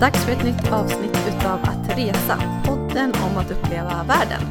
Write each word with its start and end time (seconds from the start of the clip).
Dags 0.00 0.24
för 0.24 0.32
ett 0.32 0.44
nytt 0.44 0.72
avsnitt 0.72 1.18
utav 1.28 1.60
Att 1.62 1.98
resa, 1.98 2.42
podden 2.64 3.12
om 3.12 3.38
att 3.38 3.50
uppleva 3.50 4.04
världen. 4.08 4.42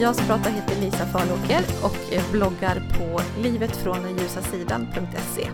Jag 0.00 0.16
som 0.16 0.26
pratar 0.26 0.50
heter 0.50 0.80
Lisa 0.80 1.06
Farlåker 1.06 1.62
och 1.82 1.96
bloggar 2.32 2.82
på 2.98 3.20
livetfråndenljusasidan.se. 3.42 5.48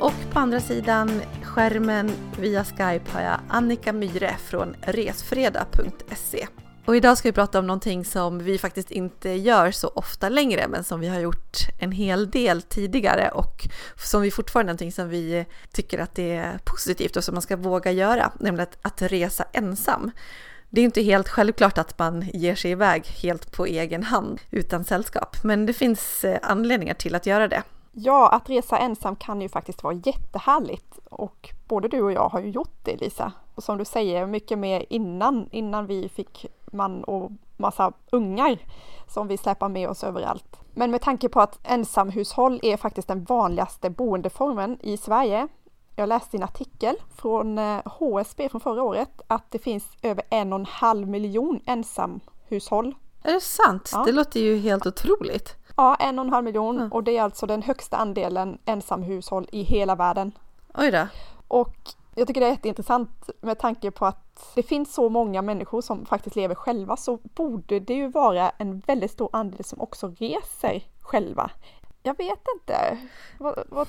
Och 0.00 0.32
på 0.32 0.38
andra 0.38 0.60
sidan 0.60 1.22
skärmen 1.42 2.10
via 2.40 2.64
Skype 2.64 3.10
har 3.12 3.20
jag 3.20 3.40
Annika 3.48 3.92
Myre 3.92 4.36
från 4.50 4.76
resfredag.se. 4.80 6.46
Och 6.86 6.96
idag 6.96 7.18
ska 7.18 7.28
vi 7.28 7.32
prata 7.32 7.58
om 7.58 7.66
någonting 7.66 8.04
som 8.04 8.38
vi 8.38 8.58
faktiskt 8.58 8.90
inte 8.90 9.30
gör 9.30 9.70
så 9.70 9.88
ofta 9.94 10.28
längre 10.28 10.68
men 10.68 10.84
som 10.84 11.00
vi 11.00 11.08
har 11.08 11.20
gjort 11.20 11.58
en 11.78 11.92
hel 11.92 12.30
del 12.30 12.62
tidigare 12.62 13.30
och 13.30 13.68
som 13.96 14.22
vi 14.22 14.30
fortfarande 14.30 14.70
någonting 14.72 14.92
som 14.92 15.08
vi 15.08 15.46
tycker 15.72 15.98
att 15.98 16.14
det 16.14 16.32
är 16.32 16.58
positivt 16.64 17.16
och 17.16 17.24
som 17.24 17.34
man 17.34 17.42
ska 17.42 17.56
våga 17.56 17.90
göra, 17.90 18.32
nämligen 18.40 18.68
att, 18.70 18.78
att 18.82 19.02
resa 19.02 19.44
ensam. 19.52 20.10
Det 20.70 20.80
är 20.80 20.84
inte 20.84 21.02
helt 21.02 21.28
självklart 21.28 21.78
att 21.78 21.98
man 21.98 22.24
ger 22.34 22.54
sig 22.54 22.70
iväg 22.70 23.06
helt 23.06 23.52
på 23.52 23.66
egen 23.66 24.02
hand 24.02 24.40
utan 24.50 24.84
sällskap, 24.84 25.36
men 25.42 25.66
det 25.66 25.72
finns 25.72 26.24
eh, 26.24 26.38
anledningar 26.42 26.94
till 26.94 27.14
att 27.14 27.26
göra 27.26 27.48
det. 27.48 27.62
Ja, 27.92 28.28
att 28.28 28.50
resa 28.50 28.78
ensam 28.78 29.16
kan 29.16 29.40
ju 29.40 29.48
faktiskt 29.48 29.82
vara 29.82 29.94
jättehärligt 29.94 30.98
och 31.04 31.50
både 31.68 31.88
du 31.88 32.02
och 32.02 32.12
jag 32.12 32.28
har 32.28 32.40
ju 32.40 32.50
gjort 32.50 32.78
det 32.82 32.96
Lisa. 32.96 33.32
Och 33.54 33.64
som 33.64 33.78
du 33.78 33.84
säger, 33.84 34.26
mycket 34.26 34.58
mer 34.58 34.84
innan, 34.90 35.48
innan 35.50 35.86
vi 35.86 36.08
fick 36.08 36.46
man 36.74 37.04
och 37.04 37.32
massa 37.56 37.92
ungar 38.12 38.58
som 39.08 39.28
vi 39.28 39.36
släpar 39.36 39.68
med 39.68 39.88
oss 39.88 40.04
överallt. 40.04 40.60
Men 40.72 40.90
med 40.90 41.00
tanke 41.00 41.28
på 41.28 41.40
att 41.40 41.58
ensamhushåll 41.62 42.60
är 42.62 42.76
faktiskt 42.76 43.08
den 43.08 43.24
vanligaste 43.24 43.90
boendeformen 43.90 44.78
i 44.80 44.96
Sverige. 44.96 45.48
Jag 45.96 46.08
läste 46.08 46.36
i 46.36 46.38
en 46.38 46.44
artikel 46.44 46.96
från 47.16 47.58
HSB 47.84 48.48
från 48.48 48.60
förra 48.60 48.82
året 48.82 49.20
att 49.26 49.50
det 49.50 49.58
finns 49.58 49.84
över 50.02 50.24
en 50.30 50.52
och 50.52 50.58
en 50.58 50.66
halv 50.66 51.08
miljon 51.08 51.60
ensamhushåll. 51.66 52.94
Är 53.22 53.32
det 53.32 53.40
sant? 53.40 53.90
Ja. 53.92 54.04
Det 54.06 54.12
låter 54.12 54.40
ju 54.40 54.58
helt 54.58 54.86
otroligt. 54.86 55.56
Ja, 55.76 55.94
en 55.94 56.18
och 56.18 56.24
en 56.24 56.32
halv 56.32 56.44
miljon 56.44 56.76
mm. 56.76 56.92
och 56.92 57.04
det 57.04 57.16
är 57.16 57.22
alltså 57.22 57.46
den 57.46 57.62
högsta 57.62 57.96
andelen 57.96 58.58
ensamhushåll 58.64 59.48
i 59.52 59.62
hela 59.62 59.94
världen. 59.94 60.32
Oj 60.74 60.90
då. 60.90 61.06
Och 61.48 61.76
jag 62.14 62.26
tycker 62.26 62.40
det 62.40 62.46
är 62.46 62.50
jätteintressant 62.50 63.30
med 63.40 63.58
tanke 63.58 63.90
på 63.90 64.06
att 64.06 64.23
det 64.54 64.62
finns 64.62 64.94
så 64.94 65.08
många 65.08 65.42
människor 65.42 65.80
som 65.80 66.06
faktiskt 66.06 66.36
lever 66.36 66.54
själva 66.54 66.96
så 66.96 67.16
borde 67.22 67.80
det 67.80 67.94
ju 67.94 68.08
vara 68.08 68.50
en 68.50 68.80
väldigt 68.80 69.10
stor 69.10 69.30
andel 69.32 69.64
som 69.64 69.80
också 69.80 70.14
reser 70.18 70.82
själva. 71.00 71.50
Jag 72.02 72.16
vet 72.18 72.40
inte. 72.56 72.98
Vad, 73.38 73.64
vad 73.68 73.88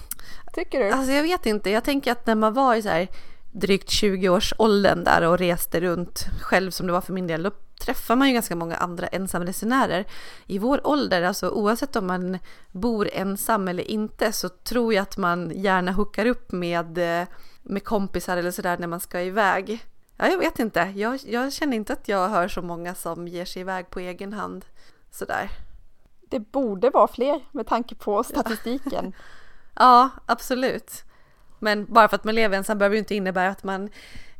tycker 0.54 0.80
du? 0.80 0.92
Alltså 0.92 1.12
jag 1.12 1.24
vet 1.24 1.46
inte. 1.46 1.70
Jag 1.70 1.84
tänker 1.84 2.12
att 2.12 2.26
när 2.28 2.36
man 2.36 2.54
var 2.54 2.76
i 2.76 2.82
så 2.82 2.90
här 2.90 3.08
drygt 3.52 3.90
20-årsåldern 3.90 5.04
där 5.04 5.22
och 5.28 5.38
reste 5.38 5.80
runt 5.82 6.26
själv 6.42 6.72
som 6.72 6.88
det 6.88 6.94
var 6.94 7.02
för 7.02 7.14
min 7.14 7.28
del, 7.28 7.44
då 7.44 7.52
träffar 7.86 8.16
man 8.16 8.28
ju 8.28 8.34
ganska 8.34 8.56
många 8.56 8.76
andra 8.76 9.08
ensamresenärer. 9.08 10.06
I 10.46 10.60
vår 10.60 10.88
ålder, 10.88 11.22
alltså 11.22 11.50
oavsett 11.50 11.96
om 11.96 12.08
man 12.08 12.38
bor 12.72 13.10
ensam 13.14 13.68
eller 13.68 13.92
inte, 13.92 14.32
så 14.32 14.50
tror 14.50 14.94
jag 14.94 15.02
att 15.02 15.18
man 15.18 15.52
gärna 15.56 15.92
hookar 15.92 16.26
upp 16.26 16.52
med 16.52 17.22
eh, 17.22 17.28
med 17.66 17.84
kompisar 17.84 18.38
eller 18.38 18.52
sådär 18.52 18.78
när 18.78 18.88
man 18.88 19.00
ska 19.00 19.22
iväg. 19.22 19.86
Ja, 20.18 20.28
jag 20.28 20.38
vet 20.38 20.60
inte. 20.60 20.94
Jag, 20.96 21.20
jag 21.26 21.54
känner 21.54 21.78
inte 21.78 21.94
att 21.94 22.08
jag 22.08 22.30
hör 22.30 22.48
så 22.48 22.62
många 22.62 22.96
som 22.96 23.28
ger 23.28 23.46
sig 23.46 23.62
iväg 23.62 23.90
på 23.90 24.00
egen 24.00 24.34
hand 24.34 24.66
sådär. 25.12 25.50
Det 26.30 26.40
borde 26.40 26.90
vara 26.90 27.08
fler 27.08 27.40
med 27.52 27.68
tanke 27.68 27.96
på 27.96 28.24
statistiken. 28.24 29.14
ja, 29.76 30.10
absolut. 30.26 31.04
Men 31.60 31.86
bara 31.86 32.08
för 32.08 32.16
att 32.16 32.24
man 32.24 32.36
lever 32.36 32.58
ensam 32.58 32.78
behöver 32.78 32.96
ju 32.96 33.00
inte 33.00 33.16
innebära 33.16 33.50
att 33.50 33.64
man 33.64 33.90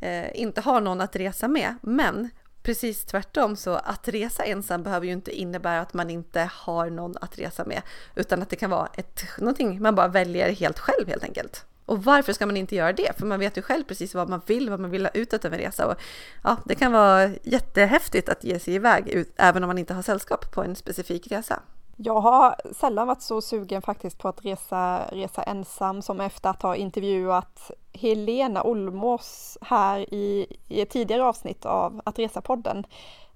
eh, 0.00 0.40
inte 0.40 0.60
har 0.60 0.80
någon 0.80 1.00
att 1.00 1.16
resa 1.16 1.48
med. 1.48 1.74
Men 1.82 2.30
precis 2.62 3.04
tvärtom 3.04 3.56
så 3.56 3.74
att 3.74 4.08
resa 4.08 4.44
ensam 4.44 4.82
behöver 4.82 5.06
ju 5.06 5.12
inte 5.12 5.40
innebära 5.40 5.80
att 5.80 5.94
man 5.94 6.10
inte 6.10 6.50
har 6.52 6.90
någon 6.90 7.14
att 7.20 7.38
resa 7.38 7.64
med, 7.64 7.82
utan 8.14 8.42
att 8.42 8.50
det 8.50 8.56
kan 8.56 8.70
vara 8.70 8.88
ett, 8.94 9.22
någonting 9.38 9.82
man 9.82 9.94
bara 9.94 10.08
väljer 10.08 10.52
helt 10.52 10.78
själv 10.78 11.08
helt 11.08 11.24
enkelt. 11.24 11.64
Och 11.86 12.04
varför 12.04 12.32
ska 12.32 12.46
man 12.46 12.56
inte 12.56 12.74
göra 12.74 12.92
det? 12.92 13.18
För 13.18 13.26
man 13.26 13.40
vet 13.40 13.58
ju 13.58 13.62
själv 13.62 13.84
precis 13.84 14.14
vad 14.14 14.28
man 14.28 14.40
vill, 14.46 14.70
vad 14.70 14.80
man 14.80 14.90
vill 14.90 15.04
ha 15.04 15.10
ut 15.10 15.44
av 15.44 15.52
en 15.54 15.58
resa. 15.58 15.86
Och 15.86 16.00
ja, 16.42 16.56
det 16.64 16.74
kan 16.74 16.92
vara 16.92 17.30
jättehäftigt 17.42 18.28
att 18.28 18.44
ge 18.44 18.58
sig 18.58 18.74
iväg, 18.74 19.08
ut, 19.08 19.32
även 19.36 19.64
om 19.64 19.68
man 19.68 19.78
inte 19.78 19.94
har 19.94 20.02
sällskap 20.02 20.52
på 20.52 20.62
en 20.62 20.76
specifik 20.76 21.32
resa. 21.32 21.62
Jag 21.96 22.20
har 22.20 22.56
sällan 22.74 23.06
varit 23.06 23.22
så 23.22 23.40
sugen 23.40 23.82
faktiskt 23.82 24.18
på 24.18 24.28
att 24.28 24.44
resa, 24.44 25.06
resa 25.12 25.42
ensam 25.42 26.02
som 26.02 26.20
efter 26.20 26.50
att 26.50 26.62
ha 26.62 26.76
intervjuat 26.76 27.70
Helena 27.92 28.62
Olmås 28.62 29.58
här 29.60 30.14
i, 30.14 30.46
i 30.68 30.80
ett 30.80 30.90
tidigare 30.90 31.24
avsnitt 31.24 31.66
av 31.66 32.00
Att 32.04 32.18
resa-podden 32.18 32.86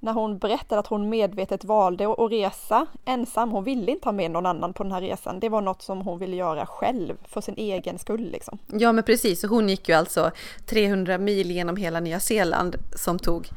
när 0.00 0.12
hon 0.12 0.38
berättade 0.38 0.78
att 0.78 0.86
hon 0.86 1.08
medvetet 1.08 1.64
valde 1.64 2.12
att 2.12 2.32
resa 2.32 2.86
ensam. 3.04 3.50
Hon 3.50 3.64
ville 3.64 3.92
inte 3.92 4.08
ha 4.08 4.12
med 4.12 4.30
någon 4.30 4.46
annan 4.46 4.72
på 4.72 4.82
den 4.82 4.92
här 4.92 5.00
resan. 5.00 5.40
Det 5.40 5.48
var 5.48 5.60
något 5.60 5.82
som 5.82 6.00
hon 6.00 6.18
ville 6.18 6.36
göra 6.36 6.66
själv 6.66 7.14
för 7.24 7.40
sin 7.40 7.54
egen 7.56 7.98
skull. 7.98 8.30
Liksom. 8.30 8.58
Ja, 8.66 8.92
men 8.92 9.04
precis. 9.04 9.44
hon 9.44 9.68
gick 9.68 9.88
ju 9.88 9.94
alltså 9.94 10.30
300 10.66 11.18
mil 11.18 11.50
genom 11.50 11.76
hela 11.76 12.00
Nya 12.00 12.20
Zeeland 12.20 12.76
som 12.94 13.18
tog 13.18 13.48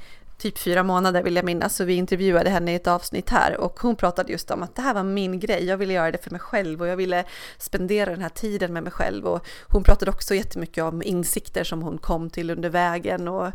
typ 0.44 0.58
fyra 0.58 0.84
månader 0.84 1.24
vill 1.24 1.36
jag 1.36 1.46
minnas, 1.46 1.76
så 1.76 1.84
vi 1.84 1.94
intervjuade 1.94 2.50
henne 2.50 2.72
i 2.72 2.76
ett 2.76 2.88
avsnitt 2.88 3.30
här 3.30 3.58
och 3.58 3.80
hon 3.80 3.96
pratade 3.96 4.32
just 4.32 4.52
om 4.52 4.64
att 4.64 4.76
det 4.76 4.82
här 4.82 4.94
var 4.94 5.04
min 5.04 5.40
grej, 5.40 5.66
jag 5.66 5.78
ville 5.78 5.94
göra 5.94 6.12
det 6.12 6.24
för 6.24 6.32
mig 6.32 6.40
själv 6.40 6.82
och 6.82 6.88
jag 6.88 6.98
ville 6.98 7.24
spendera 7.58 8.10
den 8.10 8.22
här 8.22 8.30
tiden 8.30 8.74
med 8.74 8.84
mig 8.84 8.92
själv 8.92 9.26
och 9.26 9.46
hon 9.68 9.84
pratade 9.84 10.12
också 10.12 10.36
jättemycket 10.36 10.84
om 10.84 11.04
insikter 11.04 11.64
som 11.64 11.82
hon 11.82 11.98
kom 11.98 12.30
till 12.30 12.50
under 12.50 12.70
vägen 12.70 13.28
och, 13.28 13.52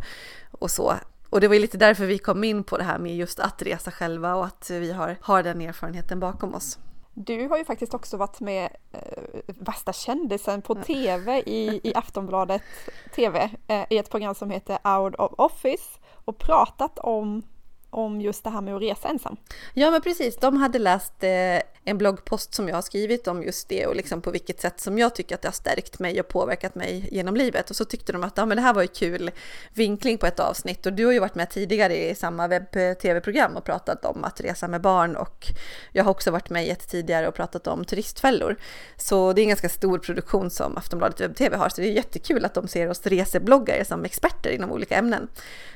och 0.50 0.70
så. 0.70 0.94
Och 1.30 1.40
det 1.40 1.48
var 1.48 1.54
ju 1.54 1.60
lite 1.60 1.78
därför 1.78 2.06
vi 2.06 2.18
kom 2.18 2.44
in 2.44 2.64
på 2.64 2.78
det 2.78 2.84
här 2.84 2.98
med 2.98 3.16
just 3.16 3.40
att 3.40 3.62
resa 3.62 3.90
själva 3.90 4.34
och 4.34 4.44
att 4.44 4.70
vi 4.70 4.92
har, 4.92 5.16
har 5.20 5.42
den 5.42 5.60
erfarenheten 5.60 6.20
bakom 6.20 6.54
oss. 6.54 6.78
Du 7.14 7.48
har 7.48 7.58
ju 7.58 7.64
faktiskt 7.64 7.94
också 7.94 8.16
varit 8.16 8.40
med 8.40 8.68
eh, 8.92 9.00
värsta 9.46 9.92
kändisen 9.92 10.62
på 10.62 10.74
tv 10.74 11.42
i, 11.46 11.80
i 11.82 11.94
Aftonbladet 11.94 12.62
TV 13.14 13.50
eh, 13.66 13.84
i 13.90 13.98
ett 13.98 14.10
program 14.10 14.34
som 14.34 14.50
heter 14.50 14.78
Out 14.98 15.14
of 15.14 15.32
Office 15.36 15.98
och 16.28 16.38
pratat 16.38 16.98
om 16.98 17.42
om 17.90 18.20
just 18.20 18.44
det 18.44 18.50
här 18.50 18.60
med 18.60 18.74
att 18.74 18.82
resa 18.82 19.08
ensam. 19.08 19.36
Ja 19.74 19.90
men 19.90 20.00
precis, 20.00 20.36
de 20.36 20.56
hade 20.56 20.78
läst 20.78 21.24
eh, 21.24 21.30
en 21.88 21.98
bloggpost 21.98 22.54
som 22.54 22.68
jag 22.68 22.74
har 22.74 22.82
skrivit 22.82 23.28
om 23.28 23.42
just 23.42 23.68
det 23.68 23.86
och 23.86 23.96
liksom 23.96 24.22
på 24.22 24.30
vilket 24.30 24.60
sätt 24.60 24.80
som 24.80 24.98
jag 24.98 25.14
tycker 25.14 25.34
att 25.34 25.42
det 25.42 25.48
har 25.48 25.52
stärkt 25.52 25.98
mig 25.98 26.20
och 26.20 26.28
påverkat 26.28 26.74
mig 26.74 27.08
genom 27.12 27.36
livet. 27.36 27.70
Och 27.70 27.76
så 27.76 27.84
tyckte 27.84 28.12
de 28.12 28.24
att 28.24 28.36
ja, 28.36 28.46
men 28.46 28.56
det 28.56 28.62
här 28.62 28.74
var 28.74 28.82
ju 28.82 28.88
kul 28.88 29.30
vinkling 29.74 30.18
på 30.18 30.26
ett 30.26 30.40
avsnitt 30.40 30.86
och 30.86 30.92
du 30.92 31.06
har 31.06 31.12
ju 31.12 31.18
varit 31.18 31.34
med 31.34 31.50
tidigare 31.50 31.96
i 31.96 32.14
samma 32.14 32.48
webb-tv-program 32.48 33.56
och 33.56 33.64
pratat 33.64 34.04
om 34.04 34.24
att 34.24 34.40
resa 34.40 34.68
med 34.68 34.80
barn 34.80 35.16
och 35.16 35.46
jag 35.92 36.04
har 36.04 36.10
också 36.10 36.30
varit 36.30 36.50
med 36.50 36.66
i 36.66 36.70
ett 36.70 36.88
tidigare 36.88 37.28
och 37.28 37.34
pratat 37.34 37.66
om 37.66 37.84
turistfällor. 37.84 38.56
Så 38.96 39.32
det 39.32 39.40
är 39.40 39.42
en 39.42 39.48
ganska 39.48 39.68
stor 39.68 39.98
produktion 39.98 40.50
som 40.50 40.76
Aftonbladet 40.76 41.20
webb-tv 41.20 41.56
har 41.56 41.68
så 41.68 41.80
det 41.80 41.88
är 41.88 41.92
jättekul 41.92 42.44
att 42.44 42.54
de 42.54 42.68
ser 42.68 42.90
oss 42.90 43.06
resebloggare 43.06 43.84
som 43.84 44.04
experter 44.04 44.50
inom 44.50 44.72
olika 44.72 44.96
ämnen. 44.96 45.28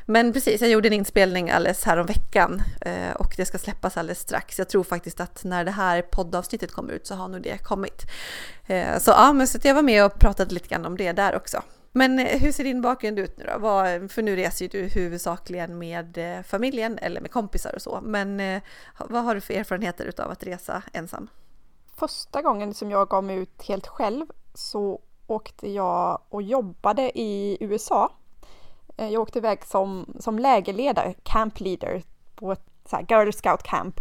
Men 0.07 0.33
precis, 0.33 0.61
jag 0.61 0.71
gjorde 0.71 0.89
en 0.89 0.93
inspelning 0.93 1.51
alldeles 1.51 1.85
här 1.85 1.97
om 1.97 2.07
veckan 2.07 2.63
eh, 2.81 3.13
och 3.15 3.35
det 3.37 3.45
ska 3.45 3.59
släppas 3.59 3.97
alldeles 3.97 4.21
strax. 4.21 4.59
Jag 4.59 4.69
tror 4.69 4.85
faktiskt 4.85 5.21
att 5.21 5.45
när 5.45 5.65
det 5.65 5.71
här 5.71 6.02
poddavsnittet 6.03 6.73
kommer 6.73 6.93
ut 6.93 7.07
så 7.07 7.15
har 7.15 7.29
nog 7.29 7.43
det 7.43 7.59
kommit. 7.59 8.03
Eh, 8.67 8.99
så 8.99 9.11
ja, 9.11 9.33
men 9.33 9.47
så 9.47 9.59
jag 9.63 9.75
var 9.75 9.83
med 9.83 10.05
och 10.05 10.19
pratade 10.19 10.55
lite 10.55 10.69
grann 10.69 10.87
om 10.87 10.97
det 10.97 11.13
där 11.13 11.37
också. 11.37 11.63
Men 11.93 12.19
eh, 12.19 12.41
hur 12.41 12.53
ser 12.53 12.65
din 12.65 12.83
bakgrund 12.83 13.19
ut 13.19 13.39
nu 13.39 13.45
då? 13.45 13.61
för 14.09 14.23
nu 14.23 14.37
reser 14.37 14.65
ju 14.65 14.69
du 14.69 14.89
huvudsakligen 14.89 15.79
med 15.79 16.19
eh, 16.19 16.43
familjen 16.43 16.99
eller 16.99 17.21
med 17.21 17.31
kompisar 17.31 17.75
och 17.75 17.83
så. 17.83 18.01
Men 18.03 18.61
vad 18.99 19.25
har 19.25 19.35
du 19.35 19.41
för 19.41 19.55
erfarenheter 19.55 20.13
av 20.21 20.31
att 20.31 20.45
resa 20.45 20.83
ensam? 20.93 21.29
Första 21.97 22.43
gången 22.43 22.75
som 22.75 22.91
jag 22.91 23.09
gav 23.09 23.25
mig 23.25 23.37
ut 23.37 23.63
helt 23.63 23.87
själv 23.87 24.27
så 24.55 25.01
åkte 25.27 25.69
jag 25.69 26.23
och 26.29 26.43
jobbade 26.43 27.19
i 27.19 27.57
USA 27.61 28.13
jag 28.97 29.23
åkte 29.23 29.39
iväg 29.39 29.65
som, 29.65 30.15
som 30.21 30.39
lägerledare, 30.39 31.15
camp 31.23 31.61
leader, 31.61 32.03
på 32.35 32.53
ett 32.53 32.63
så 32.85 32.97
här 32.97 33.07
Girl 33.09 33.33
Scout 33.33 33.63
camp 33.63 33.95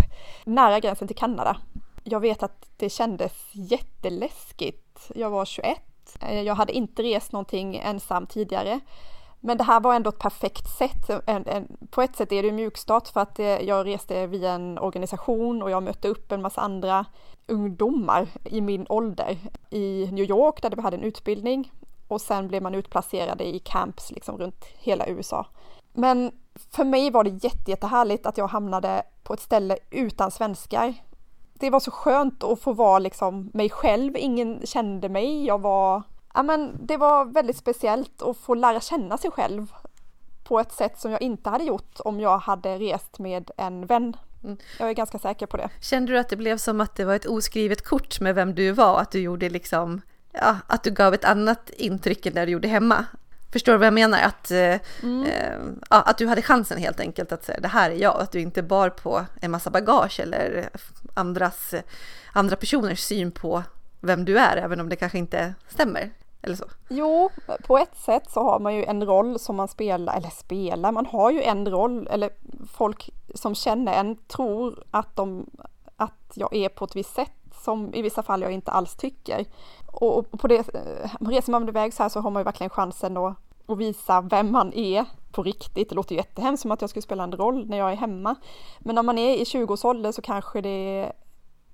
nära 0.46 0.80
gränsen 0.80 1.08
till 1.08 1.18
Kanada. 1.18 1.58
Jag 2.04 2.20
vet 2.20 2.44
att 2.44 2.70
det 2.78 2.90
kändes 2.90 3.34
jätteläskigt. 3.52 5.12
Jag 5.16 5.30
var 5.30 5.46
21. 5.46 5.78
Eh, 6.22 6.42
jag 6.42 6.56
hade 6.56 6.74
inte 6.74 7.04
rest 7.04 7.32
någonting 7.32 7.76
ensam 7.76 8.28
tidigare. 8.28 8.80
Men 9.40 9.58
det 9.58 9.64
här 9.64 9.80
var 9.80 9.96
ändå 9.96 10.10
ett 10.10 10.20
perfekt 10.20 10.78
sätt. 10.78 11.10
En, 11.26 11.48
en, 11.48 11.78
på 11.90 12.02
ett 12.02 12.16
sätt 12.16 12.32
är 12.32 12.44
det 12.44 12.52
mjukstart 12.52 13.08
för 13.08 13.22
att 13.22 13.40
eh, 13.40 13.46
jag 13.46 13.86
reste 13.86 14.28
via 14.28 14.52
en 14.52 14.80
organisation 14.80 15.62
och 15.62 15.72
jag 15.72 15.84
mötte 15.84 16.08
upp 16.08 16.32
en 16.32 16.42
massa 16.42 16.62
andra 16.62 17.06
ungdomar 17.48 18.28
i 18.46 18.62
min 18.62 18.86
ålder 18.90 19.38
i 19.70 20.10
New 20.12 20.26
York 20.26 20.62
där 20.62 20.70
vi 20.76 20.82
hade 20.82 20.98
en 20.98 21.04
utbildning 21.04 21.72
och 22.08 22.22
sen 22.22 22.48
blev 22.48 22.64
man 22.64 22.76
utplacerade 22.76 23.44
i 23.44 23.60
camps 23.60 24.12
liksom 24.12 24.38
runt 24.38 24.66
hela 24.80 25.08
USA. 25.08 25.46
Men 25.94 26.32
för 26.72 26.84
mig 26.84 27.12
var 27.12 27.24
det 27.24 27.44
jättejättehärligt 27.44 28.26
att 28.26 28.38
jag 28.38 28.48
hamnade 28.48 29.04
på 29.24 29.34
ett 29.34 29.42
ställe 29.42 29.78
utan 29.90 30.32
svenskar. 30.32 30.94
Det 31.62 31.70
var 31.70 31.80
så 31.80 31.92
skönt 31.92 32.44
att 32.44 32.60
få 32.60 32.74
vara 32.74 33.00
liksom 33.00 33.52
mig 33.54 33.70
själv, 33.70 34.18
ingen 34.18 34.62
kände 34.66 35.10
mig, 35.10 35.46
jag 35.46 35.62
var... 35.62 36.04
Ja 36.34 36.44
men 36.44 36.78
det 36.86 36.98
var 36.98 37.26
väldigt 37.26 37.58
speciellt 37.58 38.22
att 38.22 38.38
få 38.38 38.54
lära 38.54 38.80
känna 38.80 39.18
sig 39.18 39.32
själv 39.32 39.68
på 40.44 40.60
ett 40.60 40.72
sätt 40.72 41.00
som 41.00 41.12
jag 41.12 41.22
inte 41.22 41.50
hade 41.50 41.64
gjort 41.64 42.00
om 42.00 42.20
jag 42.20 42.38
hade 42.38 42.78
rest 42.78 43.20
med 43.20 43.52
en 43.58 43.86
vän. 43.86 44.18
Mm. 44.44 44.58
Jag 44.80 44.90
är 44.90 44.94
ganska 44.94 45.20
säker 45.20 45.46
på 45.46 45.58
det. 45.58 45.70
Kände 45.82 46.12
du 46.12 46.18
att 46.20 46.30
det 46.30 46.36
blev 46.36 46.58
som 46.58 46.82
att 46.82 46.96
det 46.96 47.06
var 47.06 47.16
ett 47.16 47.26
oskrivet 47.26 47.82
kort 47.82 48.20
med 48.20 48.36
vem 48.36 48.56
du 48.56 48.72
var? 48.72 49.00
Att 49.00 49.12
du 49.12 49.20
gjorde 49.20 49.50
liksom, 49.50 50.02
ja, 50.32 50.58
att 50.68 50.84
du 50.84 50.92
gav 50.92 51.14
ett 51.14 51.26
annat 51.26 51.70
intryck 51.70 52.26
än 52.26 52.34
det 52.34 52.46
du 52.46 52.52
gjorde 52.52 52.68
hemma? 52.68 53.06
Förstår 53.52 53.72
du 53.72 53.78
vad 53.78 53.88
jag 53.88 53.94
menar? 53.94 54.22
Att, 54.22 54.52
eh, 54.52 54.80
mm. 55.04 55.26
eh, 55.26 55.74
att 55.90 56.18
du 56.18 56.28
hade 56.28 56.42
chansen 56.42 56.78
helt 56.78 57.00
enkelt 57.00 57.32
att 57.32 57.44
säga 57.44 57.60
det 57.60 57.68
här 57.68 57.92
är 57.92 57.96
jag, 57.96 58.22
att 58.22 58.32
du 58.32 58.40
inte 58.40 58.64
bar 58.64 58.90
på 58.90 59.26
en 59.42 59.52
massa 59.52 59.70
bagage 59.70 60.20
eller 60.20 60.70
andras, 61.14 61.74
andra 62.34 62.56
personers 62.56 63.00
syn 63.00 63.32
på 63.32 63.64
vem 64.00 64.26
du 64.26 64.40
är, 64.40 64.58
även 64.58 64.80
om 64.80 64.90
det 64.90 64.96
kanske 64.96 65.18
inte 65.18 65.54
stämmer. 65.68 66.12
Eller 66.42 66.56
så. 66.56 66.66
Jo, 66.90 67.30
på 67.68 67.78
ett 67.78 67.98
sätt 67.98 68.32
så 68.32 68.44
har 68.44 68.60
man 68.60 68.76
ju 68.76 68.84
en 68.84 69.06
roll 69.06 69.40
som 69.40 69.56
man 69.56 69.68
spelar, 69.68 70.18
eller 70.18 70.30
spelar, 70.30 70.92
man 70.92 71.06
har 71.06 71.32
ju 71.32 71.42
en 71.42 71.70
roll, 71.70 72.08
eller 72.12 72.30
folk 72.74 73.10
som 73.36 73.56
känner 73.56 73.94
en 73.94 74.16
tror 74.16 74.84
att, 74.92 75.16
de, 75.16 75.50
att 75.96 76.32
jag 76.34 76.56
är 76.56 76.70
på 76.70 76.86
ett 76.86 76.96
visst 76.96 77.16
sätt 77.16 77.41
som 77.62 77.94
i 77.94 78.02
vissa 78.02 78.24
fall 78.24 78.42
jag 78.42 78.52
inte 78.52 78.72
alls 78.72 78.96
tycker. 78.96 79.46
Och, 79.86 80.32
på 80.32 80.48
det, 80.48 80.76
eh, 80.76 81.10
reser 81.20 81.52
man 81.52 81.70
iväg 81.70 81.94
så 81.94 82.04
här 82.04 82.10
så 82.10 82.20
har 82.20 82.32
man 82.32 82.40
ju 82.40 82.44
verkligen 82.44 82.70
chansen 82.70 83.18
att, 83.18 83.38
att 83.68 83.78
visa 83.78 84.22
vem 84.22 84.52
man 84.52 84.74
är 84.74 85.06
på 85.32 85.44
riktigt. 85.44 85.90
Det 85.90 85.96
låter 85.96 86.12
ju 86.12 86.18
jättehemskt 86.18 86.62
som 86.62 86.72
att 86.72 86.82
jag 86.82 86.90
skulle 86.90 87.02
spela 87.02 87.24
en 87.24 87.32
roll 87.32 87.66
när 87.68 87.78
jag 87.78 87.92
är 87.92 87.96
hemma. 87.96 88.36
Men 88.80 88.96
när 88.96 89.04
man 89.04 89.18
är 89.18 89.36
i 89.36 89.44
20-årsåldern 89.44 90.14
så 90.14 90.22
kanske 90.22 90.62
det, 90.62 91.12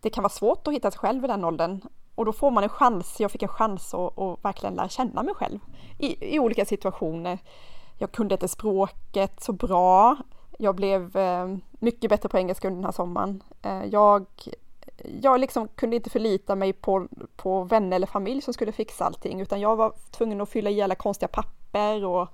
det 0.02 0.10
kan 0.10 0.22
vara 0.24 0.30
svårt 0.30 0.68
att 0.68 0.74
hitta 0.74 0.92
sig 0.92 1.00
själv 1.00 1.24
i 1.24 1.28
den 1.28 1.46
åldern. 1.46 1.82
Och 2.16 2.26
då 2.26 2.34
får 2.34 2.52
man 2.52 2.64
en 2.64 2.70
chans, 2.70 3.20
jag 3.20 3.32
fick 3.32 3.44
en 3.44 3.50
chans 3.50 3.94
att, 3.94 4.20
att 4.20 4.46
verkligen 4.46 4.76
lära 4.76 4.90
känna 4.90 5.24
mig 5.24 5.34
själv 5.34 5.60
i, 5.98 6.36
i 6.36 6.40
olika 6.40 6.66
situationer. 6.66 7.40
Jag 7.98 8.12
kunde 8.12 8.36
inte 8.36 8.48
språket 8.48 9.44
så 9.44 9.54
bra. 9.54 10.18
Jag 10.60 10.76
blev 10.76 11.18
eh, 11.18 11.56
mycket 11.72 12.10
bättre 12.10 12.30
på 12.30 12.38
engelska 12.38 12.68
under 12.68 12.78
den 12.78 12.86
här 12.86 12.92
sommaren. 12.92 13.44
Eh, 13.62 13.86
jag 13.86 14.26
jag 15.22 15.40
liksom 15.40 15.68
kunde 15.68 15.96
inte 15.96 16.10
förlita 16.10 16.56
mig 16.56 16.74
på, 16.74 17.08
på 17.36 17.64
vänner 17.64 17.96
eller 17.96 18.08
familj 18.08 18.42
som 18.42 18.54
skulle 18.54 18.72
fixa 18.72 19.06
allting 19.06 19.42
utan 19.42 19.60
jag 19.60 19.76
var 19.76 19.94
tvungen 20.12 20.42
att 20.42 20.50
fylla 20.50 20.70
i 20.70 20.82
alla 20.82 20.96
konstiga 20.96 21.28
papper 21.28 22.06
och 22.06 22.28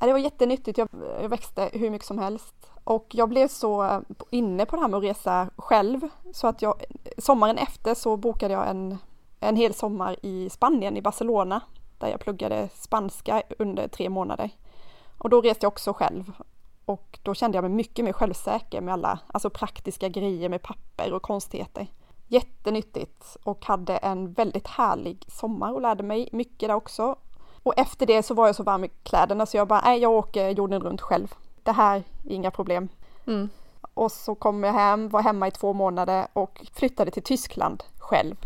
ja, 0.00 0.06
det 0.06 0.12
var 0.12 0.18
jättenyttigt. 0.18 0.78
Jag, 0.78 0.88
jag 1.22 1.28
växte 1.28 1.70
hur 1.72 1.90
mycket 1.90 2.06
som 2.06 2.18
helst 2.18 2.54
och 2.84 3.06
jag 3.10 3.28
blev 3.28 3.48
så 3.48 3.84
eh, 3.84 4.00
inne 4.30 4.66
på 4.66 4.76
det 4.76 4.82
här 4.82 4.88
med 4.88 4.98
att 4.98 5.04
resa 5.04 5.50
själv 5.56 6.00
så 6.32 6.46
att 6.46 6.62
jag 6.62 6.82
sommaren 7.18 7.58
efter 7.58 7.94
så 7.94 8.16
bokade 8.16 8.54
jag 8.54 8.68
en, 8.68 8.98
en 9.40 9.56
hel 9.56 9.74
sommar 9.74 10.16
i 10.22 10.50
Spanien, 10.50 10.96
i 10.96 11.02
Barcelona, 11.02 11.60
där 11.98 12.08
jag 12.08 12.20
pluggade 12.20 12.68
spanska 12.74 13.42
under 13.58 13.88
tre 13.88 14.08
månader. 14.08 14.50
Och 15.18 15.30
då 15.30 15.40
reste 15.40 15.64
jag 15.64 15.72
också 15.72 15.92
själv 15.92 16.32
och 16.84 17.18
då 17.22 17.34
kände 17.34 17.56
jag 17.56 17.62
mig 17.62 17.72
mycket 17.72 18.04
mer 18.04 18.12
självsäker 18.12 18.80
med 18.80 18.94
alla 18.94 19.18
alltså 19.26 19.50
praktiska 19.50 20.08
grejer 20.08 20.48
med 20.48 20.62
papper 20.62 21.12
och 21.12 21.22
konstigheter 21.22 21.86
jättenyttigt 22.30 23.36
och 23.42 23.64
hade 23.64 23.96
en 23.96 24.32
väldigt 24.32 24.66
härlig 24.66 25.24
sommar 25.28 25.72
och 25.72 25.80
lärde 25.80 26.02
mig 26.02 26.28
mycket 26.32 26.68
där 26.68 26.74
också. 26.74 27.16
Och 27.62 27.78
efter 27.78 28.06
det 28.06 28.22
så 28.22 28.34
var 28.34 28.46
jag 28.46 28.56
så 28.56 28.62
varm 28.62 28.84
i 28.84 28.88
kläderna 29.02 29.46
så 29.46 29.56
jag 29.56 29.68
bara, 29.68 29.80
nej 29.80 30.00
jag 30.00 30.12
åker 30.12 30.48
jorden 30.48 30.82
runt 30.82 31.00
själv. 31.00 31.34
Det 31.62 31.72
här 31.72 31.96
är 31.96 32.32
inga 32.32 32.50
problem. 32.50 32.88
Mm. 33.26 33.48
Och 33.94 34.12
så 34.12 34.34
kom 34.34 34.64
jag 34.64 34.72
hem, 34.72 35.08
var 35.08 35.22
hemma 35.22 35.48
i 35.48 35.50
två 35.50 35.72
månader 35.72 36.26
och 36.32 36.66
flyttade 36.72 37.10
till 37.10 37.22
Tyskland 37.22 37.84
själv, 37.98 38.36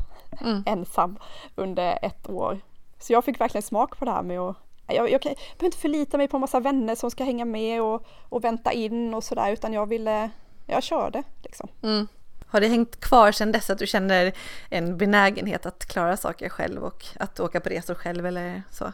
mm. 0.40 0.62
ensam, 0.66 1.18
under 1.54 1.98
ett 2.02 2.30
år. 2.30 2.60
Så 2.98 3.12
jag 3.12 3.24
fick 3.24 3.40
verkligen 3.40 3.62
smak 3.62 3.98
på 3.98 4.04
det 4.04 4.10
här 4.10 4.22
med 4.22 4.40
att 4.40 4.56
jag, 4.86 4.96
jag, 4.96 5.10
jag 5.10 5.20
behöver 5.22 5.64
inte 5.64 5.78
förlita 5.78 6.16
mig 6.16 6.28
på 6.28 6.36
en 6.36 6.40
massa 6.40 6.60
vänner 6.60 6.94
som 6.94 7.10
ska 7.10 7.24
hänga 7.24 7.44
med 7.44 7.82
och, 7.82 8.06
och 8.28 8.44
vänta 8.44 8.72
in 8.72 9.14
och 9.14 9.24
sådär 9.24 9.52
utan 9.52 9.72
jag 9.72 9.86
ville, 9.86 10.30
jag 10.66 10.82
körde 10.82 11.22
liksom. 11.42 11.68
Mm. 11.82 12.08
Har 12.54 12.60
det 12.60 12.68
hängt 12.68 13.00
kvar 13.00 13.32
sedan 13.32 13.52
dess 13.52 13.70
att 13.70 13.78
du 13.78 13.86
känner 13.86 14.32
en 14.70 14.96
benägenhet 14.96 15.66
att 15.66 15.86
klara 15.86 16.16
saker 16.16 16.48
själv 16.48 16.84
och 16.84 17.04
att 17.20 17.40
åka 17.40 17.60
på 17.60 17.68
resor 17.68 17.94
själv 17.94 18.26
eller 18.26 18.62
så? 18.70 18.92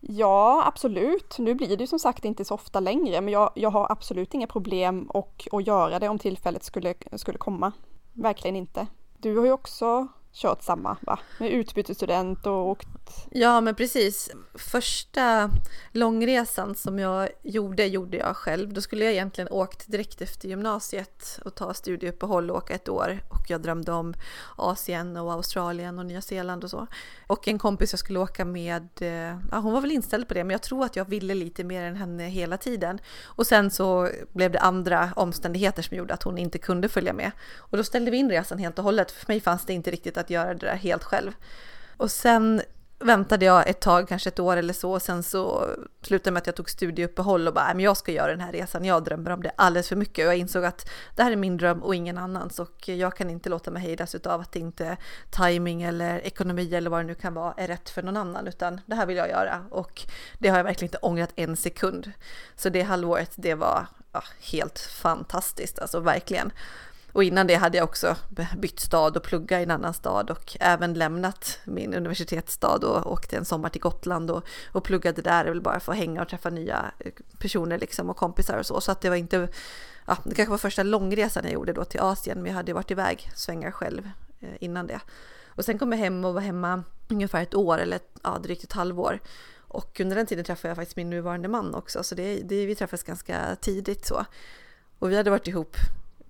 Ja, 0.00 0.62
absolut. 0.66 1.38
Nu 1.38 1.54
blir 1.54 1.68
det 1.76 1.82
ju 1.82 1.86
som 1.86 1.98
sagt 1.98 2.24
inte 2.24 2.44
så 2.44 2.54
ofta 2.54 2.80
längre, 2.80 3.20
men 3.20 3.32
jag, 3.32 3.52
jag 3.54 3.70
har 3.70 3.92
absolut 3.92 4.34
inga 4.34 4.46
problem 4.46 5.02
och, 5.02 5.48
att 5.52 5.66
göra 5.66 5.98
det 5.98 6.08
om 6.08 6.18
tillfället 6.18 6.64
skulle, 6.64 6.94
skulle 7.12 7.38
komma. 7.38 7.72
Verkligen 8.12 8.56
inte. 8.56 8.86
Du 9.18 9.38
har 9.38 9.44
ju 9.44 9.52
också 9.52 10.08
kört 10.32 10.62
samma 10.62 10.96
va? 11.00 11.18
Med 11.38 11.50
utbytesstudent 11.50 12.46
och 12.46 12.68
åkt. 12.68 12.88
Ja 13.30 13.60
men 13.60 13.74
precis. 13.74 14.30
Första 14.54 15.50
långresan 15.92 16.74
som 16.74 16.98
jag 16.98 17.28
gjorde, 17.42 17.86
gjorde 17.86 18.16
jag 18.16 18.36
själv. 18.36 18.72
Då 18.72 18.80
skulle 18.80 19.04
jag 19.04 19.12
egentligen 19.12 19.52
åkt 19.52 19.90
direkt 19.90 20.20
efter 20.20 20.48
gymnasiet 20.48 21.40
och 21.44 21.54
ta 21.54 21.74
studieuppehåll 21.74 22.50
och 22.50 22.56
åka 22.56 22.74
ett 22.74 22.88
år. 22.88 23.20
Och 23.28 23.50
jag 23.50 23.62
drömde 23.62 23.92
om 23.92 24.14
Asien 24.56 25.16
och 25.16 25.32
Australien 25.32 25.98
och 25.98 26.06
Nya 26.06 26.20
Zeeland 26.20 26.64
och 26.64 26.70
så. 26.70 26.86
Och 27.26 27.48
en 27.48 27.58
kompis 27.58 27.92
jag 27.92 28.00
skulle 28.00 28.18
åka 28.18 28.44
med, 28.44 28.88
eh, 29.00 29.38
ja, 29.50 29.58
hon 29.58 29.72
var 29.72 29.80
väl 29.80 29.90
inställd 29.90 30.28
på 30.28 30.34
det 30.34 30.44
men 30.44 30.50
jag 30.50 30.62
tror 30.62 30.84
att 30.84 30.96
jag 30.96 31.04
ville 31.04 31.34
lite 31.34 31.64
mer 31.64 31.82
än 31.82 31.96
henne 31.96 32.28
hela 32.28 32.56
tiden. 32.56 32.98
Och 33.24 33.46
sen 33.46 33.70
så 33.70 34.08
blev 34.32 34.52
det 34.52 34.60
andra 34.60 35.12
omständigheter 35.16 35.82
som 35.82 35.96
gjorde 35.96 36.14
att 36.14 36.22
hon 36.22 36.38
inte 36.38 36.58
kunde 36.58 36.88
följa 36.88 37.12
med. 37.12 37.30
Och 37.56 37.76
då 37.76 37.84
ställde 37.84 38.10
vi 38.10 38.16
in 38.16 38.30
resan 38.30 38.58
helt 38.58 38.78
och 38.78 38.84
hållet. 38.84 39.10
För 39.10 39.32
mig 39.32 39.40
fanns 39.40 39.64
det 39.64 39.72
inte 39.72 39.90
riktigt 39.90 40.16
att 40.20 40.30
göra 40.30 40.54
det 40.54 40.66
där 40.66 40.76
helt 40.76 41.04
själv. 41.04 41.32
Och 41.96 42.10
sen 42.10 42.62
väntade 43.00 43.44
jag 43.44 43.68
ett 43.68 43.80
tag, 43.80 44.08
kanske 44.08 44.28
ett 44.28 44.38
år 44.38 44.56
eller 44.56 44.72
så, 44.72 44.92
och 44.92 45.02
sen 45.02 45.22
så 45.22 45.68
slutade 46.02 46.32
med 46.32 46.40
att 46.40 46.46
jag 46.46 46.56
tog 46.56 46.70
studieuppehåll 46.70 47.48
och 47.48 47.54
bara, 47.54 47.74
men 47.74 47.84
jag 47.84 47.96
ska 47.96 48.12
göra 48.12 48.30
den 48.30 48.40
här 48.40 48.52
resan, 48.52 48.84
jag 48.84 49.04
drömmer 49.04 49.30
om 49.30 49.42
det 49.42 49.52
alldeles 49.56 49.88
för 49.88 49.96
mycket 49.96 50.26
och 50.26 50.32
jag 50.32 50.38
insåg 50.38 50.64
att 50.64 50.90
det 51.16 51.22
här 51.22 51.32
är 51.32 51.36
min 51.36 51.56
dröm 51.56 51.82
och 51.82 51.94
ingen 51.94 52.18
annans 52.18 52.58
och 52.58 52.88
jag 52.88 53.16
kan 53.16 53.30
inte 53.30 53.48
låta 53.48 53.70
mig 53.70 53.82
hejdas 53.82 54.14
av 54.14 54.40
att 54.40 54.52
det 54.52 54.58
inte 54.58 54.96
timing 55.30 55.82
eller 55.82 56.18
ekonomi 56.18 56.74
eller 56.74 56.90
vad 56.90 57.00
det 57.00 57.06
nu 57.06 57.14
kan 57.14 57.34
vara 57.34 57.54
är 57.56 57.66
rätt 57.66 57.90
för 57.90 58.02
någon 58.02 58.16
annan, 58.16 58.46
utan 58.46 58.80
det 58.86 58.94
här 58.94 59.06
vill 59.06 59.16
jag 59.16 59.28
göra 59.28 59.64
och 59.70 60.02
det 60.38 60.48
har 60.48 60.56
jag 60.56 60.64
verkligen 60.64 60.88
inte 60.88 60.98
ångrat 60.98 61.30
en 61.36 61.56
sekund. 61.56 62.12
Så 62.56 62.68
det 62.68 62.82
halvåret, 62.82 63.32
det 63.36 63.54
var 63.54 63.86
ja, 64.12 64.22
helt 64.40 64.78
fantastiskt, 64.78 65.78
alltså 65.78 66.00
verkligen. 66.00 66.52
Och 67.12 67.24
innan 67.24 67.46
det 67.46 67.54
hade 67.54 67.78
jag 67.78 67.84
också 67.84 68.16
bytt 68.56 68.80
stad 68.80 69.16
och 69.16 69.22
pluggat 69.22 69.60
i 69.60 69.62
en 69.62 69.70
annan 69.70 69.94
stad 69.94 70.30
och 70.30 70.56
även 70.60 70.94
lämnat 70.94 71.58
min 71.64 71.94
universitetsstad 71.94 72.84
och 72.84 73.12
åkte 73.12 73.36
en 73.36 73.44
sommar 73.44 73.68
till 73.68 73.80
Gotland 73.80 74.30
och, 74.30 74.44
och 74.72 74.84
pluggade 74.84 75.22
där, 75.22 75.44
väl 75.44 75.60
bara 75.60 75.80
för 75.80 75.92
att 75.92 75.98
hänga 75.98 76.22
och 76.22 76.28
träffa 76.28 76.50
nya 76.50 76.90
eh, 76.98 77.12
personer 77.38 77.78
liksom 77.78 78.10
och 78.10 78.16
kompisar 78.16 78.58
och 78.58 78.66
så. 78.66 78.80
Så 78.80 78.92
att 78.92 79.00
det 79.00 79.08
var 79.08 79.16
inte, 79.16 79.48
ja, 80.06 80.16
det 80.24 80.34
kanske 80.34 80.50
var 80.50 80.58
första 80.58 80.82
långresan 80.82 81.44
jag 81.44 81.52
gjorde 81.52 81.72
då 81.72 81.84
till 81.84 82.00
Asien, 82.00 82.38
men 82.38 82.46
jag 82.46 82.56
hade 82.56 82.72
varit 82.72 82.90
iväg 82.90 83.30
svängar 83.34 83.70
själv 83.70 84.10
eh, 84.40 84.54
innan 84.60 84.86
det. 84.86 85.00
Och 85.46 85.64
sen 85.64 85.78
kom 85.78 85.92
jag 85.92 85.98
hem 85.98 86.24
och 86.24 86.34
var 86.34 86.40
hemma 86.40 86.82
ungefär 87.08 87.42
ett 87.42 87.54
år 87.54 87.78
eller 87.78 88.00
ja, 88.22 88.38
drygt 88.38 88.64
ett 88.64 88.72
halvår. 88.72 89.18
Och 89.58 90.00
under 90.00 90.16
den 90.16 90.26
tiden 90.26 90.44
träffade 90.44 90.68
jag 90.68 90.76
faktiskt 90.76 90.96
min 90.96 91.10
nuvarande 91.10 91.48
man 91.48 91.74
också, 91.74 92.02
så 92.02 92.14
det, 92.14 92.40
det, 92.42 92.66
vi 92.66 92.74
träffades 92.74 93.02
ganska 93.02 93.56
tidigt 93.60 94.06
så. 94.06 94.24
Och 94.98 95.10
vi 95.10 95.16
hade 95.16 95.30
varit 95.30 95.48
ihop 95.48 95.76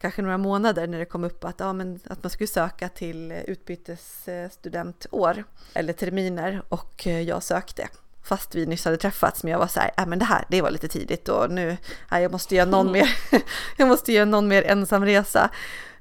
kanske 0.01 0.23
några 0.23 0.39
månader 0.39 0.87
när 0.87 0.99
det 0.99 1.05
kom 1.05 1.25
upp 1.25 1.45
att, 1.45 1.61
ja, 1.61 1.73
men, 1.73 2.01
att 2.05 2.23
man 2.23 2.31
skulle 2.31 2.49
söka 2.49 2.89
till 2.89 3.33
utbytesstudentår 3.33 5.45
eller 5.75 5.93
terminer 5.93 6.63
och 6.69 7.07
eh, 7.07 7.21
jag 7.21 7.43
sökte 7.43 7.89
fast 8.23 8.55
vi 8.55 8.67
nyss 8.67 8.85
hade 8.85 8.97
träffats 8.97 9.43
men 9.43 9.53
jag 9.53 9.59
var 9.59 9.67
så 9.67 9.81
här, 9.81 9.91
äh, 9.97 10.07
men 10.07 10.19
det 10.19 10.25
här, 10.25 10.45
det 10.49 10.63
var 10.63 10.71
lite 10.71 10.89
tidigt 10.89 11.29
och 11.29 11.51
nu, 11.51 11.77
äh, 12.13 12.21
jag 12.21 12.33
måste 12.33 12.55
göra 12.55 12.71
någon 12.71 12.93
mer, 12.93 13.17
jag 13.77 13.89
måste 13.89 14.13
göra 14.13 14.25
någon 14.25 14.49
mer 14.49 14.63
ensamresa. 14.63 15.51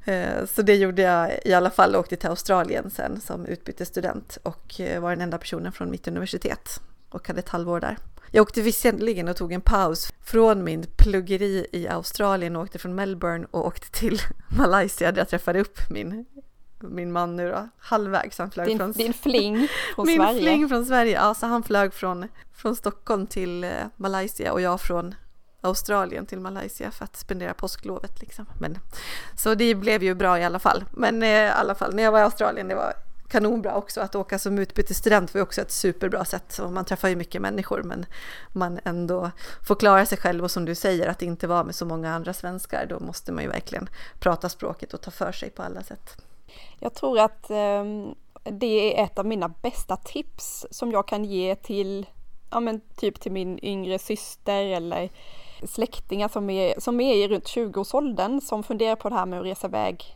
Eh, 0.06 0.46
så 0.46 0.62
det 0.62 0.76
gjorde 0.76 1.02
jag 1.02 1.40
i 1.46 1.54
alla 1.54 1.70
fall, 1.70 1.96
åkte 1.96 2.16
till 2.16 2.30
Australien 2.30 2.90
sen 2.90 3.22
som 3.22 3.46
utbytesstudent 3.46 4.38
och 4.44 4.80
eh, 4.80 5.02
var 5.02 5.10
den 5.10 5.22
enda 5.22 5.38
personen 5.38 5.72
från 5.72 5.92
mitt 5.92 6.08
universitet 6.08 6.82
och 7.10 7.28
hade 7.28 7.40
ett 7.40 7.50
halvår 7.50 7.80
där. 7.80 7.98
Jag 8.32 8.42
åkte 8.42 8.62
visserligen 8.62 9.28
och 9.28 9.38
tog 9.38 9.54
en 9.54 9.62
paus 9.62 10.14
från 10.24 10.64
min 10.64 10.86
pluggeri 10.98 11.68
i 11.72 11.88
Australien 11.88 12.56
och 12.56 12.64
åkte 12.64 12.80
från 12.80 12.96
Melbourne 12.96 13.48
och 13.52 13.68
åkte 13.68 13.92
till 13.92 14.22
Malaysia 14.58 15.12
där 15.12 15.22
jag 15.22 15.30
träffade 15.30 15.60
upp 15.60 15.80
min, 15.90 16.26
min 16.80 17.12
man 17.12 17.36
nu 17.36 17.52
då, 17.52 17.70
halvvägs. 17.80 18.38
Han 18.38 18.52
flög 18.52 18.68
din, 18.68 18.78
från, 18.78 18.92
din 18.92 19.14
fling 19.14 19.68
från 19.96 20.06
min 20.06 20.18
Sverige. 20.18 20.34
Min 20.34 20.44
fling 20.44 20.70
från 20.70 20.86
Sverige, 20.86 21.14
ja 21.14 21.34
så 21.34 21.46
han 21.46 21.64
flög 21.64 21.94
från, 21.94 22.28
från 22.54 22.76
Stockholm 22.76 23.28
till 23.28 23.64
eh, 23.64 23.72
Malaysia 23.96 24.54
och 24.54 24.62
jag 24.62 24.82
från 24.82 25.16
Australien 25.62 26.26
till 26.26 26.40
Malaysia 26.40 26.92
för 26.92 27.04
att 27.04 27.16
spendera 27.16 27.54
påsklovet 27.54 28.22
liksom. 28.22 28.46
Men, 28.60 28.78
så 29.36 29.56
det 29.56 29.76
blev 29.76 30.04
ju 30.04 30.14
bra 30.14 30.40
i 30.40 30.44
alla 30.44 30.60
fall. 30.60 30.86
Men 30.92 31.24
eh, 31.24 31.30
i 31.30 31.50
alla 31.50 31.76
fall 31.76 31.96
när 31.96 32.04
jag 32.04 32.12
var 32.12 32.20
i 32.20 32.24
Australien, 32.24 32.68
det 32.68 32.76
var 32.76 32.94
kanonbra 33.30 33.76
också. 33.76 34.02
Att 34.02 34.16
åka 34.16 34.40
som 34.40 34.60
utbytesstudent 34.60 35.34
var 35.34 35.42
också 35.42 35.62
ett 35.62 35.72
superbra 35.72 36.26
sätt. 36.26 36.60
Och 36.60 36.72
man 36.72 36.86
träffar 36.86 37.10
ju 37.10 37.16
mycket 37.16 37.42
människor 37.42 37.84
men 37.84 38.06
man 38.54 38.80
ändå 38.84 39.32
får 39.68 39.76
klara 39.76 40.06
sig 40.06 40.18
själv 40.18 40.44
och 40.44 40.52
som 40.52 40.66
du 40.66 40.76
säger 40.76 41.08
att 41.08 41.22
inte 41.22 41.48
vara 41.48 41.64
med 41.64 41.76
så 41.76 41.86
många 41.86 42.14
andra 42.14 42.34
svenskar. 42.34 42.86
Då 42.90 43.00
måste 43.00 43.32
man 43.32 43.44
ju 43.44 43.50
verkligen 43.50 43.90
prata 44.20 44.50
språket 44.50 44.94
och 44.94 45.02
ta 45.02 45.12
för 45.12 45.32
sig 45.32 45.50
på 45.50 45.64
alla 45.64 45.84
sätt. 45.84 46.22
Jag 46.80 46.94
tror 46.94 47.20
att 47.20 47.50
eh, 47.50 47.84
det 48.44 49.00
är 49.00 49.04
ett 49.04 49.20
av 49.20 49.26
mina 49.26 49.50
bästa 49.50 49.96
tips 49.96 50.66
som 50.72 50.92
jag 50.92 51.08
kan 51.08 51.26
ge 51.26 51.56
till, 51.56 52.06
ja 52.52 52.60
men 52.60 52.82
typ 52.96 53.20
till 53.20 53.32
min 53.32 53.60
yngre 53.66 54.00
syster 54.00 54.66
eller 54.66 55.10
släktingar 55.68 56.28
som 56.28 56.50
är, 56.50 56.80
som 56.80 57.00
är 57.00 57.14
i 57.14 57.28
runt 57.28 57.48
20-årsåldern 57.48 58.42
som 58.42 58.64
funderar 58.64 58.96
på 58.96 59.10
det 59.10 59.16
här 59.16 59.26
med 59.26 59.40
att 59.40 59.46
resa 59.46 59.68
iväg 59.68 60.16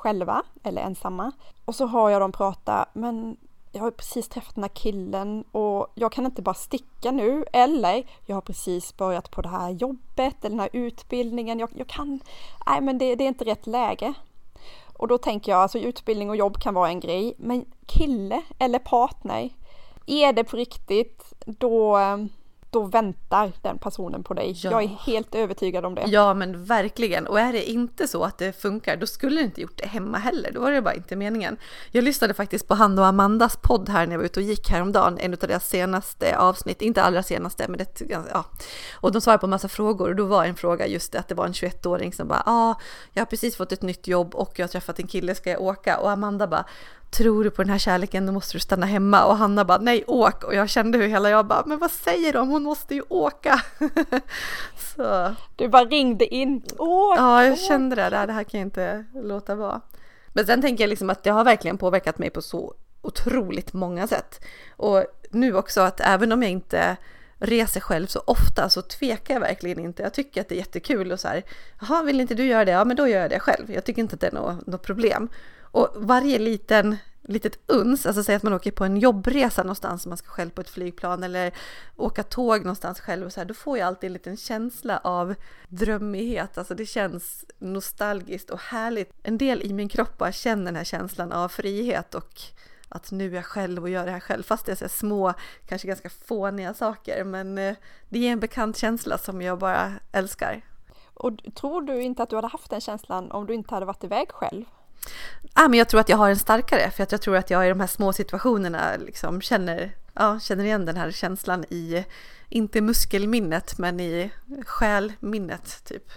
själva 0.00 0.42
eller 0.62 0.82
ensamma. 0.82 1.32
Och 1.64 1.74
så 1.74 1.86
hör 1.86 2.10
jag 2.10 2.20
dem 2.20 2.32
prata, 2.32 2.86
men 2.92 3.36
jag 3.72 3.82
har 3.82 3.90
precis 3.90 4.28
träffat 4.28 4.54
den 4.54 4.64
här 4.64 4.68
killen 4.68 5.44
och 5.52 5.86
jag 5.94 6.12
kan 6.12 6.26
inte 6.26 6.42
bara 6.42 6.54
sticka 6.54 7.10
nu 7.10 7.44
eller 7.52 8.06
jag 8.26 8.36
har 8.36 8.40
precis 8.40 8.96
börjat 8.96 9.30
på 9.30 9.42
det 9.42 9.48
här 9.48 9.70
jobbet 9.70 10.44
eller 10.44 10.50
den 10.50 10.60
här 10.60 10.70
utbildningen. 10.72 11.58
Jag, 11.58 11.70
jag 11.74 11.86
kan, 11.86 12.20
nej 12.66 12.80
men 12.80 12.98
det, 12.98 13.14
det 13.14 13.24
är 13.24 13.28
inte 13.28 13.44
rätt 13.44 13.66
läge. 13.66 14.14
Och 14.96 15.08
då 15.08 15.18
tänker 15.18 15.52
jag, 15.52 15.60
alltså 15.60 15.78
utbildning 15.78 16.30
och 16.30 16.36
jobb 16.36 16.58
kan 16.58 16.74
vara 16.74 16.88
en 16.88 17.00
grej, 17.00 17.34
men 17.38 17.64
kille 17.86 18.42
eller 18.58 18.78
partner, 18.78 19.50
är 20.06 20.32
det 20.32 20.44
på 20.44 20.56
riktigt, 20.56 21.32
då 21.46 21.98
eh, 21.98 22.16
då 22.70 22.82
väntar 22.82 23.52
den 23.62 23.78
personen 23.78 24.22
på 24.22 24.34
dig. 24.34 24.52
Ja. 24.56 24.70
Jag 24.70 24.82
är 24.82 24.88
helt 24.88 25.34
övertygad 25.34 25.84
om 25.84 25.94
det. 25.94 26.04
Ja 26.06 26.34
men 26.34 26.64
verkligen. 26.64 27.26
Och 27.26 27.40
är 27.40 27.52
det 27.52 27.70
inte 27.70 28.08
så 28.08 28.24
att 28.24 28.38
det 28.38 28.52
funkar 28.52 28.96
då 28.96 29.06
skulle 29.06 29.40
det 29.40 29.44
inte 29.44 29.60
gjort 29.60 29.76
det 29.76 29.86
hemma 29.86 30.18
heller. 30.18 30.50
Då 30.52 30.60
var 30.60 30.70
det 30.70 30.82
bara 30.82 30.94
inte 30.94 31.16
meningen. 31.16 31.56
Jag 31.90 32.04
lyssnade 32.04 32.34
faktiskt 32.34 32.68
på 32.68 32.74
han 32.74 32.98
och 32.98 33.06
Amandas 33.06 33.56
podd 33.56 33.88
här 33.88 34.06
när 34.06 34.12
jag 34.12 34.18
var 34.18 34.24
ute 34.24 34.40
och 34.40 34.46
gick 34.46 34.70
häromdagen. 34.70 35.18
En 35.18 35.32
av 35.32 35.38
deras 35.38 35.68
senaste 35.68 36.38
avsnitt, 36.38 36.82
inte 36.82 37.02
allra 37.02 37.22
senaste 37.22 37.68
men 37.68 37.78
det, 37.78 38.02
ja. 38.08 38.44
Och 38.94 39.12
de 39.12 39.20
svarade 39.20 39.40
på 39.40 39.46
en 39.46 39.50
massa 39.50 39.68
frågor 39.68 40.08
och 40.08 40.16
då 40.16 40.24
var 40.24 40.44
en 40.44 40.56
fråga 40.56 40.86
just 40.86 41.12
det 41.12 41.18
att 41.18 41.28
det 41.28 41.34
var 41.34 41.46
en 41.46 41.52
21-åring 41.52 42.12
som 42.12 42.28
bara 42.28 42.42
ja, 42.46 42.52
ah, 42.52 42.80
jag 43.12 43.20
har 43.20 43.26
precis 43.26 43.56
fått 43.56 43.72
ett 43.72 43.82
nytt 43.82 44.06
jobb 44.06 44.34
och 44.34 44.58
jag 44.58 44.64
har 44.64 44.68
träffat 44.68 44.98
en 44.98 45.06
kille, 45.06 45.34
ska 45.34 45.50
jag 45.50 45.62
åka? 45.62 45.98
Och 45.98 46.10
Amanda 46.10 46.46
bara 46.46 46.64
tror 47.10 47.44
du 47.44 47.50
på 47.50 47.62
den 47.62 47.70
här 47.70 47.78
kärleken 47.78 48.26
då 48.26 48.32
måste 48.32 48.56
du 48.56 48.60
stanna 48.60 48.86
hemma 48.86 49.24
och 49.24 49.36
Hanna 49.36 49.64
bara 49.64 49.78
nej 49.78 50.04
åk 50.06 50.44
och 50.44 50.54
jag 50.54 50.68
kände 50.68 50.98
hur 50.98 51.08
hela 51.08 51.30
jag 51.30 51.46
bara 51.46 51.62
men 51.66 51.78
vad 51.78 51.90
säger 51.90 52.32
de 52.32 52.48
hon 52.48 52.62
måste 52.62 52.94
ju 52.94 53.02
åka. 53.08 53.62
så. 54.96 55.34
Du 55.56 55.68
bara 55.68 55.84
ringde 55.84 56.34
in, 56.34 56.62
åk! 56.78 57.18
Ja 57.18 57.44
jag 57.44 57.52
åk. 57.52 57.58
kände 57.58 57.96
det, 57.96 58.10
det 58.26 58.32
här 58.32 58.44
kan 58.44 58.60
jag 58.60 58.66
inte 58.66 59.04
låta 59.14 59.54
vara. 59.54 59.80
Men 60.28 60.46
sen 60.46 60.62
tänker 60.62 60.84
jag 60.84 60.88
liksom 60.88 61.10
att 61.10 61.22
det 61.22 61.30
har 61.30 61.44
verkligen 61.44 61.78
påverkat 61.78 62.18
mig 62.18 62.30
på 62.30 62.42
så 62.42 62.74
otroligt 63.02 63.72
många 63.72 64.06
sätt. 64.06 64.44
Och 64.76 65.04
nu 65.30 65.56
också 65.56 65.80
att 65.80 66.00
även 66.00 66.32
om 66.32 66.42
jag 66.42 66.52
inte 66.52 66.96
reser 67.38 67.80
själv 67.80 68.06
så 68.06 68.22
ofta 68.26 68.68
så 68.68 68.82
tvekar 68.82 69.34
jag 69.34 69.40
verkligen 69.40 69.78
inte. 69.78 70.02
Jag 70.02 70.14
tycker 70.14 70.40
att 70.40 70.48
det 70.48 70.54
är 70.54 70.58
jättekul 70.58 71.12
och 71.12 71.20
så 71.20 71.28
här, 71.28 71.42
jaha 71.80 72.02
vill 72.02 72.20
inte 72.20 72.34
du 72.34 72.44
göra 72.44 72.64
det? 72.64 72.72
Ja 72.72 72.84
men 72.84 72.96
då 72.96 73.08
gör 73.08 73.20
jag 73.20 73.30
det 73.30 73.40
själv. 73.40 73.70
Jag 73.72 73.84
tycker 73.84 74.02
inte 74.02 74.14
att 74.14 74.20
det 74.20 74.26
är 74.26 74.32
något, 74.32 74.66
något 74.66 74.82
problem. 74.82 75.28
Och 75.70 75.88
varje 75.94 76.38
liten 76.38 76.96
litet 77.22 77.58
uns, 77.66 78.06
alltså 78.06 78.22
säg 78.22 78.34
att 78.34 78.42
man 78.42 78.52
åker 78.52 78.70
på 78.70 78.84
en 78.84 78.96
jobbresa 78.96 79.62
någonstans, 79.62 80.06
man 80.06 80.16
ska 80.16 80.28
själv 80.28 80.50
på 80.50 80.60
ett 80.60 80.70
flygplan 80.70 81.22
eller 81.22 81.52
åka 81.96 82.22
tåg 82.22 82.60
någonstans 82.60 83.00
själv 83.00 83.26
och 83.26 83.32
så 83.32 83.40
här, 83.40 83.44
då 83.44 83.54
får 83.54 83.78
jag 83.78 83.86
alltid 83.86 84.08
en 84.08 84.12
liten 84.12 84.36
känsla 84.36 84.98
av 85.04 85.34
drömmighet, 85.68 86.58
alltså 86.58 86.74
det 86.74 86.86
känns 86.86 87.44
nostalgiskt 87.58 88.50
och 88.50 88.60
härligt. 88.60 89.12
En 89.22 89.38
del 89.38 89.62
i 89.62 89.72
min 89.72 89.88
kropp 89.88 90.18
bara 90.18 90.32
känner 90.32 90.64
den 90.64 90.76
här 90.76 90.84
känslan 90.84 91.32
av 91.32 91.48
frihet 91.48 92.14
och 92.14 92.42
att 92.88 93.10
nu 93.10 93.30
är 93.30 93.34
jag 93.34 93.44
själv 93.44 93.82
och 93.82 93.90
gör 93.90 94.06
det 94.06 94.12
här 94.12 94.20
själv, 94.20 94.42
fast 94.42 94.66
det 94.66 94.72
är 94.72 94.76
så 94.76 94.88
små, 94.88 95.34
kanske 95.66 95.88
ganska 95.88 96.10
fåniga 96.10 96.74
saker, 96.74 97.24
men 97.24 97.58
eh, 97.58 97.76
det 98.08 98.28
är 98.28 98.32
en 98.32 98.40
bekant 98.40 98.76
känsla 98.76 99.18
som 99.18 99.42
jag 99.42 99.58
bara 99.58 99.92
älskar. 100.12 100.64
Och 101.14 101.32
tror 101.54 101.82
du 101.82 102.02
inte 102.02 102.22
att 102.22 102.30
du 102.30 102.36
hade 102.36 102.48
haft 102.48 102.70
den 102.70 102.80
känslan 102.80 103.30
om 103.30 103.46
du 103.46 103.54
inte 103.54 103.74
hade 103.74 103.86
varit 103.86 104.04
iväg 104.04 104.28
själv? 104.32 104.64
Ah, 105.54 105.68
men 105.68 105.78
jag 105.78 105.88
tror 105.88 106.00
att 106.00 106.08
jag 106.08 106.16
har 106.16 106.30
en 106.30 106.36
starkare, 106.36 106.90
för 106.90 107.02
att 107.02 107.12
jag 107.12 107.22
tror 107.22 107.36
att 107.36 107.50
jag 107.50 107.66
i 107.66 107.68
de 107.68 107.80
här 107.80 107.86
små 107.86 108.12
situationerna 108.12 108.96
liksom 108.96 109.40
känner, 109.40 109.96
ja, 110.14 110.40
känner 110.40 110.64
igen 110.64 110.86
den 110.86 110.96
här 110.96 111.10
känslan 111.10 111.64
i, 111.64 112.04
inte 112.48 112.80
muskelminnet, 112.80 113.78
men 113.78 114.00
i 114.00 114.30
själminnet 114.66 115.84
typ. 115.84 116.12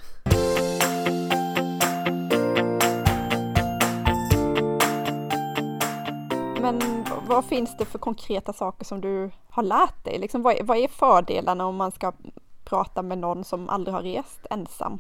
Men 6.62 7.06
vad 7.28 7.46
finns 7.46 7.78
det 7.78 7.86
för 7.86 8.00
konkreta 8.00 8.54
saker 8.54 8.86
som 8.86 9.02
du 9.02 9.32
har 9.50 9.64
lärt 9.64 10.04
dig? 10.06 10.20
Liksom, 10.20 10.42
vad, 10.42 10.56
är, 10.56 10.64
vad 10.64 10.78
är 10.78 10.88
fördelarna 10.88 11.66
om 11.66 11.76
man 11.76 11.92
ska 11.92 12.14
prata 12.66 13.02
med 13.02 13.18
någon 13.18 13.44
som 13.44 13.70
aldrig 13.70 13.94
har 13.94 14.02
rest 14.02 14.46
ensam? 14.50 15.00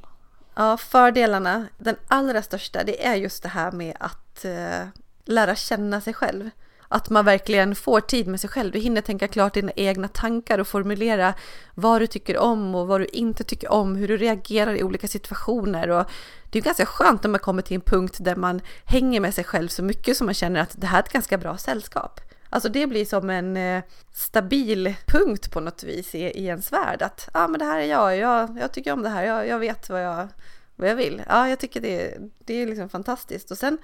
Ja, 0.56 0.78
fördelarna, 0.78 1.68
den 1.78 1.96
allra 2.08 2.42
största, 2.42 2.84
det 2.84 3.06
är 3.06 3.16
just 3.16 3.44
det 3.44 3.50
här 3.50 3.72
med 3.72 3.96
att 4.00 4.46
eh, 4.46 4.88
lära 5.26 5.56
känna 5.56 6.02
sig 6.02 6.14
själv. 6.14 6.50
Att 6.88 7.10
man 7.10 7.26
verkligen 7.26 7.76
får 7.76 8.00
tid 8.02 8.28
med 8.28 8.40
sig 8.40 8.50
själv. 8.50 8.72
Du 8.72 8.80
hinner 8.80 9.02
tänka 9.02 9.28
klart 9.28 9.54
dina 9.54 9.72
egna 9.76 10.08
tankar 10.08 10.60
och 10.60 10.68
formulera 10.68 11.34
vad 11.76 12.02
du 12.02 12.08
tycker 12.08 12.38
om 12.38 12.76
och 12.76 12.88
vad 12.88 13.02
du 13.02 13.06
inte 13.06 13.44
tycker 13.44 13.72
om, 13.72 13.96
hur 13.96 14.08
du 14.08 14.18
reagerar 14.18 14.74
i 14.74 14.84
olika 14.84 15.08
situationer. 15.08 15.90
Och 15.90 16.06
det 16.50 16.60
är 16.60 16.64
ganska 16.64 16.86
skönt 16.86 17.24
när 17.24 17.30
man 17.30 17.40
kommer 17.40 17.62
till 17.62 17.76
en 17.76 17.82
punkt 17.82 18.18
där 18.20 18.36
man 18.36 18.62
hänger 18.86 19.20
med 19.20 19.34
sig 19.34 19.44
själv 19.44 19.68
så 19.68 19.84
mycket 19.84 20.18
som 20.18 20.26
man 20.26 20.34
känner 20.34 20.60
att 20.60 20.82
det 20.82 20.88
här 20.88 21.00
är 21.00 21.04
ett 21.04 21.14
ganska 21.14 21.38
bra 21.38 21.58
sällskap. 21.58 22.22
Alltså 22.54 22.70
det 22.70 22.88
blir 22.88 23.06
som 23.06 23.30
en 23.30 23.58
eh, 23.58 23.84
stabil 24.12 24.94
punkt 25.08 25.52
på 25.52 25.60
något 25.60 25.84
vis 25.84 26.16
i, 26.16 26.20
i 26.20 26.46
ens 26.46 26.72
värld. 26.72 27.02
Att 27.02 27.30
ja, 27.34 27.44
ah, 27.44 27.48
men 27.48 27.60
det 27.60 27.66
här 27.66 27.80
är 27.80 27.86
jag, 27.86 28.18
jag, 28.18 28.58
jag 28.60 28.72
tycker 28.72 28.94
om 28.94 29.04
det 29.04 29.10
här, 29.10 29.24
jag, 29.24 29.48
jag 29.48 29.60
vet 29.60 29.90
vad 29.90 30.04
jag, 30.04 30.28
vad 30.76 30.90
jag 30.90 30.96
vill. 30.96 31.24
Ja, 31.28 31.50
jag 31.50 31.60
tycker 31.60 31.82
det, 31.82 32.18
det 32.40 32.54
är 32.54 32.68
liksom 32.68 32.90
fantastiskt. 32.90 33.52
Och 33.52 33.58
sen 33.58 33.78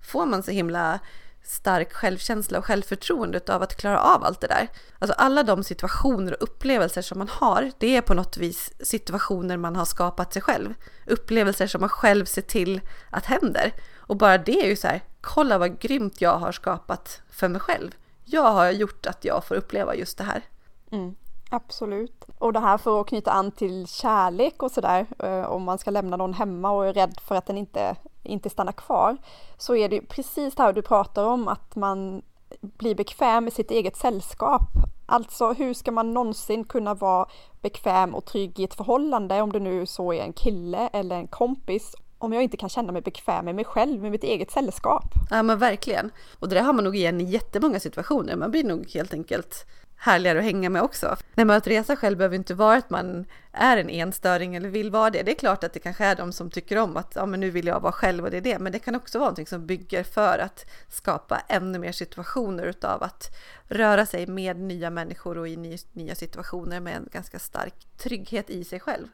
får 0.00 0.26
man 0.26 0.42
så 0.42 0.50
himla 0.50 0.98
stark 1.44 1.92
självkänsla 1.92 2.58
och 2.58 2.64
självförtroende 2.64 3.40
av 3.48 3.62
att 3.62 3.76
klara 3.76 4.00
av 4.00 4.24
allt 4.24 4.40
det 4.40 4.46
där. 4.46 4.68
Alltså 4.98 5.14
alla 5.18 5.42
de 5.42 5.64
situationer 5.64 6.32
och 6.32 6.42
upplevelser 6.42 7.02
som 7.02 7.18
man 7.18 7.28
har, 7.28 7.70
det 7.78 7.96
är 7.96 8.00
på 8.00 8.14
något 8.14 8.36
vis 8.36 8.72
situationer 8.80 9.56
man 9.56 9.76
har 9.76 9.84
skapat 9.84 10.32
sig 10.32 10.42
själv. 10.42 10.74
Upplevelser 11.06 11.66
som 11.66 11.80
man 11.80 11.90
själv 11.90 12.24
ser 12.24 12.42
till 12.42 12.80
att 13.10 13.26
händer. 13.26 13.72
Och 13.96 14.16
bara 14.16 14.38
det 14.38 14.60
är 14.60 14.68
ju 14.68 14.76
så 14.76 14.86
här, 14.86 15.02
kolla 15.20 15.58
vad 15.58 15.80
grymt 15.80 16.20
jag 16.20 16.38
har 16.38 16.52
skapat 16.52 17.22
för 17.30 17.48
mig 17.48 17.60
själv 17.60 17.90
jag 18.28 18.52
har 18.52 18.70
gjort 18.70 19.06
att 19.06 19.24
jag 19.24 19.44
får 19.44 19.54
uppleva 19.54 19.94
just 19.94 20.18
det 20.18 20.24
här. 20.24 20.42
Mm, 20.90 21.16
absolut. 21.50 22.24
Och 22.38 22.52
det 22.52 22.60
här 22.60 22.78
för 22.78 23.00
att 23.00 23.06
knyta 23.06 23.30
an 23.30 23.50
till 23.50 23.86
kärlek 23.86 24.62
och 24.62 24.70
sådär, 24.70 25.06
eh, 25.18 25.44
om 25.44 25.62
man 25.62 25.78
ska 25.78 25.90
lämna 25.90 26.16
någon 26.16 26.34
hemma 26.34 26.70
och 26.70 26.86
är 26.86 26.92
rädd 26.92 27.18
för 27.22 27.34
att 27.34 27.46
den 27.46 27.58
inte, 27.58 27.96
inte 28.22 28.50
stannar 28.50 28.72
kvar, 28.72 29.16
så 29.58 29.76
är 29.76 29.88
det 29.88 30.00
precis 30.00 30.54
det 30.54 30.62
här 30.62 30.72
du 30.72 30.82
pratar 30.82 31.24
om, 31.24 31.48
att 31.48 31.76
man 31.76 32.22
blir 32.60 32.94
bekväm 32.94 33.44
med 33.44 33.52
sitt 33.52 33.70
eget 33.70 33.96
sällskap. 33.96 34.62
Alltså 35.06 35.52
hur 35.52 35.74
ska 35.74 35.92
man 35.92 36.14
någonsin 36.14 36.64
kunna 36.64 36.94
vara 36.94 37.28
bekväm 37.60 38.14
och 38.14 38.24
trygg 38.24 38.60
i 38.60 38.64
ett 38.64 38.74
förhållande 38.74 39.42
om 39.42 39.52
det 39.52 39.60
nu 39.60 39.86
så 39.86 40.12
är 40.12 40.22
en 40.22 40.32
kille 40.32 40.88
eller 40.92 41.16
en 41.16 41.28
kompis 41.28 41.94
om 42.18 42.32
jag 42.32 42.42
inte 42.42 42.56
kan 42.56 42.68
känna 42.68 42.92
mig 42.92 43.02
bekväm 43.02 43.44
med 43.44 43.54
mig 43.54 43.64
själv, 43.64 44.02
med 44.02 44.10
mitt 44.10 44.24
eget 44.24 44.50
sällskap. 44.50 45.04
Ja 45.30 45.42
men 45.42 45.58
verkligen. 45.58 46.10
Och 46.38 46.48
det 46.48 46.54
där 46.54 46.62
har 46.62 46.72
man 46.72 46.84
nog 46.84 46.96
igen 46.96 47.20
i 47.20 47.24
jättemånga 47.24 47.80
situationer. 47.80 48.36
Man 48.36 48.50
blir 48.50 48.64
nog 48.64 48.90
helt 48.90 49.14
enkelt 49.14 49.66
härligare 49.96 50.38
att 50.38 50.44
hänga 50.44 50.70
med 50.70 50.82
också. 50.82 51.16
Nej 51.34 51.46
men 51.46 51.56
att 51.56 51.66
resa 51.66 51.96
själv 51.96 52.18
behöver 52.18 52.36
inte 52.36 52.54
vara 52.54 52.76
att 52.76 52.90
man 52.90 53.26
är 53.52 53.76
en 53.76 53.90
enstöring 53.90 54.54
eller 54.54 54.68
vill 54.68 54.90
vara 54.90 55.10
det. 55.10 55.22
Det 55.22 55.30
är 55.30 55.34
klart 55.34 55.64
att 55.64 55.72
det 55.72 55.78
kanske 55.78 56.04
är 56.04 56.16
de 56.16 56.32
som 56.32 56.50
tycker 56.50 56.78
om 56.78 56.96
att 56.96 57.12
ja 57.14 57.26
men 57.26 57.40
nu 57.40 57.50
vill 57.50 57.66
jag 57.66 57.80
vara 57.80 57.92
själv 57.92 58.24
och 58.24 58.30
det 58.30 58.36
är 58.36 58.40
det. 58.40 58.58
Men 58.58 58.72
det 58.72 58.78
kan 58.78 58.94
också 58.94 59.18
vara 59.18 59.26
någonting 59.26 59.46
som 59.46 59.66
bygger 59.66 60.04
för 60.04 60.38
att 60.38 60.66
skapa 60.88 61.42
ännu 61.48 61.78
mer 61.78 61.92
situationer 61.92 62.64
utav 62.64 63.02
att 63.02 63.36
röra 63.68 64.06
sig 64.06 64.26
med 64.26 64.60
nya 64.60 64.90
människor 64.90 65.38
och 65.38 65.48
i 65.48 65.78
nya 65.92 66.14
situationer 66.14 66.80
med 66.80 66.96
en 66.96 67.08
ganska 67.12 67.38
stark 67.38 67.74
trygghet 67.96 68.50
i 68.50 68.64
sig 68.64 68.80
själv. 68.80 69.06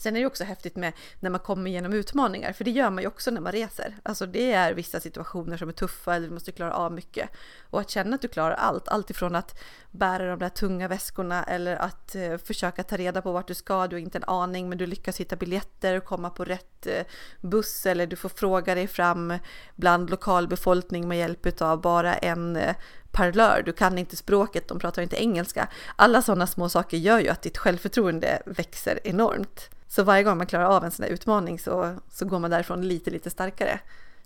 Sen 0.00 0.16
är 0.16 0.20
det 0.20 0.26
också 0.26 0.44
häftigt 0.44 0.76
med 0.76 0.92
när 1.20 1.30
man 1.30 1.40
kommer 1.40 1.70
igenom 1.70 1.92
utmaningar, 1.92 2.52
för 2.52 2.64
det 2.64 2.70
gör 2.70 2.90
man 2.90 3.02
ju 3.02 3.08
också 3.08 3.30
när 3.30 3.40
man 3.40 3.52
reser. 3.52 3.96
Alltså 4.02 4.26
det 4.26 4.52
är 4.52 4.74
vissa 4.74 5.00
situationer 5.00 5.56
som 5.56 5.68
är 5.68 5.72
tuffa 5.72 6.14
eller 6.14 6.28
du 6.28 6.34
måste 6.34 6.52
klara 6.52 6.74
av 6.74 6.92
mycket. 6.92 7.30
Och 7.70 7.80
att 7.80 7.90
känna 7.90 8.14
att 8.14 8.22
du 8.22 8.28
klarar 8.28 8.54
allt, 8.54 8.88
allt 8.88 9.10
ifrån 9.10 9.34
att 9.34 9.60
bära 9.90 10.30
de 10.30 10.38
där 10.38 10.48
tunga 10.48 10.88
väskorna 10.88 11.44
eller 11.44 11.76
att 11.76 12.14
eh, 12.14 12.36
försöka 12.36 12.82
ta 12.82 12.96
reda 12.96 13.22
på 13.22 13.32
vart 13.32 13.48
du 13.48 13.54
ska, 13.54 13.86
du 13.86 13.96
har 13.96 14.00
inte 14.00 14.18
en 14.18 14.24
aning 14.24 14.68
men 14.68 14.78
du 14.78 14.86
lyckas 14.86 15.20
hitta 15.20 15.36
biljetter 15.36 15.96
och 15.96 16.04
komma 16.04 16.30
på 16.30 16.44
rätt 16.44 16.86
eh, 16.86 17.02
buss 17.40 17.86
eller 17.86 18.06
du 18.06 18.16
får 18.16 18.28
fråga 18.28 18.74
dig 18.74 18.86
fram 18.86 19.34
bland 19.76 20.10
lokalbefolkning 20.10 21.08
med 21.08 21.18
hjälp 21.18 21.60
av 21.62 21.80
bara 21.80 22.14
en 22.14 22.56
eh, 22.56 22.76
parlör, 23.12 23.62
du 23.66 23.72
kan 23.72 23.98
inte 23.98 24.16
språket, 24.16 24.68
de 24.68 24.78
pratar 24.78 25.02
inte 25.02 25.22
engelska. 25.22 25.68
Alla 25.96 26.22
sådana 26.22 26.46
små 26.46 26.68
saker 26.68 26.96
gör 26.96 27.18
ju 27.18 27.28
att 27.28 27.42
ditt 27.42 27.58
självförtroende 27.58 28.42
växer 28.46 29.00
enormt. 29.04 29.70
Så 29.88 30.02
varje 30.02 30.22
gång 30.22 30.38
man 30.38 30.46
klarar 30.46 30.64
av 30.64 30.84
en 30.84 30.90
sån 30.90 31.02
här 31.02 31.10
utmaning 31.10 31.58
så, 31.58 31.96
så 32.10 32.24
går 32.24 32.38
man 32.38 32.50
därifrån 32.50 32.88
lite, 32.88 33.10
lite 33.10 33.30
starkare. 33.30 33.80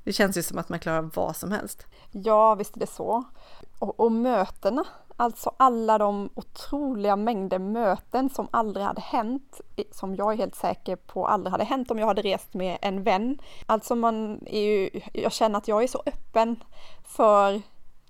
Det 0.05 0.13
känns 0.13 0.39
ju 0.39 0.43
som 0.43 0.59
att 0.59 0.69
man 0.69 0.79
klarar 0.79 1.11
vad 1.15 1.37
som 1.37 1.53
helst. 1.53 1.87
Ja, 2.13 2.55
visst 2.55 2.77
är 2.77 2.81
det 2.81 2.87
så. 2.87 3.25
Och, 3.79 4.01
och 4.01 4.13
mötena, 4.13 4.85
alltså 5.17 5.53
alla 5.57 5.99
de 5.99 6.31
otroliga 6.35 7.17
mängder 7.17 7.59
möten 7.59 8.31
som 8.31 8.49
aldrig 8.51 8.87
hade 8.87 9.01
hänt, 9.01 9.61
som 9.93 10.15
jag 10.15 10.33
är 10.33 10.37
helt 10.37 10.55
säker 10.55 10.97
på 10.97 11.27
aldrig 11.27 11.51
hade 11.51 11.65
hänt 11.65 11.91
om 11.91 11.99
jag 11.99 12.07
hade 12.07 12.23
rest 12.23 12.55
med 12.55 12.79
en 12.83 13.03
vän. 13.03 13.39
Alltså 13.67 13.95
man 13.95 14.47
är 14.47 14.61
ju, 14.61 15.01
jag 15.13 15.33
känner 15.33 15.59
att 15.59 15.69
jag 15.69 15.83
är 15.83 15.87
så 15.87 16.03
öppen 16.07 16.57
för 17.05 17.63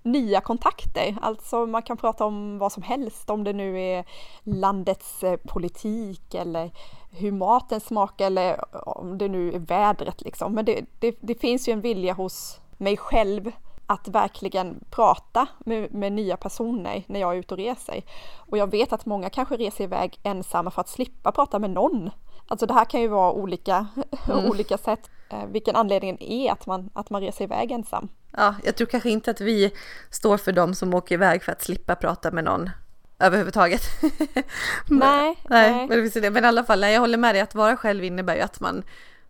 nya 0.05 0.41
kontakter. 0.41 1.17
Alltså 1.23 1.67
man 1.67 1.83
kan 1.83 1.97
prata 1.97 2.25
om 2.25 2.59
vad 2.59 2.73
som 2.73 2.83
helst, 2.83 3.31
om 3.31 3.45
det 3.45 3.53
nu 3.53 3.81
är 3.81 4.05
landets 4.43 5.25
eh, 5.25 5.37
politik 5.37 6.35
eller 6.35 6.71
hur 7.11 7.33
maten 7.33 7.81
smakar 7.81 8.27
eller 8.27 8.65
om 8.89 9.19
det 9.19 9.29
nu 9.29 9.53
är 9.53 9.59
vädret 9.59 10.23
liksom. 10.23 10.53
Men 10.53 10.65
det, 10.65 10.85
det, 10.99 11.17
det 11.21 11.35
finns 11.35 11.69
ju 11.69 11.73
en 11.73 11.81
vilja 11.81 12.13
hos 12.13 12.61
mig 12.77 12.97
själv 12.97 13.53
att 13.87 14.09
verkligen 14.09 14.85
prata 14.91 15.47
med, 15.59 15.95
med, 15.95 16.13
nya 16.13 16.37
personer 16.37 17.05
när 17.07 17.21
jag 17.21 17.35
är 17.35 17.39
ute 17.39 17.55
och 17.55 17.59
reser. 17.59 18.03
Och 18.37 18.59
jag 18.59 18.71
vet 18.71 18.93
att 18.93 19.07
många 19.07 19.31
kanske 19.31 19.57
reser 19.57 19.85
iväg 19.85 20.19
ensamma 20.23 20.71
för 20.71 20.81
att 20.81 20.89
slippa 20.89 21.33
prata 21.33 21.59
med 21.59 21.71
någon. 21.71 22.11
Alltså 22.49 22.67
det 22.67 22.75
här 22.75 22.85
kan 22.85 23.01
ju 23.01 23.09
vara 23.09 23.33
olika, 23.33 23.87
mm. 24.29 24.45
olika 24.51 24.79
sätt, 24.79 25.11
eh, 25.31 25.47
vilken 25.47 25.77
anledningen 25.77 26.23
är 26.23 26.53
att 26.53 26.67
man, 26.67 26.91
att 26.93 27.11
man 27.11 27.21
reser 27.21 27.45
iväg 27.45 27.71
ensam. 27.71 28.09
Ja, 28.37 28.55
jag 28.65 28.77
tror 28.77 28.87
kanske 28.87 29.11
inte 29.11 29.31
att 29.31 29.41
vi 29.41 29.75
står 30.11 30.37
för 30.37 30.53
dem 30.53 30.75
som 30.75 30.95
åker 30.95 31.15
iväg 31.15 31.43
för 31.43 31.53
att 31.53 31.63
slippa 31.63 31.95
prata 31.95 32.31
med 32.31 32.45
någon 32.45 32.71
överhuvudtaget. 33.19 33.83
nej, 34.89 35.39
nej. 35.49 35.87
Men, 35.89 36.11
det. 36.15 36.31
men 36.31 36.45
i 36.45 36.47
alla 36.47 36.65
fall, 36.65 36.83
jag 36.83 37.01
håller 37.01 37.19
med 37.19 37.35
dig 37.35 37.43
att 37.43 37.55
vara 37.55 37.77
själv 37.77 38.05
innebär 38.05 38.35
ju 38.35 38.41
att 38.41 38.61
man 38.61 38.83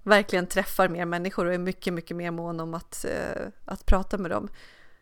verkligen 0.02 0.46
träffar 0.46 0.88
mer 0.88 1.04
människor 1.04 1.46
och 1.46 1.54
är 1.54 1.58
mycket, 1.58 1.92
mycket 1.92 2.16
mer 2.16 2.30
mån 2.30 2.60
om 2.60 2.74
att, 2.74 3.04
uh, 3.08 3.46
att 3.64 3.86
prata 3.86 4.18
med 4.18 4.30
dem. 4.30 4.48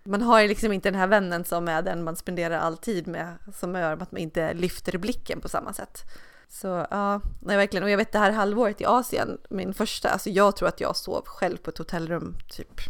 Man 0.04 0.22
har 0.22 0.40
ju 0.40 0.48
liksom 0.48 0.72
inte 0.72 0.90
den 0.90 1.00
här 1.00 1.06
vännen 1.06 1.44
som 1.44 1.68
är 1.68 1.82
den 1.82 2.04
man 2.04 2.16
spenderar 2.16 2.58
all 2.58 2.76
tid 2.76 3.06
med, 3.06 3.34
som 3.54 3.74
gör 3.74 3.92
att 3.92 4.12
man 4.12 4.20
inte 4.20 4.54
lyfter 4.54 4.98
blicken 4.98 5.40
på 5.40 5.48
samma 5.48 5.72
sätt. 5.72 6.02
Så 6.48 6.86
ja, 6.90 7.20
nej, 7.40 7.56
verkligen. 7.56 7.84
Och 7.84 7.90
jag 7.90 7.96
vet 7.96 8.12
det 8.12 8.18
här 8.18 8.32
halvåret 8.32 8.80
i 8.80 8.84
Asien, 8.84 9.38
min 9.50 9.74
första, 9.74 10.08
alltså 10.08 10.30
jag 10.30 10.56
tror 10.56 10.68
att 10.68 10.80
jag 10.80 10.96
sov 10.96 11.22
själv 11.26 11.56
på 11.56 11.70
ett 11.70 11.78
hotellrum 11.78 12.36
typ, 12.48 12.80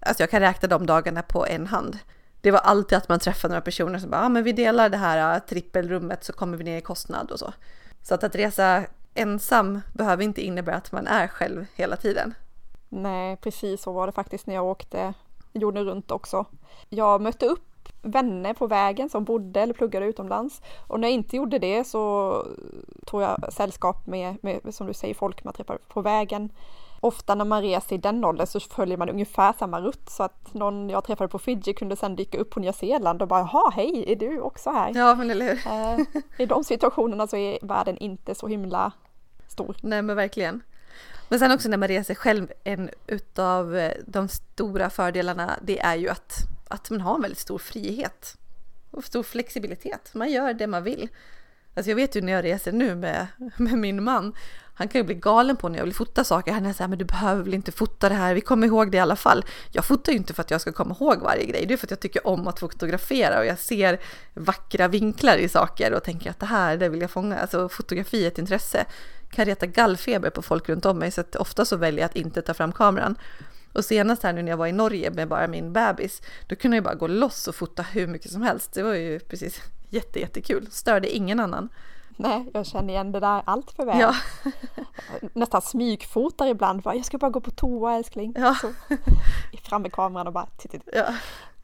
alltså 0.00 0.22
jag 0.22 0.30
kan 0.30 0.40
räkna 0.40 0.68
de 0.68 0.86
dagarna 0.86 1.22
på 1.22 1.46
en 1.46 1.66
hand. 1.66 1.98
Det 2.40 2.50
var 2.50 2.58
alltid 2.58 2.98
att 2.98 3.08
man 3.08 3.18
träffade 3.18 3.52
några 3.52 3.60
personer 3.60 3.98
som 3.98 4.10
bara, 4.10 4.24
ah, 4.24 4.28
men 4.28 4.44
vi 4.44 4.52
delar 4.52 4.88
det 4.88 4.96
här 4.96 5.36
ah, 5.36 5.40
trippelrummet 5.40 6.24
så 6.24 6.32
kommer 6.32 6.56
vi 6.56 6.64
ner 6.64 6.78
i 6.78 6.80
kostnad 6.80 7.30
och 7.30 7.38
så. 7.38 7.52
Så 8.02 8.14
att, 8.14 8.24
att 8.24 8.34
resa 8.34 8.84
ensam 9.14 9.80
behöver 9.92 10.24
inte 10.24 10.42
innebära 10.42 10.76
att 10.76 10.92
man 10.92 11.06
är 11.06 11.26
själv 11.26 11.66
hela 11.74 11.96
tiden. 11.96 12.34
Nej, 12.88 13.36
precis 13.36 13.82
så 13.82 13.92
var 13.92 14.06
det 14.06 14.12
faktiskt 14.12 14.46
när 14.46 14.54
jag 14.54 14.64
åkte 14.64 15.14
jorden 15.52 15.84
runt 15.84 16.10
också. 16.10 16.44
Jag 16.88 17.20
mötte 17.20 17.46
upp 17.46 17.68
vänner 18.02 18.54
på 18.54 18.66
vägen 18.66 19.08
som 19.08 19.24
bodde 19.24 19.60
eller 19.60 19.74
pluggade 19.74 20.06
utomlands. 20.06 20.62
Och 20.86 21.00
när 21.00 21.08
jag 21.08 21.14
inte 21.14 21.36
gjorde 21.36 21.58
det 21.58 21.84
så 21.84 22.32
tog 23.06 23.22
jag 23.22 23.52
sällskap 23.52 24.06
med, 24.06 24.36
med 24.40 24.74
som 24.74 24.86
du 24.86 24.94
säger, 24.94 25.14
folk 25.14 25.44
man 25.44 25.54
träffar 25.54 25.78
på 25.88 26.00
vägen. 26.00 26.50
Ofta 27.00 27.34
när 27.34 27.44
man 27.44 27.62
reser 27.62 27.96
i 27.96 27.98
den 27.98 28.24
åldern 28.24 28.46
så 28.46 28.60
följer 28.60 28.96
man 28.96 29.08
ungefär 29.08 29.52
samma 29.58 29.80
rutt 29.80 30.10
så 30.10 30.22
att 30.22 30.54
någon 30.54 30.90
jag 30.90 31.04
träffade 31.04 31.28
på 31.28 31.38
Fiji 31.38 31.74
kunde 31.74 31.96
sedan 31.96 32.16
dyka 32.16 32.38
upp 32.38 32.50
på 32.50 32.60
Nya 32.60 32.72
Zeeland 32.72 33.22
och 33.22 33.28
bara 33.28 33.40
jaha 33.40 33.70
hej, 33.74 34.04
är 34.12 34.16
du 34.16 34.40
också 34.40 34.70
här? 34.70 34.92
Ja 34.94 35.14
men 35.14 35.30
eller 35.30 35.46
hur. 35.46 35.66
Eh, 35.66 36.22
I 36.38 36.46
de 36.46 36.64
situationerna 36.64 37.26
så 37.26 37.36
är 37.36 37.58
världen 37.62 37.98
inte 37.98 38.34
så 38.34 38.48
himla 38.48 38.92
stor. 39.48 39.76
Nej 39.80 40.02
men 40.02 40.16
verkligen. 40.16 40.62
Men 41.28 41.38
sen 41.38 41.50
också 41.52 41.68
när 41.68 41.76
man 41.76 41.88
reser 41.88 42.14
själv, 42.14 42.52
en 42.64 42.90
utav 43.06 43.76
eh, 43.76 43.92
de 44.06 44.28
stora 44.28 44.90
fördelarna 44.90 45.58
det 45.62 45.80
är 45.80 45.96
ju 45.96 46.08
att, 46.08 46.34
att 46.68 46.90
man 46.90 47.00
har 47.00 47.14
en 47.14 47.22
väldigt 47.22 47.38
stor 47.38 47.58
frihet 47.58 48.36
och 48.90 49.04
stor 49.04 49.22
flexibilitet. 49.22 50.10
Man 50.14 50.30
gör 50.30 50.54
det 50.54 50.66
man 50.66 50.82
vill. 50.82 51.08
Alltså 51.78 51.90
jag 51.90 51.96
vet 51.96 52.16
ju 52.16 52.20
när 52.20 52.32
jag 52.32 52.44
reser 52.44 52.72
nu 52.72 52.94
med, 52.94 53.26
med 53.56 53.78
min 53.78 54.04
man, 54.04 54.34
han 54.74 54.88
kan 54.88 54.98
ju 54.98 55.04
bli 55.04 55.14
galen 55.14 55.56
på 55.56 55.68
när 55.68 55.78
jag 55.78 55.84
vill 55.84 55.94
fota 55.94 56.24
saker. 56.24 56.52
Han 56.52 56.66
är 56.66 56.72
så 56.72 56.82
här, 56.82 56.88
men 56.88 56.98
du 56.98 57.04
behöver 57.04 57.42
väl 57.42 57.54
inte 57.54 57.72
fota 57.72 58.08
det 58.08 58.14
här, 58.14 58.34
vi 58.34 58.40
kommer 58.40 58.66
ihåg 58.66 58.90
det 58.90 58.96
i 58.96 59.00
alla 59.00 59.16
fall. 59.16 59.44
Jag 59.72 59.84
fotar 59.84 60.12
ju 60.12 60.18
inte 60.18 60.34
för 60.34 60.42
att 60.42 60.50
jag 60.50 60.60
ska 60.60 60.72
komma 60.72 60.96
ihåg 61.00 61.22
varje 61.22 61.44
grej, 61.44 61.66
det 61.66 61.74
är 61.74 61.76
för 61.76 61.86
att 61.86 61.90
jag 61.90 62.00
tycker 62.00 62.26
om 62.26 62.48
att 62.48 62.60
fotografera 62.60 63.38
och 63.38 63.46
jag 63.46 63.58
ser 63.58 64.00
vackra 64.34 64.88
vinklar 64.88 65.36
i 65.36 65.48
saker 65.48 65.92
och 65.92 66.02
tänker 66.02 66.30
att 66.30 66.40
det 66.40 66.46
här, 66.46 66.76
det 66.76 66.88
vill 66.88 67.00
jag 67.00 67.10
fånga. 67.10 67.38
Alltså 67.38 67.68
fotografi 67.68 68.24
är 68.24 68.28
ett 68.28 68.38
intresse. 68.38 68.84
Kan 69.30 69.44
reta 69.44 69.66
gallfeber 69.66 70.30
på 70.30 70.42
folk 70.42 70.68
runt 70.68 70.86
om 70.86 70.98
mig 70.98 71.10
så 71.10 71.20
att 71.20 71.36
ofta 71.36 71.64
så 71.64 71.76
väljer 71.76 72.00
jag 72.00 72.08
att 72.08 72.16
inte 72.16 72.42
ta 72.42 72.54
fram 72.54 72.72
kameran. 72.72 73.18
Och 73.72 73.84
senast 73.84 74.22
här 74.22 74.32
nu 74.32 74.42
när 74.42 74.50
jag 74.50 74.56
var 74.56 74.66
i 74.66 74.72
Norge 74.72 75.10
med 75.10 75.28
bara 75.28 75.46
min 75.46 75.72
bebis, 75.72 76.22
då 76.46 76.56
kunde 76.56 76.76
jag 76.76 76.84
bara 76.84 76.94
gå 76.94 77.06
loss 77.06 77.48
och 77.48 77.54
fota 77.54 77.82
hur 77.82 78.06
mycket 78.06 78.30
som 78.30 78.42
helst. 78.42 78.72
Det 78.72 78.82
var 78.82 78.94
ju 78.94 79.18
precis 79.18 79.60
jätte, 79.90 80.20
jättekul. 80.20 80.66
Störde 80.70 81.16
ingen 81.16 81.40
annan. 81.40 81.68
Nej, 82.16 82.50
jag 82.54 82.66
känner 82.66 82.88
igen 82.94 83.12
det 83.12 83.20
där 83.20 83.42
allt 83.44 83.70
för 83.70 83.84
väl. 83.84 84.00
Ja. 84.00 84.14
Nästan 85.32 85.62
smygfotar 85.62 86.46
ibland. 86.46 86.82
Bara, 86.82 86.94
jag 86.94 87.04
ska 87.04 87.18
bara 87.18 87.30
gå 87.30 87.40
på 87.40 87.50
toa 87.50 87.94
älskling. 87.94 88.34
Ja. 88.36 88.54
Så, 88.60 88.72
fram 89.68 89.82
med 89.82 89.92
kameran 89.92 90.26
och 90.26 90.32
bara 90.32 90.46
titta. 90.46 90.78
Ja. 90.92 91.14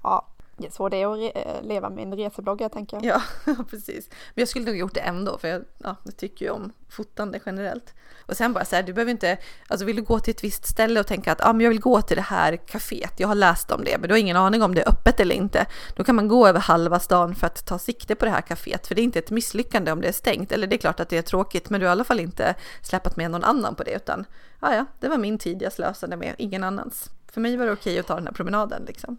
ja. 0.02 0.26
Det 0.56 0.66
är 0.66 0.70
så 0.70 0.88
det 0.88 1.02
är 1.02 1.28
att 1.28 1.46
eh, 1.46 1.62
leva 1.62 1.90
med 1.90 2.02
en 2.02 2.16
reseblogg 2.16 2.60
jag 2.60 2.72
tänker. 2.72 3.00
Ja, 3.04 3.22
precis. 3.70 4.08
Men 4.10 4.42
jag 4.42 4.48
skulle 4.48 4.64
nog 4.64 4.76
gjort 4.76 4.94
det 4.94 5.00
ändå 5.00 5.38
för 5.38 5.48
jag, 5.48 5.64
ja, 5.78 5.96
jag 6.04 6.16
tycker 6.16 6.44
ju 6.44 6.50
om 6.50 6.72
fotande 6.88 7.40
generellt. 7.46 7.94
Och 8.26 8.36
sen 8.36 8.52
bara 8.52 8.64
så 8.64 8.76
här, 8.76 8.82
du 8.82 8.92
behöver 8.92 9.10
inte, 9.12 9.38
alltså 9.68 9.86
vill 9.86 9.96
du 9.96 10.02
gå 10.02 10.18
till 10.20 10.30
ett 10.30 10.44
visst 10.44 10.66
ställe 10.66 11.00
och 11.00 11.06
tänka 11.06 11.32
att 11.32 11.44
ah, 11.44 11.52
men 11.52 11.60
jag 11.60 11.70
vill 11.70 11.80
gå 11.80 12.02
till 12.02 12.16
det 12.16 12.22
här 12.22 12.56
kaféet, 12.56 13.12
jag 13.16 13.28
har 13.28 13.34
läst 13.34 13.70
om 13.70 13.84
det, 13.84 13.98
men 13.98 14.08
du 14.08 14.14
har 14.14 14.18
ingen 14.18 14.36
aning 14.36 14.62
om 14.62 14.74
det 14.74 14.82
är 14.82 14.88
öppet 14.88 15.20
eller 15.20 15.34
inte. 15.34 15.66
Då 15.96 16.04
kan 16.04 16.14
man 16.14 16.28
gå 16.28 16.46
över 16.46 16.60
halva 16.60 17.00
stan 17.00 17.34
för 17.34 17.46
att 17.46 17.66
ta 17.66 17.78
sikte 17.78 18.14
på 18.14 18.24
det 18.24 18.30
här 18.30 18.40
kaféet, 18.40 18.86
för 18.86 18.94
det 18.94 19.00
är 19.00 19.04
inte 19.04 19.18
ett 19.18 19.30
misslyckande 19.30 19.92
om 19.92 20.00
det 20.00 20.08
är 20.08 20.12
stängt. 20.12 20.52
Eller 20.52 20.66
det 20.66 20.76
är 20.76 20.78
klart 20.78 21.00
att 21.00 21.08
det 21.08 21.18
är 21.18 21.22
tråkigt, 21.22 21.70
men 21.70 21.80
du 21.80 21.86
har 21.86 21.90
i 21.90 21.92
alla 21.92 22.04
fall 22.04 22.20
inte 22.20 22.54
släpat 22.82 23.16
med 23.16 23.30
någon 23.30 23.44
annan 23.44 23.74
på 23.74 23.82
det, 23.82 23.94
utan 23.94 24.24
ja, 24.60 24.74
ja, 24.74 24.86
det 25.00 25.08
var 25.08 25.18
min 25.18 25.38
tid 25.38 25.62
jag 25.62 25.72
slösade 25.72 26.16
med, 26.16 26.34
ingen 26.38 26.64
annans. 26.64 27.10
För 27.32 27.40
mig 27.40 27.56
var 27.56 27.66
det 27.66 27.72
okej 27.72 27.98
att 27.98 28.06
ta 28.06 28.14
den 28.14 28.26
här 28.26 28.34
promenaden 28.34 28.84
liksom. 28.86 29.18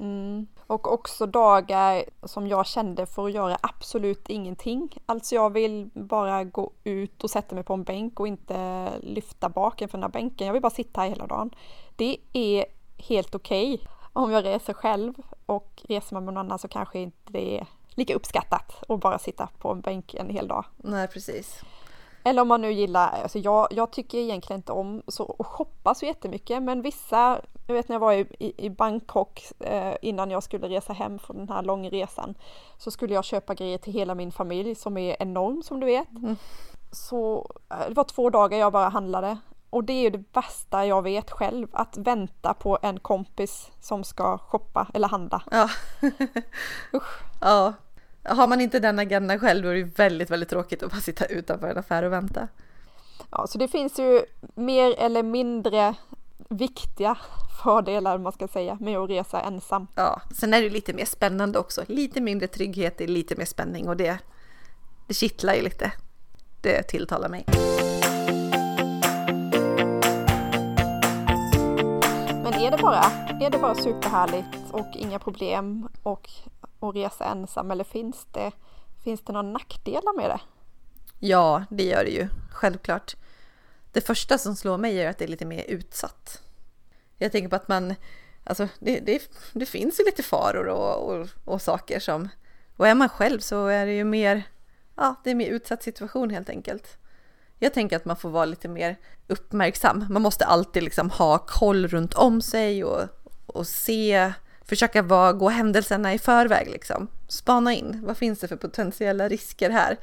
Mm. 0.00 0.46
Och 0.66 0.92
också 0.92 1.26
dagar 1.26 2.04
som 2.22 2.48
jag 2.48 2.66
kände 2.66 3.06
för 3.06 3.26
att 3.26 3.32
göra 3.32 3.58
absolut 3.60 4.28
ingenting. 4.28 4.96
Alltså 5.06 5.34
jag 5.34 5.50
vill 5.50 5.90
bara 5.94 6.44
gå 6.44 6.72
ut 6.84 7.24
och 7.24 7.30
sätta 7.30 7.54
mig 7.54 7.64
på 7.64 7.74
en 7.74 7.82
bänk 7.82 8.20
och 8.20 8.28
inte 8.28 8.88
lyfta 9.02 9.48
baken 9.48 9.88
för 9.88 9.98
den 9.98 10.02
här 10.02 10.10
bänken. 10.10 10.46
Jag 10.46 10.52
vill 10.52 10.62
bara 10.62 10.70
sitta 10.70 11.00
här 11.00 11.08
hela 11.08 11.26
dagen. 11.26 11.50
Det 11.96 12.16
är 12.32 12.64
helt 12.96 13.34
okej 13.34 13.74
okay. 13.74 13.86
om 14.12 14.32
jag 14.32 14.44
reser 14.44 14.72
själv 14.72 15.14
och 15.46 15.82
reser 15.88 16.14
man 16.14 16.24
med 16.24 16.34
någon 16.34 16.46
annan 16.46 16.58
så 16.58 16.68
kanske 16.68 16.98
inte 16.98 17.32
det 17.32 17.58
är 17.58 17.66
lika 17.90 18.14
uppskattat 18.14 18.82
att 18.88 19.00
bara 19.00 19.18
sitta 19.18 19.48
på 19.58 19.72
en 19.72 19.80
bänk 19.80 20.14
en 20.14 20.30
hel 20.30 20.48
dag. 20.48 20.64
Nej, 20.76 21.08
precis. 21.08 21.62
Eller 22.24 22.42
om 22.42 22.48
man 22.48 22.60
nu 22.60 22.72
gillar, 22.72 23.22
alltså 23.22 23.38
jag, 23.38 23.68
jag 23.70 23.90
tycker 23.90 24.18
egentligen 24.18 24.58
inte 24.58 24.72
om 24.72 25.02
så, 25.08 25.36
att 25.38 25.46
shoppa 25.46 25.94
så 25.94 26.06
jättemycket 26.06 26.62
men 26.62 26.82
vissa, 26.82 27.40
jag 27.66 27.74
vet 27.74 27.88
när 27.88 27.94
jag 27.94 28.00
var 28.00 28.12
i, 28.12 28.26
i, 28.38 28.66
i 28.66 28.70
Bangkok 28.70 29.42
eh, 29.60 29.94
innan 30.02 30.30
jag 30.30 30.42
skulle 30.42 30.68
resa 30.68 30.92
hem 30.92 31.18
från 31.18 31.36
den 31.36 31.48
här 31.48 31.62
långresan 31.62 32.34
så 32.78 32.90
skulle 32.90 33.14
jag 33.14 33.24
köpa 33.24 33.54
grejer 33.54 33.78
till 33.78 33.92
hela 33.92 34.14
min 34.14 34.32
familj 34.32 34.74
som 34.74 34.96
är 34.96 35.16
enorm 35.22 35.62
som 35.62 35.80
du 35.80 35.86
vet. 35.86 36.10
Mm. 36.10 36.36
Så 36.92 37.50
eh, 37.70 37.88
det 37.88 37.94
var 37.94 38.04
två 38.04 38.30
dagar 38.30 38.58
jag 38.58 38.72
bara 38.72 38.88
handlade 38.88 39.38
och 39.70 39.84
det 39.84 39.92
är 39.92 40.10
det 40.10 40.24
värsta 40.32 40.86
jag 40.86 41.02
vet 41.02 41.30
själv, 41.30 41.68
att 41.72 41.96
vänta 41.96 42.54
på 42.54 42.78
en 42.82 43.00
kompis 43.00 43.70
som 43.80 44.04
ska 44.04 44.38
shoppa 44.38 44.86
eller 44.94 45.08
handla. 45.08 45.42
Ja. 45.50 45.68
Usch. 46.94 47.22
Ja, 47.40 47.72
har 48.22 48.46
man 48.46 48.60
inte 48.60 48.80
den 48.80 48.98
agendan 48.98 49.38
själv 49.38 49.62
då 49.62 49.68
är 49.68 49.74
det 49.74 49.98
väldigt, 49.98 50.30
väldigt 50.30 50.48
tråkigt 50.48 50.82
att 50.82 50.90
bara 50.90 51.00
sitta 51.00 51.24
utanför 51.24 51.68
en 51.68 51.78
affär 51.78 52.02
och 52.02 52.12
vänta. 52.12 52.48
Ja, 53.30 53.46
så 53.46 53.58
det 53.58 53.68
finns 53.68 53.98
ju 53.98 54.22
mer 54.54 54.94
eller 54.98 55.22
mindre 55.22 55.94
viktiga 56.48 57.18
fördelar 57.62 58.18
man 58.18 58.32
ska 58.32 58.48
säga 58.48 58.78
med 58.80 58.98
att 58.98 59.10
resa 59.10 59.40
ensam. 59.40 59.86
Ja, 59.94 60.22
sen 60.34 60.54
är 60.54 60.62
det 60.62 60.70
lite 60.70 60.92
mer 60.92 61.04
spännande 61.04 61.58
också. 61.58 61.84
Lite 61.86 62.20
mindre 62.20 62.48
trygghet, 62.48 63.00
lite 63.00 63.36
mer 63.36 63.44
spänning 63.44 63.88
och 63.88 63.96
det, 63.96 64.18
det 65.06 65.14
kittlar 65.14 65.54
ju 65.54 65.62
lite. 65.62 65.92
Det 66.60 66.82
tilltalar 66.82 67.28
mig. 67.28 67.44
Men 72.42 72.54
är 72.54 72.70
det 72.70 72.78
bara, 72.82 73.04
är 73.40 73.50
det 73.50 73.58
bara 73.58 73.74
superhärligt 73.74 74.70
och 74.70 74.96
inga 74.96 75.18
problem 75.18 75.88
och 76.02 76.30
att 76.80 76.96
resa 76.96 77.24
ensam 77.24 77.70
eller 77.70 77.84
finns 77.84 78.26
det, 78.32 78.52
finns 79.04 79.20
det 79.20 79.32
några 79.32 79.48
nackdelar 79.48 80.16
med 80.16 80.30
det? 80.30 80.40
Ja, 81.18 81.64
det 81.70 81.84
gör 81.84 82.04
det 82.04 82.10
ju, 82.10 82.28
självklart. 82.50 83.16
Det 83.92 84.00
första 84.00 84.38
som 84.38 84.56
slår 84.56 84.78
mig 84.78 85.00
är 85.00 85.10
att 85.10 85.18
det 85.18 85.24
är 85.24 85.28
lite 85.28 85.46
mer 85.46 85.64
utsatt. 85.68 86.42
Jag 87.16 87.32
tänker 87.32 87.48
på 87.48 87.56
att 87.56 87.68
man, 87.68 87.94
alltså 88.44 88.68
det, 88.78 89.00
det, 89.00 89.22
det 89.52 89.66
finns 89.66 90.00
ju 90.00 90.04
lite 90.04 90.22
faror 90.22 90.68
och, 90.68 91.10
och, 91.10 91.28
och, 91.44 91.62
saker 91.62 92.00
som, 92.00 92.28
och 92.76 92.88
är 92.88 92.94
man 92.94 93.08
själv 93.08 93.38
så 93.38 93.66
är 93.66 93.86
det 93.86 93.92
ju 93.92 94.04
mer, 94.04 94.42
ja, 94.96 95.14
det 95.24 95.30
är 95.30 95.34
mer 95.34 95.48
utsatt 95.48 95.82
situation 95.82 96.30
helt 96.30 96.50
enkelt. 96.50 96.96
Jag 97.58 97.74
tänker 97.74 97.96
att 97.96 98.04
man 98.04 98.16
får 98.16 98.30
vara 98.30 98.44
lite 98.44 98.68
mer 98.68 98.96
uppmärksam. 99.26 100.06
Man 100.10 100.22
måste 100.22 100.44
alltid 100.44 100.82
liksom 100.82 101.10
ha 101.10 101.38
koll 101.38 101.88
runt 101.88 102.14
om 102.14 102.42
sig 102.42 102.84
och, 102.84 103.08
och 103.46 103.66
se 103.66 104.32
försöka 104.70 105.02
vara, 105.02 105.32
gå 105.32 105.48
händelserna 105.48 106.14
i 106.14 106.18
förväg 106.18 106.70
liksom. 106.70 107.08
Spana 107.28 107.72
in, 107.72 108.00
vad 108.04 108.16
finns 108.16 108.40
det 108.40 108.48
för 108.48 108.56
potentiella 108.56 109.28
risker 109.28 109.70
här? 109.70 109.96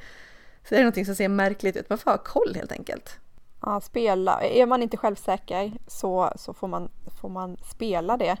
Så 0.68 0.74
är 0.74 0.78
någonting 0.78 1.06
som 1.06 1.14
ser 1.14 1.28
märkligt 1.28 1.76
ut, 1.76 1.88
man 1.88 1.98
får 1.98 2.10
ha 2.10 2.18
koll 2.18 2.54
helt 2.54 2.72
enkelt. 2.72 3.18
Ja, 3.60 3.80
spela. 3.80 4.42
Är 4.42 4.66
man 4.66 4.82
inte 4.82 4.96
självsäker 4.96 5.72
så, 5.86 6.32
så 6.36 6.54
får, 6.54 6.68
man, 6.68 6.88
får 7.20 7.28
man 7.28 7.56
spela 7.56 8.16
det. 8.16 8.36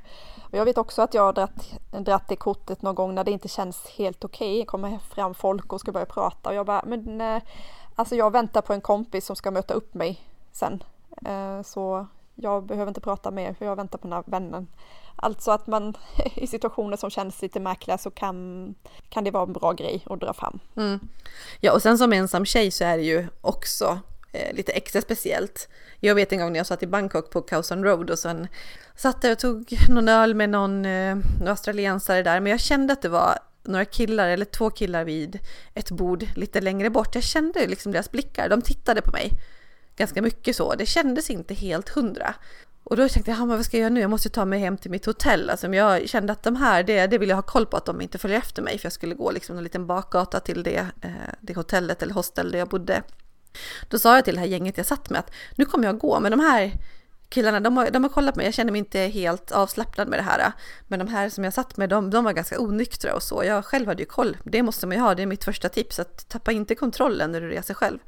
Och 0.52 0.58
jag 0.58 0.64
vet 0.64 0.78
också 0.78 1.02
att 1.02 1.14
jag 1.14 1.22
har 1.22 1.32
dratt, 1.32 1.78
dratt 1.98 2.28
det 2.28 2.36
kortet 2.36 2.82
någon 2.82 2.94
gång 2.94 3.14
när 3.14 3.24
det 3.24 3.30
inte 3.30 3.48
känns 3.48 3.86
helt 3.86 4.24
okej. 4.24 4.56
Okay. 4.56 4.66
kommer 4.66 4.98
fram 4.98 5.34
folk 5.34 5.72
och 5.72 5.80
ska 5.80 5.92
börja 5.92 6.06
prata 6.06 6.48
och 6.48 6.54
jag 6.54 6.66
bara, 6.66 6.82
men 6.86 7.20
eh, 7.20 7.42
alltså 7.94 8.16
jag 8.16 8.32
väntar 8.32 8.62
på 8.62 8.72
en 8.72 8.80
kompis 8.80 9.26
som 9.26 9.36
ska 9.36 9.50
möta 9.50 9.74
upp 9.74 9.94
mig 9.94 10.20
sen. 10.52 10.82
Eh, 11.26 11.62
så 11.62 12.06
jag 12.34 12.64
behöver 12.64 12.88
inte 12.88 13.00
prata 13.00 13.30
mer 13.30 13.54
för 13.54 13.64
jag 13.64 13.76
väntar 13.76 13.98
på 13.98 14.06
den 14.06 14.12
här 14.12 14.24
vännen. 14.26 14.66
Alltså 15.18 15.50
att 15.50 15.66
man 15.66 15.96
i 16.34 16.46
situationer 16.46 16.96
som 16.96 17.10
känns 17.10 17.42
lite 17.42 17.60
märkliga 17.60 17.98
så 17.98 18.10
kan, 18.10 18.74
kan 19.08 19.24
det 19.24 19.30
vara 19.30 19.42
en 19.42 19.52
bra 19.52 19.72
grej 19.72 20.04
att 20.06 20.20
dra 20.20 20.32
fram. 20.32 20.58
Mm. 20.76 21.00
Ja 21.60 21.72
och 21.72 21.82
sen 21.82 21.98
som 21.98 22.12
ensam 22.12 22.44
tjej 22.44 22.70
så 22.70 22.84
är 22.84 22.96
det 22.96 23.02
ju 23.02 23.26
också 23.40 24.00
eh, 24.32 24.54
lite 24.54 24.72
extra 24.72 25.02
speciellt. 25.02 25.68
Jag 26.00 26.14
vet 26.14 26.32
en 26.32 26.38
gång 26.38 26.52
när 26.52 26.58
jag 26.58 26.66
satt 26.66 26.82
i 26.82 26.86
Bangkok 26.86 27.30
på 27.30 27.42
Khaosan 27.42 27.84
Road 27.84 28.10
och 28.10 28.18
sen 28.18 28.48
satt 28.96 29.24
jag 29.24 29.32
och 29.32 29.38
tog 29.38 29.76
någon 29.88 30.08
öl 30.08 30.34
med 30.34 30.50
någon 30.50 30.84
eh, 30.84 31.16
australiensare 31.46 32.22
där 32.22 32.40
men 32.40 32.50
jag 32.50 32.60
kände 32.60 32.92
att 32.92 33.02
det 33.02 33.08
var 33.08 33.38
några 33.62 33.84
killar 33.84 34.28
eller 34.28 34.44
två 34.44 34.70
killar 34.70 35.04
vid 35.04 35.38
ett 35.74 35.90
bord 35.90 36.26
lite 36.36 36.60
längre 36.60 36.90
bort. 36.90 37.14
Jag 37.14 37.24
kände 37.24 37.66
liksom 37.66 37.92
deras 37.92 38.10
blickar, 38.10 38.48
de 38.48 38.62
tittade 38.62 39.02
på 39.02 39.12
mig 39.12 39.32
ganska 39.96 40.22
mycket 40.22 40.56
så. 40.56 40.74
Det 40.74 40.86
kändes 40.86 41.30
inte 41.30 41.54
helt 41.54 41.88
hundra. 41.88 42.34
Och 42.88 42.96
då 42.96 43.08
tänkte 43.08 43.30
jag, 43.30 43.46
vad 43.46 43.64
ska 43.64 43.76
jag 43.76 43.80
göra 43.80 43.94
nu? 43.94 44.00
Jag 44.00 44.10
måste 44.10 44.28
ta 44.28 44.44
mig 44.44 44.58
hem 44.60 44.76
till 44.76 44.90
mitt 44.90 45.06
hotell. 45.06 45.50
Alltså, 45.50 45.74
jag 45.74 46.08
kände 46.08 46.32
att 46.32 46.42
de 46.42 46.56
här, 46.56 46.82
det, 46.82 47.06
det 47.06 47.18
vill 47.18 47.28
jag 47.28 47.36
ha 47.36 47.42
koll 47.42 47.66
på 47.66 47.76
att 47.76 47.84
de 47.84 48.00
inte 48.00 48.18
följer 48.18 48.38
efter 48.38 48.62
mig. 48.62 48.78
För 48.78 48.86
jag 48.86 48.92
skulle 48.92 49.14
gå 49.14 49.30
liksom 49.30 49.58
en 49.58 49.64
liten 49.64 49.86
bakgata 49.86 50.40
till 50.40 50.62
det, 50.62 50.86
eh, 51.00 51.10
det 51.40 51.56
hotellet 51.56 52.02
eller 52.02 52.14
hostel 52.14 52.52
där 52.52 52.58
jag 52.58 52.68
bodde. 52.68 53.02
Då 53.88 53.98
sa 53.98 54.14
jag 54.14 54.24
till 54.24 54.34
det 54.34 54.40
här 54.40 54.46
gänget 54.46 54.76
jag 54.76 54.86
satt 54.86 55.10
med 55.10 55.18
att 55.18 55.30
nu 55.56 55.64
kommer 55.64 55.86
jag 55.86 55.98
gå, 55.98 56.20
men 56.20 56.30
de 56.30 56.40
här 56.40 56.72
killarna, 57.28 57.60
de 57.60 57.76
har, 57.76 57.90
de 57.90 58.02
har 58.02 58.10
kollat 58.10 58.34
på 58.34 58.38
mig, 58.38 58.46
jag 58.46 58.54
känner 58.54 58.72
mig 58.72 58.78
inte 58.78 58.98
helt 58.98 59.52
avslappnad 59.52 60.08
med 60.08 60.18
det 60.18 60.22
här. 60.22 60.52
Men 60.86 60.98
de 60.98 61.08
här 61.08 61.28
som 61.28 61.44
jag 61.44 61.52
satt 61.54 61.76
med, 61.76 61.88
de, 61.88 62.10
de 62.10 62.24
var 62.24 62.32
ganska 62.32 62.60
onyktra 62.60 63.14
och 63.14 63.22
så. 63.22 63.44
Jag 63.44 63.64
själv 63.64 63.86
hade 63.86 64.02
ju 64.02 64.06
koll, 64.06 64.36
det 64.44 64.62
måste 64.62 64.86
man 64.86 64.96
ju 64.96 65.02
ha, 65.02 65.14
det 65.14 65.22
är 65.22 65.26
mitt 65.26 65.44
första 65.44 65.68
tips, 65.68 65.98
att 65.98 66.28
tappa 66.28 66.52
inte 66.52 66.74
kontrollen 66.74 67.32
när 67.32 67.40
du 67.40 67.48
reser 67.48 67.74
själv. 67.74 67.98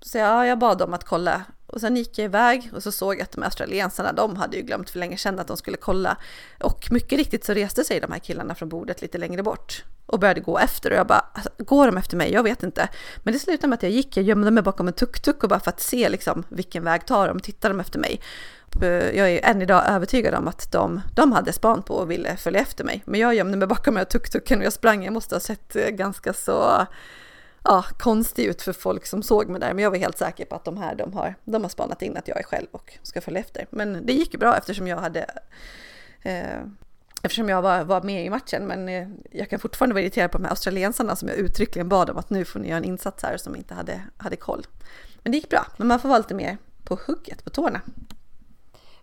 Så 0.00 0.18
ja, 0.18 0.46
jag 0.46 0.58
bad 0.58 0.78
dem 0.78 0.94
att 0.94 1.04
kolla 1.04 1.42
och 1.74 1.80
sen 1.80 1.96
gick 1.96 2.18
jag 2.18 2.24
iväg 2.24 2.70
och 2.72 2.82
så 2.82 2.92
såg 2.92 3.14
jag 3.14 3.22
att 3.22 3.32
de 3.32 3.42
här 3.42 3.46
australiensarna, 3.46 4.12
de 4.12 4.36
hade 4.36 4.56
ju 4.56 4.62
glömt 4.62 4.90
för 4.90 4.98
länge 4.98 5.16
sedan 5.16 5.38
att 5.38 5.46
de 5.46 5.56
skulle 5.56 5.76
kolla. 5.76 6.16
Och 6.60 6.88
mycket 6.90 7.18
riktigt 7.18 7.44
så 7.44 7.54
reste 7.54 7.84
sig 7.84 8.00
de 8.00 8.12
här 8.12 8.18
killarna 8.18 8.54
från 8.54 8.68
bordet 8.68 9.02
lite 9.02 9.18
längre 9.18 9.42
bort 9.42 9.84
och 10.06 10.18
började 10.18 10.40
gå 10.40 10.58
efter 10.58 10.90
och 10.90 10.96
jag 10.96 11.06
bara, 11.06 11.24
alltså, 11.32 11.50
går 11.58 11.86
de 11.86 11.96
efter 11.96 12.16
mig? 12.16 12.32
Jag 12.32 12.42
vet 12.42 12.62
inte. 12.62 12.88
Men 13.22 13.32
det 13.32 13.38
slutade 13.38 13.68
med 13.68 13.76
att 13.76 13.82
jag 13.82 13.92
gick, 13.92 14.16
jag 14.16 14.24
gömde 14.24 14.50
mig 14.50 14.62
bakom 14.62 14.88
en 14.88 14.94
tuk-tuk 14.94 15.42
och 15.42 15.48
bara 15.48 15.60
för 15.60 15.70
att 15.70 15.80
se 15.80 16.08
liksom 16.08 16.44
vilken 16.48 16.84
väg 16.84 17.06
tar 17.06 17.28
de, 17.28 17.40
tittar 17.40 17.68
de 17.68 17.80
efter 17.80 17.98
mig. 17.98 18.20
Eh, 18.82 18.88
jag 19.16 19.30
är 19.30 19.44
än 19.44 19.62
idag 19.62 19.82
övertygad 19.88 20.34
om 20.34 20.48
att 20.48 20.72
de, 20.72 21.00
de 21.14 21.32
hade 21.32 21.52
span 21.52 21.82
på 21.82 21.94
och 21.94 22.10
ville 22.10 22.36
följa 22.36 22.60
efter 22.60 22.84
mig. 22.84 23.02
Men 23.06 23.20
jag 23.20 23.34
gömde 23.34 23.56
mig 23.56 23.68
bakom 23.68 23.94
den 23.94 23.98
här 23.98 24.04
tuk-tuken 24.04 24.58
och 24.58 24.64
jag 24.64 24.72
sprang, 24.72 25.04
jag 25.04 25.12
måste 25.12 25.34
ha 25.34 25.40
sett 25.40 25.76
eh, 25.76 25.88
ganska 25.88 26.32
så 26.32 26.86
ja, 27.64 27.84
konstig 27.98 28.44
ut 28.44 28.62
för 28.62 28.72
folk 28.72 29.06
som 29.06 29.22
såg 29.22 29.48
mig 29.48 29.60
där. 29.60 29.74
Men 29.74 29.82
jag 29.82 29.90
var 29.90 29.98
helt 29.98 30.18
säker 30.18 30.44
på 30.44 30.54
att 30.54 30.64
de 30.64 30.76
här, 30.76 30.94
de 30.94 31.12
har, 31.12 31.34
de 31.44 31.62
har 31.62 31.68
spanat 31.68 32.02
in 32.02 32.16
att 32.16 32.28
jag 32.28 32.38
är 32.38 32.42
själv 32.42 32.66
och 32.70 32.98
ska 33.02 33.20
följa 33.20 33.40
efter. 33.40 33.66
Men 33.70 34.06
det 34.06 34.12
gick 34.12 34.34
ju 34.34 34.38
bra 34.38 34.56
eftersom 34.56 34.88
jag 34.88 34.96
hade 34.96 35.26
eh, 36.22 36.60
Eftersom 37.22 37.48
jag 37.48 37.62
var, 37.62 37.84
var 37.84 38.02
med 38.02 38.26
i 38.26 38.30
matchen, 38.30 38.66
men 38.66 38.88
eh, 38.88 39.08
jag 39.30 39.50
kan 39.50 39.58
fortfarande 39.58 39.94
vara 39.94 40.02
irriterad 40.02 40.30
på 40.30 40.38
de 40.38 40.44
här 40.44 40.50
australiensarna 40.50 41.16
som 41.16 41.28
jag 41.28 41.36
uttryckligen 41.36 41.88
bad 41.88 42.10
om 42.10 42.18
att 42.18 42.30
nu 42.30 42.44
får 42.44 42.60
ni 42.60 42.68
göra 42.68 42.78
en 42.78 42.84
insats 42.84 43.22
här 43.22 43.36
som 43.36 43.56
inte 43.56 43.74
hade, 43.74 44.02
hade 44.16 44.36
koll. 44.36 44.66
Men 45.22 45.32
det 45.32 45.38
gick 45.38 45.50
bra, 45.50 45.66
men 45.76 45.88
man 45.88 46.00
får 46.00 46.08
vara 46.08 46.18
lite 46.18 46.34
mer 46.34 46.58
på 46.84 46.98
hugget, 47.06 47.44
på 47.44 47.50
tårna. 47.50 47.80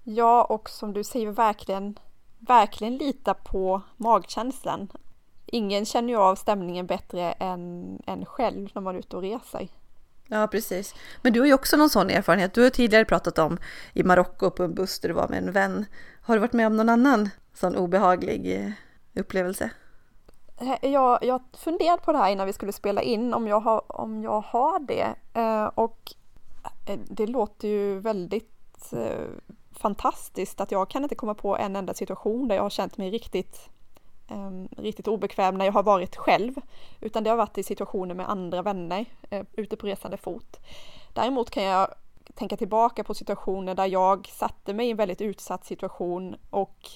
Ja, 0.04 0.44
och 0.44 0.70
som 0.70 0.94
du 0.94 1.04
säger, 1.04 1.32
verkligen, 1.32 2.00
verkligen 2.40 2.98
lita 2.98 3.34
på 3.34 3.82
magkänslan 3.98 4.92
ingen 5.52 5.86
känner 5.86 6.10
ju 6.10 6.20
av 6.20 6.36
stämningen 6.36 6.86
bättre 6.86 7.32
än, 7.32 8.00
än 8.08 8.26
själv 8.26 8.70
när 8.74 8.82
man 8.82 8.96
är 8.96 9.00
ute 9.00 9.16
och 9.16 9.22
reser. 9.22 9.68
Ja, 10.28 10.48
precis. 10.48 10.96
Men 11.22 11.34
du 11.34 11.40
har 11.40 11.48
ju 11.48 11.54
också 11.54 11.78
någon 11.78 11.90
sån 11.90 12.10
erfarenhet. 12.10 12.54
Du 12.54 12.64
har 12.64 12.70
tidigare 12.70 13.06
pratat 13.06 13.40
om 13.40 13.58
i 13.94 14.04
Marocko 14.04 14.52
på 14.52 14.64
en 14.64 14.74
buss 14.74 15.00
där 15.00 15.10
du 15.10 15.16
var 15.16 15.28
med 15.28 15.38
en 15.38 15.52
vän. 15.52 15.86
Har 16.22 16.36
du 16.36 16.40
varit 16.40 16.54
med 16.54 16.68
om 16.68 16.78
någon 16.78 16.90
annan 16.90 17.30
sån 17.54 17.76
obehaglig 17.76 18.56
eh, 18.56 18.72
upplevelse? 19.22 19.70
Eh, 20.58 20.92
jag, 20.92 21.24
jag 21.24 21.42
funderade 21.58 22.02
på 22.02 22.12
det 22.12 22.18
här 22.18 22.32
innan 22.32 22.48
vi 22.48 22.54
skulle 22.54 22.72
spela 22.72 23.02
in, 23.02 23.34
om 23.34 23.48
jag 23.48 23.60
har, 23.60 24.02
om 24.02 24.24
jag 24.24 24.42
har 24.42 24.80
det. 24.80 25.16
Eh, 25.34 25.66
och 25.66 26.14
det 27.08 27.28
låter 27.28 27.68
ju 27.68 28.00
väldigt 28.00 28.94
fantastiskt 29.72 30.62
att 30.62 30.72
jag 30.72 30.90
kan 30.90 31.04
inte 31.04 31.16
komma 31.16 31.34
på 31.34 31.58
en 31.58 31.76
enda 31.76 31.94
situation 31.94 32.48
där 32.48 32.56
jag 32.56 32.64
har 32.64 32.70
känt 32.70 32.98
mig 32.98 33.12
riktigt 33.12 33.70
Ehm, 34.32 34.68
riktigt 34.78 35.08
obekväm 35.08 35.58
när 35.58 35.66
jag 35.66 35.74
har 35.74 35.84
varit 35.84 36.16
själv, 36.16 36.54
utan 37.02 37.24
det 37.24 37.30
har 37.30 37.38
varit 37.38 37.58
i 37.58 37.64
situationer 37.64 38.16
med 38.16 38.30
andra 38.30 38.62
vänner 38.62 39.06
eh, 39.30 39.46
ute 39.54 39.76
på 39.76 39.88
resande 39.88 40.18
fot. 40.18 40.60
Däremot 41.14 41.50
kan 41.50 41.64
jag 41.64 41.88
tänka 42.34 42.58
tillbaka 42.58 43.04
på 43.04 43.14
situationer 43.14 43.76
där 43.76 43.86
jag 43.86 44.28
satte 44.28 44.74
mig 44.74 44.88
i 44.88 44.92
en 44.92 44.98
väldigt 44.98 45.22
utsatt 45.22 45.66
situation 45.66 46.36
och 46.50 46.90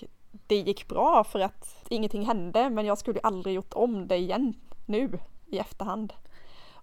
det 0.47 0.55
gick 0.55 0.87
bra 0.87 1.23
för 1.23 1.39
att 1.39 1.85
ingenting 1.89 2.25
hände, 2.25 2.69
men 2.69 2.85
jag 2.85 2.97
skulle 2.97 3.19
aldrig 3.19 3.55
gjort 3.55 3.73
om 3.73 4.07
det 4.07 4.17
igen 4.17 4.53
nu 4.85 5.19
i 5.45 5.59
efterhand. 5.59 6.13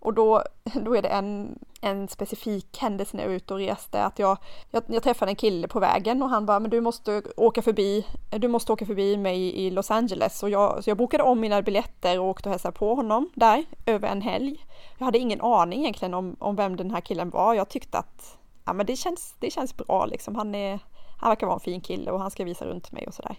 Och 0.02 0.14
då, 0.14 0.42
då 0.74 0.96
är 0.96 1.02
det 1.02 1.08
en, 1.08 1.58
en 1.80 2.08
specifik 2.08 2.78
händelse 2.78 3.16
när 3.16 3.24
jag 3.24 3.30
var 3.30 3.36
ute 3.36 3.54
och 3.54 3.60
reste, 3.60 4.04
att 4.04 4.18
jag, 4.18 4.38
jag, 4.70 4.82
jag, 4.86 5.02
träffade 5.02 5.30
en 5.30 5.36
kille 5.36 5.68
på 5.68 5.80
vägen 5.80 6.22
och 6.22 6.28
han 6.28 6.46
bara, 6.46 6.60
men 6.60 6.70
du 6.70 6.80
måste 6.80 7.22
åka 7.36 7.62
förbi, 7.62 8.06
du 8.30 8.48
måste 8.48 8.72
åka 8.72 8.86
förbi 8.86 9.16
mig 9.16 9.38
i 9.38 9.70
Los 9.70 9.90
Angeles. 9.90 10.42
Och 10.42 10.50
jag, 10.50 10.84
så 10.84 10.90
jag 10.90 10.96
bokade 10.96 11.22
om 11.22 11.40
mina 11.40 11.62
biljetter 11.62 12.20
och 12.20 12.26
åkte 12.26 12.48
och 12.48 12.50
hälsade 12.50 12.78
på 12.78 12.94
honom 12.94 13.30
där 13.34 13.64
över 13.86 14.08
en 14.08 14.22
helg. 14.22 14.66
Jag 14.98 15.04
hade 15.04 15.18
ingen 15.18 15.40
aning 15.40 15.80
egentligen 15.80 16.14
om, 16.14 16.36
om 16.38 16.56
vem 16.56 16.76
den 16.76 16.90
här 16.90 17.00
killen 17.00 17.30
var. 17.30 17.54
Jag 17.54 17.68
tyckte 17.68 17.98
att 17.98 18.38
ja, 18.64 18.72
men 18.72 18.86
det, 18.86 18.96
känns, 18.96 19.34
det 19.38 19.50
känns 19.50 19.76
bra 19.76 20.06
liksom. 20.06 20.34
Han, 20.36 20.54
är, 20.54 20.78
han 21.20 21.30
verkar 21.30 21.46
vara 21.46 21.54
en 21.56 21.60
fin 21.60 21.80
kille 21.80 22.10
och 22.10 22.20
han 22.20 22.30
ska 22.30 22.44
visa 22.44 22.64
runt 22.64 22.92
mig 22.92 23.06
och 23.06 23.14
sådär. 23.14 23.36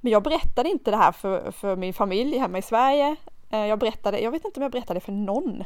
Men 0.00 0.12
jag 0.12 0.22
berättade 0.22 0.68
inte 0.68 0.90
det 0.90 0.96
här 0.96 1.12
för, 1.12 1.50
för 1.50 1.76
min 1.76 1.94
familj 1.94 2.38
hemma 2.38 2.58
i 2.58 2.62
Sverige. 2.62 3.16
Eh, 3.50 3.66
jag 3.66 3.78
berättade, 3.78 4.20
jag 4.20 4.30
vet 4.30 4.44
inte 4.44 4.60
om 4.60 4.62
jag 4.62 4.72
berättade 4.72 5.00
för 5.00 5.12
någon. 5.12 5.64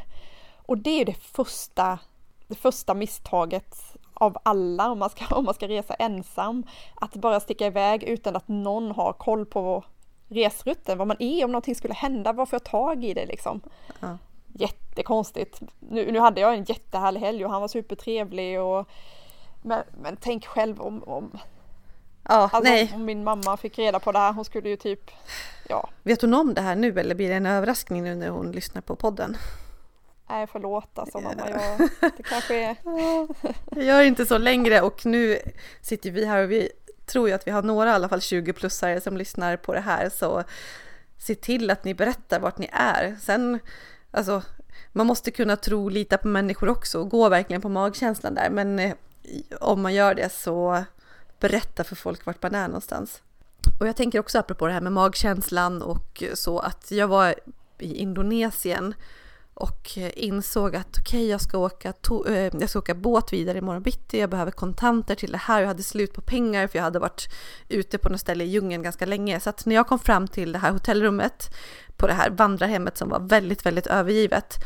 Och 0.65 0.77
det 0.77 1.01
är 1.01 1.05
det 1.05 1.17
första, 1.17 1.99
det 2.47 2.55
första 2.55 2.93
misstaget 2.93 3.75
av 4.13 4.37
alla 4.43 4.91
om 4.91 4.99
man, 4.99 5.09
ska, 5.09 5.35
om 5.35 5.45
man 5.45 5.53
ska 5.53 5.67
resa 5.67 5.93
ensam. 5.93 6.63
Att 6.95 7.15
bara 7.15 7.39
sticka 7.39 7.65
iväg 7.65 8.03
utan 8.03 8.35
att 8.35 8.47
någon 8.47 8.91
har 8.91 9.13
koll 9.13 9.45
på 9.45 9.83
resrutten, 10.27 10.97
var 10.97 11.05
man 11.05 11.17
är, 11.19 11.45
om 11.45 11.51
någonting 11.51 11.75
skulle 11.75 11.93
hända, 11.93 12.33
vad 12.33 12.49
får 12.49 12.57
jag 12.57 12.63
tag 12.63 13.03
i 13.03 13.13
det 13.13 13.25
liksom? 13.25 13.61
Ja. 13.99 14.17
Jättekonstigt. 14.53 15.61
Nu, 15.79 16.11
nu 16.11 16.19
hade 16.19 16.41
jag 16.41 16.53
en 16.53 16.63
jättehärlig 16.63 17.19
helg 17.19 17.45
och 17.45 17.51
han 17.51 17.61
var 17.61 17.67
supertrevlig 17.67 18.61
och 18.61 18.87
men, 19.61 19.83
men 20.01 20.17
tänk 20.21 20.45
själv 20.45 20.81
om, 20.81 21.03
om 21.03 21.31
Ja, 22.31 22.37
alltså, 22.53 22.59
nej. 22.59 22.91
Om 22.95 23.05
min 23.05 23.23
mamma 23.23 23.57
fick 23.57 23.79
reda 23.79 23.99
på 23.99 24.11
det 24.11 24.19
här, 24.19 24.33
hon 24.33 24.45
skulle 24.45 24.69
ju 24.69 24.75
typ, 24.75 25.11
ja. 25.67 25.89
Vet 26.03 26.21
hon 26.21 26.33
om 26.33 26.53
det 26.53 26.61
här 26.61 26.75
nu 26.75 26.99
eller 26.99 27.15
blir 27.15 27.29
det 27.29 27.35
en 27.35 27.45
överraskning 27.45 28.03
nu 28.03 28.15
när 28.15 28.29
hon 28.29 28.51
lyssnar 28.51 28.81
på 28.81 28.95
podden? 28.95 29.37
Nej 30.29 30.47
förlåt 30.51 30.99
alltså 30.99 31.19
mamma, 31.19 31.49
jag, 31.49 31.89
det 32.17 32.23
kanske 32.23 32.55
är... 32.55 32.75
jag 33.75 33.85
gör 33.85 34.01
inte 34.01 34.25
så 34.25 34.37
längre 34.37 34.81
och 34.81 35.05
nu 35.05 35.39
sitter 35.81 36.11
vi 36.11 36.25
här 36.25 36.43
och 36.43 36.51
vi 36.51 36.69
tror 37.05 37.27
ju 37.27 37.33
att 37.35 37.47
vi 37.47 37.51
har 37.51 37.63
några 37.63 37.89
i 37.89 37.93
alla 37.93 38.09
fall 38.09 38.19
20-plussare 38.19 38.99
som 38.99 39.17
lyssnar 39.17 39.57
på 39.57 39.73
det 39.73 39.79
här 39.79 40.09
så 40.09 40.43
se 41.17 41.35
till 41.35 41.69
att 41.69 41.83
ni 41.83 41.93
berättar 41.93 42.39
vart 42.39 42.57
ni 42.57 42.69
är. 42.71 43.17
Sen, 43.21 43.59
alltså 44.11 44.41
man 44.91 45.07
måste 45.07 45.31
kunna 45.31 45.55
tro, 45.55 45.89
lita 45.89 46.17
på 46.17 46.27
människor 46.27 46.69
också 46.69 46.99
och 46.99 47.09
gå 47.09 47.29
verkligen 47.29 47.61
på 47.61 47.69
magkänslan 47.69 48.35
där 48.35 48.49
men 48.49 48.79
eh, 48.79 48.93
om 49.59 49.81
man 49.81 49.93
gör 49.93 50.15
det 50.15 50.31
så 50.31 50.83
berätta 51.41 51.83
för 51.83 51.95
folk 51.95 52.25
vart 52.25 52.43
man 52.43 52.55
är 52.55 52.67
någonstans. 52.67 53.21
Och 53.79 53.87
jag 53.87 53.95
tänker 53.95 54.19
också 54.19 54.39
apropå 54.39 54.67
det 54.67 54.73
här 54.73 54.81
med 54.81 54.91
magkänslan 54.91 55.81
och 55.81 56.23
så 56.33 56.59
att 56.59 56.91
jag 56.91 57.07
var 57.07 57.35
i 57.79 57.95
Indonesien 57.95 58.93
och 59.53 59.97
insåg 60.13 60.75
att 60.75 60.97
okej, 60.99 61.17
okay, 61.19 61.27
jag, 61.27 61.41
ska 61.41 61.57
åka 61.57 61.93
eh, 62.27 62.49
jag 62.59 62.69
ska 62.69 62.79
åka 62.79 62.95
båt 62.95 63.33
vidare 63.33 63.57
imorgon 63.57 63.83
bitti, 63.83 64.19
jag 64.19 64.29
behöver 64.29 64.51
kontanter 64.51 65.15
till 65.15 65.31
det 65.31 65.37
här, 65.37 65.61
jag 65.61 65.67
hade 65.67 65.83
slut 65.83 66.13
på 66.13 66.21
pengar 66.21 66.67
för 66.67 66.77
jag 66.77 66.83
hade 66.83 66.99
varit 66.99 67.29
ute 67.69 67.97
på 67.97 68.09
något 68.09 68.19
ställe 68.19 68.43
i 68.43 68.47
djungeln 68.47 68.83
ganska 68.83 69.05
länge. 69.05 69.39
Så 69.39 69.49
att 69.49 69.65
när 69.65 69.75
jag 69.75 69.87
kom 69.87 69.99
fram 69.99 70.27
till 70.27 70.51
det 70.51 70.59
här 70.59 70.71
hotellrummet 70.71 71.55
på 71.97 72.07
det 72.07 72.13
här 72.13 72.29
vandrarhemmet 72.29 72.97
som 72.97 73.09
var 73.09 73.19
väldigt, 73.19 73.65
väldigt 73.65 73.87
övergivet, 73.87 74.63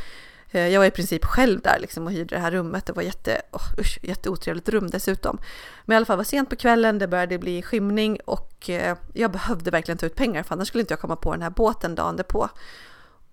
Eh, 0.56 0.68
jag 0.68 0.80
var 0.80 0.86
i 0.86 0.92
princip 0.92 1.26
själv 1.26 1.62
där 1.62 1.80
liksom 1.80 2.06
och 2.06 2.12
hyrde 2.12 2.36
det 2.36 2.42
här 2.42 2.52
rummet. 2.52 2.86
Det 2.86 2.94
var 2.94 3.04
jätte, 3.04 3.42
oh, 3.52 3.80
usch, 3.80 4.00
jätteotrevligt 4.02 4.70
rum 4.70 4.90
dessutom. 4.90 5.38
Men 5.86 5.96
i 5.96 5.98
alla 5.98 6.06
fall 6.06 6.18
var 6.18 6.24
sent 6.24 6.50
på 6.50 6.56
kvällen, 6.56 7.00
det 7.00 7.08
började 7.08 7.38
bli 7.38 7.62
skymning 7.62 8.20
och 8.26 8.70
eh, 8.70 8.98
jag 9.14 9.32
behövde 9.32 9.72
verkligen 9.72 9.98
ta 9.98 10.06
ut 10.06 10.16
pengar 10.16 10.44
för 10.44 10.56
annars 10.56 10.68
skulle 10.68 10.82
inte 10.82 10.92
jag 10.92 11.00
komma 11.00 11.16
på 11.16 11.32
den 11.32 11.42
här 11.42 11.50
båten 11.50 11.96
dagen 11.96 12.16
därpå. 12.16 12.50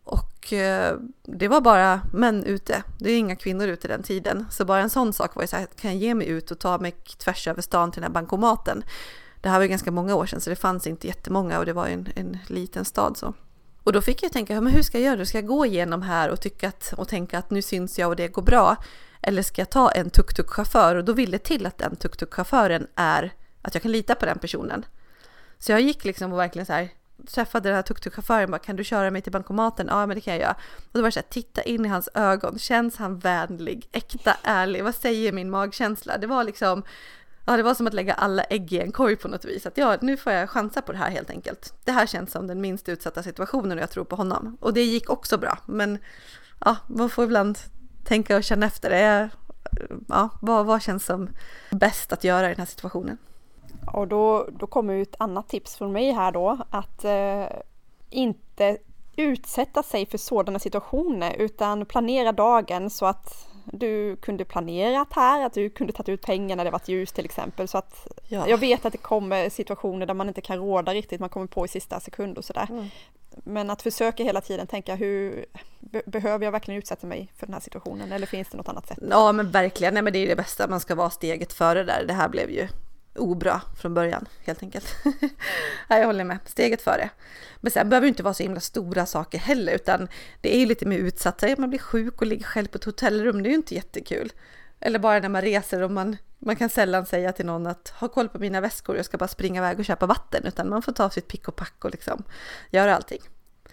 Och 0.05 0.53
eh, 0.53 0.97
det 1.23 1.49
var 1.49 1.61
bara 1.61 2.01
män 2.13 2.45
ute, 2.45 2.83
det 2.99 3.11
är 3.11 3.19
inga 3.19 3.37
kvinnor 3.37 3.69
ute 3.69 3.89
den 3.89 4.03
tiden. 4.03 4.47
Så 4.51 4.65
bara 4.65 4.81
en 4.81 4.91
sån 4.91 5.13
sak 5.13 5.35
var 5.35 5.43
ju 5.43 5.47
så 5.47 5.57
här, 5.57 5.67
kan 5.81 5.91
jag 5.91 6.01
ge 6.01 6.15
mig 6.15 6.29
ut 6.29 6.51
och 6.51 6.59
ta 6.59 6.79
mig 6.79 6.93
tvärs 7.19 7.49
över 7.49 7.63
stan 7.63 7.93
till 7.93 8.03
den 8.03 8.11
här 8.11 8.15
bankomaten? 8.15 8.85
Det 9.41 9.49
här 9.49 9.57
var 9.59 9.63
ju 9.63 9.69
ganska 9.69 9.91
många 9.91 10.15
år 10.15 10.27
sedan 10.27 10.41
så 10.41 10.51
det 10.51 10.57
fanns 10.57 10.87
inte 10.87 11.07
jättemånga 11.07 11.59
och 11.59 11.67
det 11.67 11.73
var 11.73 11.87
en, 11.87 12.09
en 12.17 12.39
liten 12.47 12.85
stad 12.85 13.17
så. 13.17 13.35
Och 13.85 13.93
då 13.93 14.03
fick 14.03 14.23
jag 14.23 14.33
tänka, 14.33 14.61
men 14.61 14.73
hur 14.73 14.83
ska 14.83 14.99
jag 14.99 15.17
göra? 15.17 15.27
Ska 15.27 15.39
jag 15.39 15.47
gå 15.47 15.67
igenom 15.67 16.03
här 16.03 16.29
och, 16.29 16.41
tycka 16.41 16.69
att, 16.69 16.95
och 16.97 17.09
tänka 17.09 17.39
att 17.39 17.51
nu 17.51 17.63
syns 17.63 17.99
jag 17.99 18.09
och 18.09 18.17
det 18.17 18.29
går 18.29 18.43
bra? 18.43 18.77
Eller 19.23 19.43
ska 19.43 19.61
jag 19.61 19.71
ta 19.71 19.91
en 19.91 20.11
tuk-tuk-chaufför? 20.11 20.95
Och 20.95 21.05
då 21.05 21.13
vill 21.13 21.31
det 21.31 21.39
till 21.39 21.67
att 21.67 21.79
den 21.79 21.97
tuk-tuk-chauffören 21.97 22.87
är, 22.95 23.33
att 23.63 23.75
jag 23.75 23.83
kan 23.83 23.93
lita 23.93 24.15
på 24.15 24.27
den 24.27 24.39
personen. 24.39 24.85
Så 25.59 25.73
jag 25.73 25.81
gick 25.81 26.05
liksom 26.05 26.33
och 26.33 26.39
verkligen 26.39 26.67
så 26.67 26.73
här, 26.73 26.89
träffade 27.27 27.69
den 27.69 27.77
här 27.77 27.83
tuk-tuk-chauffören 27.83 28.51
bara, 28.51 28.59
kan 28.59 28.77
du 28.77 28.85
köra 28.85 29.11
mig 29.11 29.23
till 29.23 29.33
bankomaten? 29.33 29.87
Ja, 29.91 30.07
men 30.07 30.15
det 30.15 30.21
kan 30.21 30.35
jag 30.35 30.41
göra. 30.41 30.57
Och 30.77 30.93
då 30.93 31.01
var 31.01 31.09
det 31.09 31.13
så 31.13 31.21
här, 31.21 31.27
titta 31.31 31.63
in 31.63 31.85
i 31.85 31.89
hans 31.89 32.09
ögon, 32.15 32.59
känns 32.59 32.97
han 32.97 33.19
vänlig, 33.19 33.89
äkta, 33.93 34.37
ärlig? 34.43 34.85
Vad 34.85 34.95
säger 34.95 35.33
min 35.33 35.51
magkänsla? 35.51 36.19
Det 36.19 36.27
var 36.27 36.45
liksom, 36.45 36.83
ja, 37.45 37.57
det 37.57 37.63
var 37.63 37.75
som 37.75 37.87
att 37.87 37.95
lägga 37.95 38.15
alla 38.15 38.43
ägg 38.43 38.73
i 38.73 38.81
en 38.81 38.93
korg 38.93 39.17
på 39.17 39.29
något 39.29 39.45
vis. 39.45 39.67
Att 39.67 39.77
ja, 39.77 39.97
nu 40.01 40.17
får 40.17 40.33
jag 40.33 40.51
chansa 40.51 40.83
på 40.83 40.93
det 40.93 40.99
här 40.99 41.11
helt 41.11 41.31
enkelt. 41.31 41.75
Det 41.85 41.93
här 41.93 42.07
känns 42.07 42.31
som 42.31 42.47
den 42.47 42.61
minst 42.61 42.89
utsatta 42.89 43.23
situationen 43.23 43.79
och 43.79 43.83
jag 43.83 43.91
tror 43.91 44.05
på 44.05 44.17
honom. 44.17 44.57
Och 44.61 44.75
det 44.75 44.83
gick 44.83 45.11
också 45.11 45.39
bra, 45.39 45.59
men 45.67 45.99
ja, 46.65 46.77
man 46.87 47.11
får 47.11 47.25
ibland 47.25 47.59
tänka 48.05 48.37
och 48.37 48.45
känna 48.45 48.67
efter. 48.67 48.91
Det. 48.91 49.31
Ja, 50.09 50.29
vad, 50.41 50.67
vad 50.67 50.83
känns 50.83 51.05
som 51.05 51.29
bäst 51.71 52.13
att 52.13 52.25
göra 52.25 52.47
i 52.47 52.51
den 52.51 52.59
här 52.59 52.67
situationen? 52.67 53.19
Och 53.87 54.09
då, 54.09 54.49
då 54.59 54.67
kommer 54.67 55.03
ett 55.03 55.17
annat 55.19 55.49
tips 55.49 55.77
från 55.77 55.93
mig 55.93 56.13
här 56.13 56.33
då, 56.33 56.59
att 56.71 57.05
eh, 57.05 57.47
inte 58.11 58.79
utsätta 59.17 59.83
sig 59.83 60.07
för 60.07 60.19
sådana 60.19 60.59
situationer 60.59 61.35
utan 61.39 61.87
planera 61.87 62.33
dagen 62.33 62.91
så 62.91 63.07
att 63.07 63.47
du 63.65 64.17
kunde 64.17 64.45
planerat 64.45 65.09
här, 65.11 65.47
att 65.47 65.53
du 65.53 65.71
kunde 65.71 65.93
tagit 65.93 66.09
ut 66.09 66.23
pengar 66.23 66.57
när 66.57 66.65
det 66.65 66.71
varit 66.71 66.89
ljus 66.89 67.13
till 67.13 67.25
exempel. 67.25 67.69
Så 67.69 67.79
att 67.79 68.07
ja. 68.29 68.49
jag 68.49 68.59
vet 68.59 68.85
att 68.85 68.93
det 68.93 68.99
kommer 68.99 69.49
situationer 69.49 70.07
där 70.07 70.15
man 70.15 70.29
inte 70.29 70.41
kan 70.41 70.59
råda 70.59 70.95
riktigt, 70.95 71.21
man 71.21 71.29
kommer 71.29 71.47
på 71.47 71.65
i 71.65 71.69
sista 71.69 72.01
sekund 72.01 72.39
och 72.39 72.45
sådär. 72.45 72.67
Mm. 72.71 72.87
Men 73.45 73.71
att 73.71 73.83
försöka 73.83 74.25
hela 74.25 74.41
tiden 74.41 74.67
tänka 74.67 74.95
hur 74.95 75.47
be 75.81 76.03
behöver 76.07 76.45
jag 76.45 76.53
verkligen 76.53 76.79
utsätta 76.79 77.07
mig 77.07 77.33
för 77.37 77.47
den 77.47 77.55
här 77.55 77.61
situationen 77.61 78.13
eller 78.13 78.27
finns 78.27 78.49
det 78.49 78.57
något 78.57 78.69
annat 78.69 78.89
sätt? 78.89 78.99
Ja 79.11 79.33
men 79.33 79.51
verkligen, 79.51 79.95
nej 79.95 80.03
men 80.03 80.13
det 80.13 80.19
är 80.19 80.29
det 80.29 80.37
bästa, 80.37 80.69
man 80.69 80.81
ska 80.81 80.95
vara 80.95 81.11
steget 81.11 81.53
före 81.53 81.85
där. 81.85 82.05
Det 82.07 82.15
här 82.15 82.29
blev 82.29 82.51
ju 82.51 82.69
obra 83.15 83.61
från 83.81 83.95
början 83.95 84.27
helt 84.45 84.63
enkelt. 84.63 84.97
ja, 85.89 85.99
jag 85.99 86.07
håller 86.07 86.25
med, 86.25 86.39
steget 86.45 86.83
före. 86.83 87.11
Men 87.57 87.73
sen 87.73 87.89
behöver 87.89 88.07
det 88.07 88.09
inte 88.09 88.23
vara 88.23 88.35
så 88.35 88.43
himla 88.43 88.61
stora 88.61 89.07
saker 89.07 89.39
heller, 89.39 89.73
utan 89.75 90.09
det 90.41 90.57
är 90.57 90.59
ju 90.61 90.67
lite 90.67 90.87
mer 90.87 90.99
utsatt. 90.99 91.45
Man 91.59 91.71
blir 91.71 91.81
sjuk 91.81 92.21
och 92.21 92.27
ligger 92.27 92.45
själv 92.45 92.67
på 92.67 92.79
ett 92.79 92.85
hotellrum, 92.85 93.43
det 93.43 93.49
är 93.49 93.51
ju 93.51 93.57
inte 93.57 93.75
jättekul. 93.75 94.33
Eller 94.81 94.99
bara 94.99 95.19
när 95.19 95.29
man 95.29 95.43
reser 95.43 95.83
och 95.83 95.91
man, 95.91 96.17
man 96.39 96.57
kan 96.57 96.69
sällan 96.69 97.07
säga 97.07 97.33
till 97.33 97.47
någon 97.47 97.67
att 97.67 97.89
ha 97.89 98.09
koll 98.09 98.29
på 98.29 98.39
mina 98.39 98.61
väskor, 98.61 98.97
jag 98.97 99.05
ska 99.05 99.19
bara 99.19 99.29
springa 99.29 99.61
iväg 99.61 99.79
och 99.79 99.85
köpa 99.85 100.07
vatten, 100.07 100.45
utan 100.45 100.69
man 100.69 100.83
får 100.83 100.93
ta 100.93 101.11
sitt 101.11 101.29
pick 101.29 101.49
och 101.49 101.57
pack 101.57 101.85
och 101.85 101.91
liksom 101.91 102.23
göra 102.71 102.97
allting. 102.97 103.21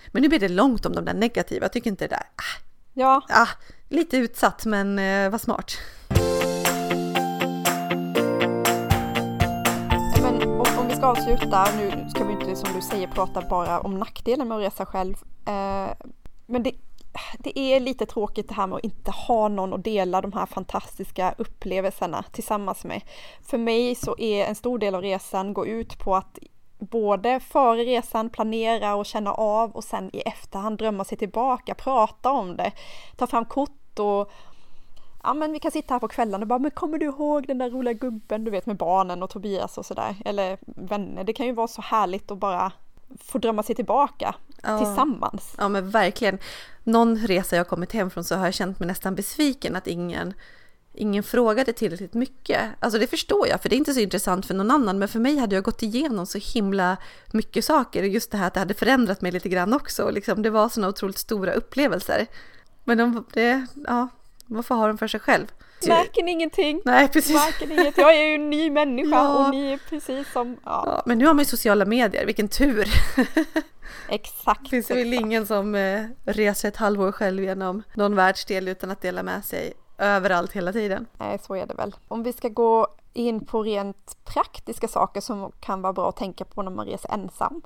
Men 0.08 0.22
nu 0.22 0.30
blir 0.30 0.40
det 0.40 0.50
långt 0.50 0.86
om 0.86 0.96
de 0.96 1.06
där 1.06 1.14
negativa, 1.14 1.64
jag 1.64 1.74
tycker 1.74 1.90
inte 1.90 2.08
det 2.08 2.16
där, 2.16 2.24
ah, 2.36 2.62
ja. 2.94 3.26
ah, 3.30 3.48
lite 3.90 4.18
utsatt 4.18 4.66
men 4.66 5.00
eh, 5.00 5.30
vad 5.30 5.42
smart. 5.42 5.78
Ska 11.00 11.08
avsluta, 11.08 11.66
nu 11.78 12.10
ska 12.10 12.24
vi 12.24 12.34
inte 12.34 12.56
som 12.56 12.74
du 12.76 12.82
säger 12.82 13.08
prata 13.08 13.42
bara 13.50 13.80
om 13.80 14.00
nackdelen 14.00 14.48
med 14.48 14.58
att 14.58 14.64
resa 14.64 14.86
själv. 14.86 15.16
Eh, 15.46 15.90
men 16.46 16.64
det, 16.64 16.72
det 17.40 17.60
är 17.60 17.80
lite 17.80 18.06
tråkigt 18.06 18.48
det 18.48 18.54
här 18.54 18.68
med 18.68 18.76
att 18.76 18.84
inte 18.84 19.12
ha 19.12 19.48
någon 19.48 19.74
att 19.74 19.84
dela 19.84 20.22
de 20.22 20.34
här 20.34 20.46
fantastiska 20.46 21.36
upplevelserna 21.38 22.24
tillsammans 22.32 22.84
med. 22.84 23.02
För 23.42 23.58
mig 23.58 23.96
så 23.96 24.16
är 24.18 24.46
en 24.46 24.56
stor 24.56 24.80
del 24.80 24.96
av 24.96 25.02
resan 25.02 25.54
gå 25.54 25.68
ut 25.68 26.00
på 26.00 26.16
att 26.16 26.40
både 26.80 27.40
före 27.40 27.84
resan 27.84 28.30
planera 28.30 28.96
och 28.96 29.06
känna 29.06 29.34
av 29.34 29.72
och 29.72 29.84
sen 29.84 30.10
i 30.16 30.20
efterhand 30.20 30.78
drömma 30.78 31.04
sig 31.04 31.18
tillbaka, 31.18 31.76
prata 31.76 32.32
om 32.32 32.58
det, 32.58 32.72
ta 33.18 33.28
fram 33.28 33.46
kort 33.46 34.00
och 34.00 34.32
ja 35.24 35.34
men 35.34 35.52
vi 35.52 35.60
kan 35.60 35.72
sitta 35.72 35.94
här 35.94 36.00
på 36.00 36.08
kvällen 36.08 36.42
och 36.42 36.48
bara, 36.48 36.60
men 36.60 36.72
kommer 36.72 36.98
du 36.98 37.06
ihåg 37.06 37.48
den 37.48 37.58
där 37.58 37.70
roliga 37.70 37.94
gubben, 37.94 38.44
du 38.44 38.52
vet 38.52 38.66
med 38.66 38.78
barnen 38.78 39.24
och 39.24 39.30
Tobias 39.30 39.78
och 39.78 39.86
sådär, 39.86 40.16
eller 40.26 40.58
vänner. 40.66 41.24
Det 41.24 41.34
kan 41.34 41.46
ju 41.46 41.52
vara 41.52 41.68
så 41.68 41.82
härligt 41.82 42.32
att 42.32 42.38
bara 42.38 42.72
få 43.20 43.38
drömma 43.38 43.64
sig 43.64 43.76
tillbaka 43.76 44.36
ja. 44.62 44.78
tillsammans. 44.78 45.56
Ja 45.58 45.70
men 45.70 45.90
verkligen. 45.90 46.38
Någon 46.84 47.18
resa 47.18 47.56
jag 47.56 47.68
kommit 47.68 47.92
hem 47.92 48.10
från 48.10 48.24
så 48.24 48.36
har 48.36 48.46
jag 48.46 48.54
känt 48.54 48.80
mig 48.80 48.88
nästan 48.88 49.16
besviken 49.16 49.76
att 49.76 49.88
ingen 49.88 50.34
ingen 50.94 51.24
frågade 51.24 51.74
tillräckligt 51.74 52.14
mycket. 52.14 52.62
Alltså 52.80 53.00
det 53.00 53.08
förstår 53.08 53.48
jag, 53.48 53.62
för 53.62 53.70
det 53.70 53.76
är 53.76 53.78
inte 53.78 53.94
så 53.94 54.00
intressant 54.00 54.46
för 54.46 54.54
någon 54.54 54.72
annan, 54.72 55.00
men 55.00 55.08
för 55.08 55.20
mig 55.20 55.38
hade 55.38 55.56
jag 55.56 55.64
gått 55.64 55.84
igenom 55.84 56.26
så 56.26 56.38
himla 56.38 56.98
mycket 57.32 57.66
saker. 57.66 58.04
Just 58.04 58.32
det 58.32 58.38
här 58.38 58.48
att 58.48 58.54
det 58.54 58.60
hade 58.60 58.74
förändrat 58.74 59.22
mig 59.22 59.32
lite 59.32 59.50
grann 59.50 59.74
också. 59.74 60.10
Liksom, 60.10 60.42
det 60.42 60.50
var 60.50 60.70
sådana 60.70 60.88
otroligt 60.90 61.18
stora 61.18 61.52
upplevelser. 61.52 62.28
Men 62.84 62.98
de, 62.98 63.26
det, 63.34 63.68
ja, 63.88 64.08
varför 64.50 64.76
har 64.76 64.88
de 64.88 64.98
för 64.98 65.08
sig 65.08 65.20
själv? 65.20 65.48
Märker 65.88 66.24
ni 66.24 66.32
ingenting? 66.32 66.82
Nej, 66.86 67.08
precis. 67.08 67.36
Märker 67.36 67.72
inget? 67.72 67.98
Jag 67.98 68.16
är 68.16 68.28
ju 68.28 68.36
en 68.36 68.50
ny 68.50 68.70
människa 68.70 69.10
ja. 69.16 69.46
och 69.46 69.56
ni 69.56 69.74
är 69.74 69.80
precis 69.90 70.32
som... 70.32 70.58
Ja. 70.66 70.84
ja. 70.86 71.04
men 71.06 71.18
nu 71.18 71.26
har 71.26 71.34
man 71.34 71.42
ju 71.42 71.46
sociala 71.46 71.86
medier, 71.86 72.26
vilken 72.26 72.48
tur! 72.48 72.88
Exakt. 74.10 74.64
Det 74.64 74.70
finns 74.70 74.92
väl 74.92 75.14
ingen 75.14 75.48
som 75.48 75.76
eh, 75.76 76.06
reser 76.26 76.68
ett 76.68 76.78
halvår 76.78 77.12
själv 77.12 77.44
genom 77.44 77.84
någon 77.94 78.16
världsdel 78.16 78.68
utan 78.68 78.92
att 78.92 79.02
dela 79.02 79.24
med 79.24 79.46
sig 79.46 79.74
överallt 79.98 80.52
hela 80.52 80.74
tiden. 80.74 81.06
Nej, 81.18 81.40
så 81.40 81.56
är 81.56 81.66
det 81.66 81.74
väl. 81.74 81.96
Om 82.08 82.24
vi 82.24 82.34
ska 82.34 82.48
gå 82.48 82.88
in 83.14 83.46
på 83.46 83.64
rent 83.64 84.18
praktiska 84.26 84.88
saker 84.88 85.22
som 85.22 85.52
kan 85.60 85.82
vara 85.82 85.94
bra 85.94 86.10
att 86.10 86.18
tänka 86.18 86.46
på 86.46 86.62
när 86.62 86.72
man 86.72 86.86
reser 86.86 87.12
ensam. 87.14 87.62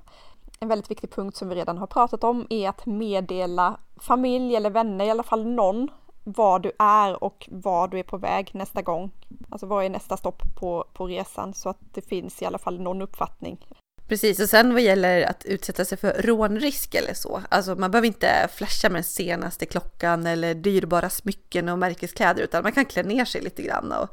En 0.60 0.68
väldigt 0.68 0.92
viktig 0.92 1.12
punkt 1.12 1.38
som 1.38 1.50
vi 1.50 1.56
redan 1.56 1.78
har 1.78 1.88
pratat 1.88 2.24
om 2.24 2.48
är 2.50 2.70
att 2.70 2.86
meddela 2.86 3.78
familj 4.00 4.56
eller 4.56 4.70
vänner, 4.70 5.06
i 5.06 5.10
alla 5.10 5.24
fall 5.24 5.46
någon, 5.46 5.90
var 6.24 6.60
du 6.60 6.72
är 6.80 7.24
och 7.24 7.50
var 7.52 7.88
du 7.88 8.00
är 8.00 8.04
på 8.04 8.18
väg 8.18 8.52
nästa 8.54 8.82
gång. 8.82 9.12
Alltså 9.50 9.66
vad 9.66 9.86
är 9.86 9.90
nästa 9.90 10.18
stopp 10.18 10.42
på, 10.56 10.88
på 10.94 11.08
resan 11.08 11.54
så 11.54 11.70
att 11.70 11.80
det 11.94 12.02
finns 12.02 12.42
i 12.42 12.46
alla 12.46 12.58
fall 12.58 12.82
någon 12.82 13.02
uppfattning. 13.02 13.66
Precis, 14.08 14.40
och 14.40 14.50
sen 14.50 14.74
vad 14.74 14.82
gäller 14.82 15.22
att 15.22 15.46
utsätta 15.46 15.86
sig 15.86 15.98
för 15.98 16.22
rånrisk 16.22 16.96
eller 16.96 17.14
så. 17.14 17.42
Alltså 17.50 17.76
man 17.76 17.92
behöver 17.92 18.08
inte 18.08 18.48
flasha 18.54 18.90
med 18.90 18.96
den 18.96 19.04
senaste 19.04 19.66
klockan 19.66 20.28
eller 20.28 20.54
dyrbara 20.54 21.10
smycken 21.10 21.70
och 21.70 21.80
märkeskläder 21.80 22.44
utan 22.44 22.64
man 22.64 22.72
kan 22.72 22.86
klä 22.86 23.04
ner 23.04 23.26
sig 23.26 23.42
lite 23.42 23.62
grann 23.62 23.92
och 23.92 24.10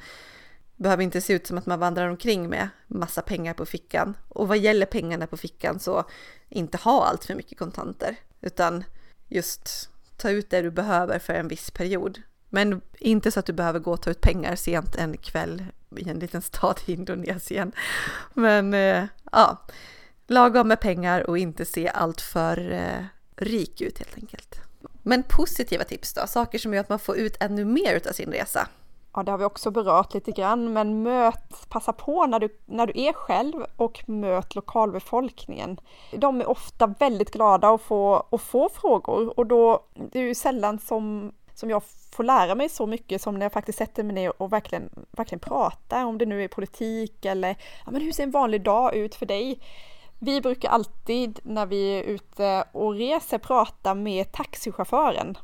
behöver 0.77 1.03
inte 1.03 1.21
se 1.21 1.33
ut 1.33 1.47
som 1.47 1.59
att 1.59 1.67
man 1.67 1.79
vandrar 1.79 2.09
omkring 2.09 2.49
med 2.49 2.69
massa 2.87 3.23
pengar 3.23 3.55
på 3.55 3.67
fickan. 3.67 4.17
Och 4.29 4.49
vad 4.49 4.59
gäller 4.59 4.87
pengarna 4.87 5.27
på 5.27 5.37
fickan 5.37 5.81
så 5.81 6.05
inte 6.49 6.79
ha 6.79 7.05
allt 7.05 7.25
för 7.25 7.35
mycket 7.35 7.59
kontanter 7.59 8.17
utan 8.41 8.85
just 9.29 9.91
ta 10.21 10.31
ut 10.31 10.51
det 10.51 10.63
du 10.63 10.71
behöver 10.71 11.19
för 11.19 11.35
en 11.35 11.49
viss 11.49 11.71
period. 11.71 12.23
Men 12.49 12.81
inte 12.99 13.31
så 13.31 13.41
att 13.41 13.47
du 13.47 13.53
behöver 13.53 13.79
gå 13.79 13.93
och 13.93 14.03
ta 14.03 14.11
ut 14.11 14.21
pengar 14.21 14.57
sent 14.57 14.97
en 14.97 15.17
kväll 15.17 15.65
i 15.97 16.09
en 16.09 16.19
liten 16.19 16.43
stad 16.43 16.81
i 16.87 16.93
Indonesien. 16.93 17.73
Men 18.35 18.75
eh, 18.75 19.05
ja, 19.33 19.67
lagom 20.27 20.69
med 20.69 20.81
pengar 20.81 21.31
och 21.31 21.39
inte 21.39 21.65
se 21.65 21.89
allt 21.89 22.21
för 22.21 22.73
eh, 22.73 23.05
rik 23.37 23.81
ut 23.81 23.99
helt 23.99 24.17
enkelt. 24.17 24.61
Men 25.03 25.23
positiva 25.23 25.85
tips 25.85 26.13
då, 26.13 26.27
saker 26.27 26.59
som 26.59 26.75
gör 26.75 26.81
att 26.81 26.89
man 26.89 26.99
får 26.99 27.17
ut 27.17 27.37
ännu 27.41 27.65
mer 27.65 28.09
av 28.09 28.13
sin 28.13 28.33
resa. 28.33 28.69
Ja, 29.15 29.23
det 29.23 29.31
har 29.31 29.39
vi 29.39 29.45
också 29.45 29.71
berört 29.71 30.15
lite 30.15 30.33
grann, 30.33 30.73
men 30.73 31.03
möt, 31.03 31.69
passa 31.69 31.93
på 31.93 32.27
när 32.27 32.39
du, 32.39 32.59
när 32.67 32.87
du 32.87 32.93
är 33.01 33.13
själv 33.13 33.65
och 33.77 34.09
möt 34.09 34.55
lokalbefolkningen. 34.55 35.81
De 36.13 36.41
är 36.41 36.49
ofta 36.49 36.87
väldigt 36.87 37.31
glada 37.31 37.69
att 37.69 37.83
få, 37.83 38.27
att 38.31 38.41
få 38.41 38.69
frågor 38.69 39.39
och 39.39 39.47
då, 39.47 39.85
det 40.13 40.19
är 40.19 40.23
ju 40.23 40.35
sällan 40.35 40.79
som, 40.79 41.33
som 41.55 41.71
jag 41.71 41.83
får 42.13 42.25
lära 42.25 42.55
mig 42.55 42.69
så 42.69 42.87
mycket 42.87 43.23
som 43.23 43.35
när 43.35 43.45
jag 43.45 43.53
faktiskt 43.53 43.79
sätter 43.79 44.03
mig 44.03 44.15
ner 44.15 44.43
och 44.43 44.53
verkligen, 44.53 44.91
verkligen 45.11 45.41
pratar, 45.41 46.05
om 46.05 46.19
det 46.19 46.27
nu 46.27 46.45
är 46.45 46.49
politik 46.49 47.25
eller 47.25 47.57
ja, 47.85 47.91
men 47.91 48.03
hur 48.03 48.13
ser 48.13 48.23
en 48.23 48.31
vanlig 48.31 48.63
dag 48.63 48.95
ut 48.95 49.15
för 49.15 49.27
dig? 49.27 49.61
Vi 50.19 50.41
brukar 50.41 50.69
alltid 50.69 51.41
när 51.43 51.67
vi 51.67 51.99
är 51.99 52.03
ute 52.03 52.65
och 52.73 52.95
reser 52.95 53.39
prata 53.39 53.95
med 53.95 54.33
taxichauffören 54.33 55.39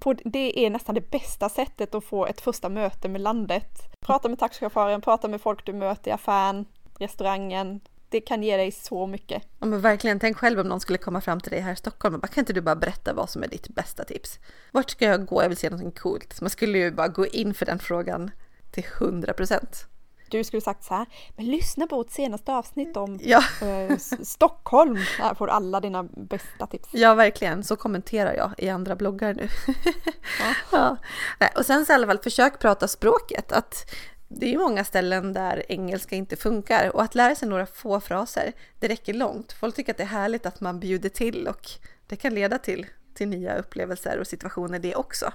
på, 0.00 0.12
det 0.12 0.66
är 0.66 0.70
nästan 0.70 0.94
det 0.94 1.10
bästa 1.10 1.48
sättet 1.48 1.94
att 1.94 2.04
få 2.04 2.26
ett 2.26 2.40
första 2.40 2.68
möte 2.68 3.08
med 3.08 3.20
landet. 3.20 3.96
Prata 4.00 4.28
med 4.28 4.38
taxichauffören, 4.38 5.00
prata 5.00 5.28
med 5.28 5.40
folk 5.40 5.66
du 5.66 5.72
möter 5.72 6.10
i 6.10 6.14
affären, 6.14 6.64
restaurangen. 6.98 7.80
Det 8.08 8.20
kan 8.20 8.42
ge 8.42 8.56
dig 8.56 8.72
så 8.72 9.06
mycket. 9.06 9.42
Ja 9.58 9.66
men 9.66 9.80
verkligen, 9.80 10.20
tänk 10.20 10.36
själv 10.36 10.60
om 10.60 10.68
någon 10.68 10.80
skulle 10.80 10.98
komma 10.98 11.20
fram 11.20 11.40
till 11.40 11.50
dig 11.50 11.60
här 11.60 11.72
i 11.72 11.76
Stockholm 11.76 12.14
och 12.14 12.20
bara, 12.20 12.28
kan 12.28 12.42
inte 12.42 12.52
du 12.52 12.60
bara 12.60 12.76
berätta 12.76 13.14
vad 13.14 13.30
som 13.30 13.42
är 13.42 13.48
ditt 13.48 13.68
bästa 13.68 14.04
tips? 14.04 14.38
Vart 14.72 14.90
ska 14.90 15.04
jag 15.04 15.26
gå? 15.26 15.42
Jag 15.42 15.48
vill 15.48 15.58
se 15.58 15.70
någonting 15.70 16.02
coolt. 16.02 16.40
Man 16.40 16.50
skulle 16.50 16.78
ju 16.78 16.90
bara 16.90 17.08
gå 17.08 17.26
in 17.26 17.54
för 17.54 17.66
den 17.66 17.78
frågan 17.78 18.30
till 18.70 18.84
100 19.00 19.32
procent 19.32 19.86
du 20.30 20.44
skulle 20.44 20.60
sagt 20.60 20.84
så 20.84 20.94
här, 20.94 21.06
men 21.36 21.46
lyssna 21.46 21.86
på 21.86 21.96
vårt 21.96 22.10
senaste 22.10 22.52
avsnitt 22.52 22.96
om 22.96 23.18
Ja, 23.22 23.42
eh, 23.62 23.96
Stockholm. 24.22 24.96
Här 25.18 25.34
får 25.34 25.48
alla 25.48 25.80
dina 25.80 26.02
bästa 26.02 26.66
tips. 26.66 26.88
ja 26.92 27.14
verkligen. 27.14 27.64
Så 27.64 27.76
kommenterar 27.76 28.34
jag 28.34 28.50
i 28.58 28.68
andra 28.68 28.96
bloggar 28.96 29.34
nu. 29.34 29.48
Ja. 29.66 30.54
Ja. 30.72 30.96
Nej, 31.38 31.50
och 31.56 31.66
sen 31.66 31.86
så 31.86 31.92
i 31.92 31.94
alla 31.94 32.06
fall 32.06 32.18
försök 32.18 32.58
prata 32.58 32.88
språket. 32.88 33.52
Att 33.52 33.94
det 34.28 34.46
är 34.46 34.50
ju 34.50 34.58
många 34.58 34.84
ställen 34.84 35.32
där 35.32 35.64
engelska 35.68 36.16
inte 36.16 36.36
funkar 36.36 36.96
och 36.96 37.02
att 37.02 37.14
lära 37.14 37.34
sig 37.34 37.48
några 37.48 37.66
få 37.66 38.00
fraser, 38.00 38.52
det 38.78 38.88
räcker 38.88 39.14
långt. 39.14 39.52
Folk 39.52 39.74
tycker 39.76 39.92
att 39.92 39.96
det 39.96 40.02
är 40.02 40.06
härligt 40.06 40.46
att 40.46 40.60
man 40.60 40.80
bjuder 40.80 41.08
till 41.08 41.48
och 41.48 41.68
det 42.06 42.16
kan 42.16 42.34
leda 42.34 42.58
till, 42.58 42.86
till 43.14 43.28
nya 43.28 43.56
upplevelser 43.56 44.18
och 44.18 44.26
situationer 44.26 44.78
det 44.78 44.94
också. 44.94 45.32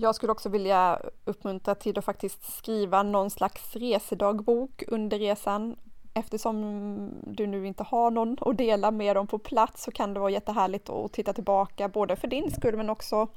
Jag 0.00 0.14
skulle 0.14 0.32
också 0.32 0.48
vilja 0.48 1.00
uppmuntra 1.24 1.74
till 1.74 1.98
att 1.98 2.04
faktiskt 2.04 2.56
skriva 2.58 3.02
någon 3.02 3.30
slags 3.30 3.76
resedagbok 3.76 4.82
under 4.88 5.18
resan. 5.18 5.76
Eftersom 6.14 7.10
du 7.26 7.46
nu 7.46 7.66
inte 7.66 7.82
har 7.82 8.10
någon 8.10 8.36
att 8.40 8.58
dela 8.58 8.90
med 8.90 9.16
dem 9.16 9.26
på 9.26 9.38
plats 9.38 9.82
så 9.82 9.90
kan 9.90 10.14
det 10.14 10.20
vara 10.20 10.30
jättehärligt 10.30 10.88
att 10.88 11.12
titta 11.12 11.32
tillbaka 11.32 11.88
både 11.88 12.16
för 12.16 12.28
din 12.28 12.50
skull 12.50 12.76
men 12.76 12.90
också 12.90 13.28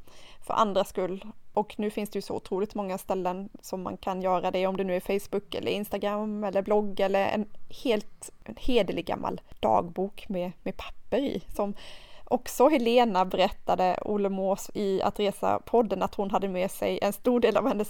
för 0.42 0.54
andras 0.54 0.90
skull. 0.90 1.26
Och 1.54 1.76
nu 1.78 1.90
finns 1.90 2.10
det 2.10 2.18
ju 2.18 2.22
så 2.22 2.36
otroligt 2.36 2.76
många 2.76 2.98
ställen 2.98 3.50
som 3.62 3.82
man 3.82 3.98
kan 3.98 4.22
göra 4.22 4.52
det 4.52 4.68
om 4.68 4.78
det 4.78 4.84
nu 4.84 4.96
är 4.96 5.20
Facebook 5.20 5.56
eller 5.56 5.72
Instagram 5.72 6.44
eller 6.44 6.62
blogg 6.62 7.00
eller 7.00 7.28
en 7.28 7.46
helt 7.84 8.30
en 8.44 8.56
hederlig 8.58 9.06
gammal 9.06 9.42
dagbok 9.60 10.30
med, 10.30 10.52
med 10.64 10.78
papper 10.78 11.18
i 11.18 11.44
som 11.56 11.74
också 12.32 12.70
Helena 12.70 13.26
berättade, 13.26 13.98
Olle 14.02 14.30
Mås 14.30 14.72
i 14.74 15.02
Att 15.02 15.20
resa-podden, 15.20 16.04
att 16.04 16.16
hon 16.16 16.32
hade 16.32 16.48
med 16.48 16.72
sig 16.72 17.00
en 17.02 17.14
stor 17.14 17.40
del 17.40 17.58
av 17.58 17.68
hennes, 17.68 17.90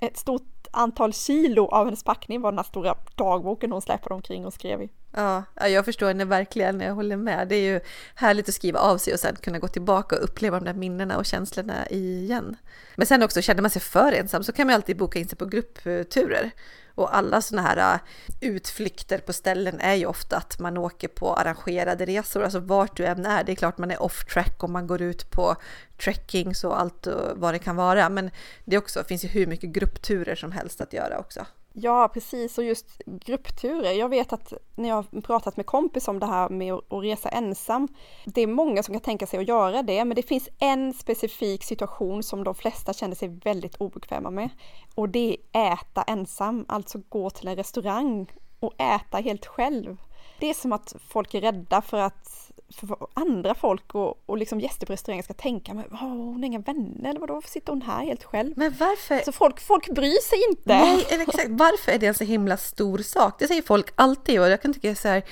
ett 0.00 0.16
stort 0.16 0.66
antal 0.70 1.12
kilo 1.12 1.66
av 1.66 1.84
hennes 1.84 2.04
packning 2.04 2.40
var 2.40 2.52
den 2.52 2.58
här 2.58 2.64
stora 2.64 2.94
dagboken 3.14 3.72
hon 3.72 3.82
släpade 3.82 4.14
omkring 4.14 4.46
och 4.46 4.54
skrev 4.54 4.82
i. 4.82 4.90
Ja, 5.14 5.42
ja, 5.54 5.68
jag 5.68 5.84
förstår 5.84 6.06
henne 6.06 6.24
verkligen, 6.24 6.80
jag 6.80 6.94
håller 6.94 7.16
med. 7.16 7.48
Det 7.48 7.56
är 7.56 7.72
ju 7.72 7.80
härligt 8.14 8.48
att 8.48 8.54
skriva 8.54 8.80
av 8.80 8.98
sig 8.98 9.12
och 9.12 9.20
sen 9.20 9.36
kunna 9.36 9.58
gå 9.58 9.68
tillbaka 9.68 10.16
och 10.16 10.24
uppleva 10.24 10.58
de 10.58 10.64
där 10.64 10.74
minnena 10.74 11.18
och 11.18 11.26
känslorna 11.26 11.86
igen. 11.86 12.56
Men 12.96 13.06
sen 13.06 13.22
också, 13.22 13.42
känner 13.42 13.62
man 13.62 13.70
sig 13.70 13.82
för 13.82 14.12
ensam 14.12 14.44
så 14.44 14.52
kan 14.52 14.66
man 14.66 14.74
alltid 14.74 14.96
boka 14.96 15.18
in 15.18 15.28
sig 15.28 15.38
på 15.38 15.46
gruppturer. 15.46 16.50
Och 16.94 17.16
alla 17.16 17.40
sådana 17.40 17.68
här 17.68 17.94
äh, 17.94 18.00
utflykter 18.40 19.18
på 19.18 19.32
ställen 19.32 19.80
är 19.80 19.94
ju 19.94 20.06
ofta 20.06 20.36
att 20.36 20.58
man 20.58 20.78
åker 20.78 21.08
på 21.08 21.34
arrangerade 21.34 22.06
resor, 22.06 22.42
alltså 22.42 22.58
vart 22.58 22.96
du 22.96 23.06
än 23.06 23.26
är. 23.26 23.44
Det 23.44 23.52
är 23.52 23.56
klart 23.56 23.78
man 23.78 23.90
är 23.90 24.02
off 24.02 24.24
track 24.24 24.64
om 24.64 24.72
man 24.72 24.86
går 24.86 25.02
ut 25.02 25.30
på 25.30 25.56
trekkings 26.04 26.64
och 26.64 26.80
allt 26.80 27.06
och 27.06 27.38
vad 27.38 27.54
det 27.54 27.58
kan 27.58 27.76
vara. 27.76 28.08
Men 28.08 28.30
det 28.64 28.78
också, 28.78 29.04
finns 29.04 29.24
ju 29.24 29.28
hur 29.28 29.46
mycket 29.46 29.70
gruppturer 29.70 30.34
som 30.34 30.52
helst 30.52 30.80
att 30.80 30.92
göra 30.92 31.18
också. 31.18 31.46
Ja, 31.72 32.08
precis. 32.14 32.58
Och 32.58 32.64
just 32.64 32.86
gruppturer. 33.06 33.92
Jag 33.92 34.08
vet 34.08 34.32
att 34.32 34.52
när 34.74 34.88
jag 34.88 34.96
har 34.96 35.20
pratat 35.20 35.56
med 35.56 35.66
kompis 35.66 36.08
om 36.08 36.18
det 36.18 36.26
här 36.26 36.48
med 36.48 36.74
att 36.74 36.84
resa 36.90 37.28
ensam. 37.28 37.88
Det 38.24 38.40
är 38.40 38.46
många 38.46 38.82
som 38.82 38.94
kan 38.94 39.00
tänka 39.02 39.26
sig 39.26 39.40
att 39.40 39.48
göra 39.48 39.82
det, 39.82 40.04
men 40.04 40.14
det 40.14 40.22
finns 40.22 40.48
en 40.58 40.94
specifik 40.94 41.64
situation 41.64 42.22
som 42.22 42.44
de 42.44 42.54
flesta 42.54 42.92
känner 42.92 43.14
sig 43.14 43.28
väldigt 43.28 43.76
obekväma 43.76 44.30
med. 44.30 44.48
Och 44.94 45.08
det 45.08 45.36
är 45.52 45.72
äta 45.72 46.02
ensam, 46.02 46.64
alltså 46.68 46.98
gå 47.08 47.30
till 47.30 47.48
en 47.48 47.56
restaurang 47.56 48.32
och 48.60 48.80
äta 48.80 49.18
helt 49.18 49.46
själv. 49.46 49.96
Det 50.40 50.46
är 50.46 50.54
som 50.54 50.72
att 50.72 50.94
folk 51.08 51.34
är 51.34 51.40
rädda 51.40 51.82
för 51.82 51.98
att 51.98 52.51
för 52.72 52.96
andra 53.14 53.54
folk 53.54 53.94
och, 53.94 54.22
och 54.26 54.38
liksom 54.38 54.60
gäster 54.60 54.86
på 54.86 54.92
restaurangen 54.92 55.24
ska 55.24 55.34
tänka, 55.34 55.74
men 55.74 55.84
oh, 55.84 55.98
hon 55.98 56.34
har 56.34 56.44
inga 56.44 56.58
vänner 56.58 57.10
eller 57.10 57.20
vadå, 57.20 57.34
varför 57.34 57.48
sitter 57.48 57.72
hon 57.72 57.82
här 57.82 58.04
helt 58.04 58.24
själv? 58.24 58.52
Men 58.56 58.74
varför? 58.78 59.24
Så 59.24 59.32
folk, 59.32 59.60
folk 59.60 59.88
bryr 59.88 60.22
sig 60.22 60.38
inte. 60.50 60.62
Nej, 60.66 61.06
exakt. 61.10 61.48
Varför 61.48 61.92
är 61.92 61.98
det 61.98 62.06
en 62.06 62.14
så 62.14 62.24
himla 62.24 62.56
stor 62.56 62.98
sak? 62.98 63.38
Det 63.38 63.48
säger 63.48 63.62
folk 63.62 63.86
alltid 63.94 64.40
och 64.40 64.48
jag 64.48 64.62
kan 64.62 64.74
tycka 64.74 64.94
så 64.94 65.08
här, 65.08 65.22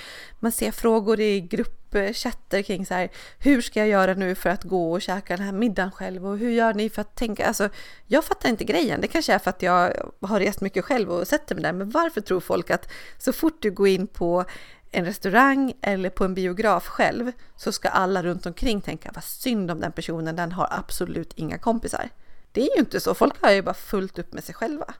man 0.40 0.52
ser 0.52 0.70
frågor 0.70 1.20
i 1.20 1.40
gruppchatter 1.40 2.62
kring 2.62 2.86
så 2.86 2.94
här, 2.94 3.10
hur 3.38 3.60
ska 3.60 3.80
jag 3.80 3.88
göra 3.88 4.14
nu 4.14 4.34
för 4.34 4.50
att 4.50 4.64
gå 4.64 4.92
och 4.92 5.02
käka 5.02 5.36
den 5.36 5.46
här 5.46 5.52
middagen 5.52 5.90
själv 5.90 6.26
och 6.26 6.38
hur 6.38 6.50
gör 6.50 6.74
ni 6.74 6.90
för 6.90 7.00
att 7.00 7.16
tänka? 7.16 7.46
Alltså, 7.46 7.68
jag 8.06 8.24
fattar 8.24 8.48
inte 8.48 8.64
grejen. 8.64 9.00
Det 9.00 9.06
kanske 9.06 9.32
är 9.32 9.38
för 9.38 9.50
att 9.50 9.62
jag 9.62 9.92
har 10.20 10.40
rest 10.40 10.60
mycket 10.60 10.84
själv 10.84 11.10
och 11.10 11.28
sett 11.28 11.50
mig 11.50 11.62
där, 11.62 11.72
men 11.72 11.90
varför 11.90 12.20
tror 12.20 12.40
folk 12.40 12.70
att 12.70 12.92
så 13.18 13.32
fort 13.32 13.62
du 13.62 13.70
går 13.70 13.88
in 13.88 14.06
på 14.06 14.44
en 14.90 15.04
restaurang 15.04 15.72
eller 15.80 16.10
på 16.10 16.24
en 16.24 16.34
biograf 16.34 16.86
själv 16.86 17.32
så 17.56 17.72
ska 17.72 17.88
alla 17.88 18.22
runt 18.22 18.46
omkring 18.46 18.80
tänka 18.80 19.10
vad 19.14 19.24
synd 19.24 19.70
om 19.70 19.80
den 19.80 19.92
personen, 19.92 20.36
den 20.36 20.52
har 20.52 20.68
absolut 20.70 21.32
inga 21.36 21.58
kompisar. 21.58 22.08
Det 22.52 22.60
är 22.60 22.76
ju 22.76 22.80
inte 22.80 23.00
så, 23.00 23.14
folk 23.14 23.42
har 23.42 23.50
ju 23.50 23.62
bara 23.62 23.74
fullt 23.74 24.18
upp 24.18 24.32
med 24.32 24.44
sig 24.44 24.54
själva. 24.54 24.94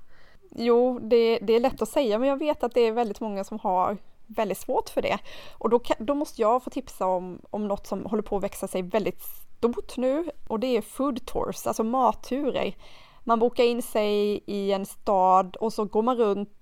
Jo, 0.51 0.99
det, 0.99 1.39
det 1.43 1.53
är 1.53 1.61
lätt 1.61 1.83
att 1.83 1.89
säga, 1.89 2.19
men 2.19 2.29
jag 2.29 2.37
vet 2.37 2.63
att 2.63 2.75
det 2.75 2.81
är 2.81 2.93
väldigt 2.93 3.21
många 3.21 3.45
som 3.45 3.59
har 3.59 3.97
väldigt 4.27 4.59
svårt 4.59 4.89
för 4.89 5.03
det. 5.03 5.19
Och 5.53 5.71
då, 5.71 5.79
kan, 5.79 5.97
då 6.01 6.15
måste 6.15 6.43
jag 6.43 6.63
få 6.63 6.71
tipsa 6.71 7.07
om, 7.07 7.41
om 7.51 7.69
något 7.69 7.87
som 7.87 8.07
håller 8.07 8.23
på 8.23 8.37
att 8.37 8.43
växa 8.43 8.69
sig 8.69 8.83
väldigt 8.83 9.23
stort 9.59 9.97
nu 9.97 10.31
och 10.49 10.61
det 10.61 10.77
är 10.77 10.83
food 10.83 11.27
tours, 11.27 11.67
alltså 11.67 11.85
matturer. 11.85 12.77
Man 13.25 13.39
bokar 13.39 13.65
in 13.65 13.83
sig 13.83 14.43
i 14.47 14.73
en 14.73 14.87
stad 14.87 15.57
och 15.57 15.73
så 15.73 15.85
går 15.85 16.03
man 16.03 16.17
runt 16.17 16.60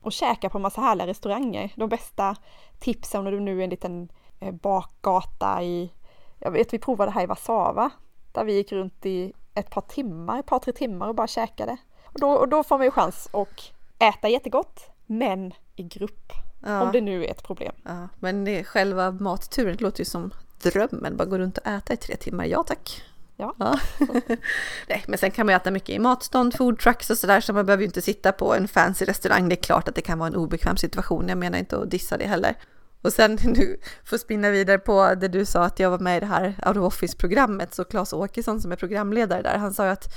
och 0.00 0.12
käkar 0.12 0.48
på 0.48 0.58
en 0.58 0.62
massa 0.62 0.80
härliga 0.80 1.06
restauranger. 1.06 1.72
De 1.76 1.88
bästa 1.88 2.36
tipsen 2.78 3.26
om 3.26 3.32
det 3.32 3.40
nu 3.40 3.60
är 3.60 3.64
en 3.64 3.70
liten 3.70 4.08
eh, 4.40 4.52
bakgata 4.52 5.62
i, 5.62 5.92
jag 6.38 6.50
vet 6.50 6.74
vi 6.74 6.78
provade 6.78 7.10
här 7.10 7.22
i 7.22 7.26
Warszawa, 7.26 7.90
där 8.32 8.44
vi 8.44 8.52
gick 8.52 8.72
runt 8.72 9.06
i 9.06 9.32
ett 9.54 9.70
par 9.70 9.80
timmar, 9.80 10.40
ett 10.40 10.46
par 10.46 10.58
tre 10.58 10.72
timmar 10.72 11.08
och 11.08 11.14
bara 11.14 11.26
käkade. 11.26 11.76
Och 12.04 12.20
då, 12.20 12.30
och 12.30 12.48
då 12.48 12.62
får 12.62 12.78
man 12.78 12.84
ju 12.84 12.90
chans 12.90 13.28
att 13.32 13.72
äta 13.98 14.28
jättegott, 14.28 14.90
men 15.06 15.54
i 15.76 15.82
grupp. 15.82 16.32
Ja. 16.62 16.82
Om 16.82 16.92
det 16.92 17.00
nu 17.00 17.24
är 17.24 17.30
ett 17.30 17.42
problem. 17.42 17.74
Ja, 17.84 18.08
men 18.18 18.44
det, 18.44 18.64
själva 18.64 19.10
matturen 19.10 19.76
det 19.76 19.82
låter 19.82 20.00
ju 20.00 20.04
som 20.04 20.30
drömmen, 20.62 21.16
bara 21.16 21.24
gå 21.24 21.38
runt 21.38 21.58
och 21.58 21.66
äta 21.66 21.92
i 21.92 21.96
tre 21.96 22.16
timmar, 22.16 22.44
ja 22.44 22.62
tack. 22.62 23.02
Ja. 23.40 23.54
Nej, 24.88 25.04
men 25.08 25.18
sen 25.18 25.30
kan 25.30 25.46
man 25.46 25.52
ju 25.52 25.56
äta 25.56 25.70
mycket 25.70 25.90
i 25.90 25.98
matstånd, 25.98 26.56
food 26.56 26.78
trucks 26.78 27.10
och 27.10 27.18
sådär, 27.18 27.40
så 27.40 27.52
man 27.52 27.66
behöver 27.66 27.82
ju 27.82 27.86
inte 27.86 28.02
sitta 28.02 28.32
på 28.32 28.54
en 28.54 28.68
fancy 28.68 29.04
restaurang. 29.04 29.48
Det 29.48 29.54
är 29.54 29.62
klart 29.62 29.88
att 29.88 29.94
det 29.94 30.00
kan 30.00 30.18
vara 30.18 30.26
en 30.26 30.36
obekväm 30.36 30.76
situation, 30.76 31.28
jag 31.28 31.38
menar 31.38 31.58
inte 31.58 31.78
att 31.78 31.90
dissa 31.90 32.16
det 32.16 32.26
heller. 32.26 32.56
Och 33.02 33.12
sen 33.12 33.38
nu 33.44 33.76
får 34.04 34.18
spinna 34.18 34.50
vidare 34.50 34.78
på 34.78 35.14
det 35.14 35.28
du 35.28 35.44
sa 35.44 35.64
att 35.64 35.80
jag 35.80 35.90
var 35.90 35.98
med 35.98 36.16
i 36.16 36.20
det 36.20 36.26
här 36.26 36.54
out 36.66 36.76
of 36.76 36.84
office-programmet, 36.84 37.74
så 37.74 37.84
Claes 37.84 38.12
Åkesson 38.12 38.60
som 38.60 38.72
är 38.72 38.76
programledare 38.76 39.42
där, 39.42 39.58
han 39.58 39.74
sa 39.74 39.84
ju 39.84 39.90
att 39.90 40.14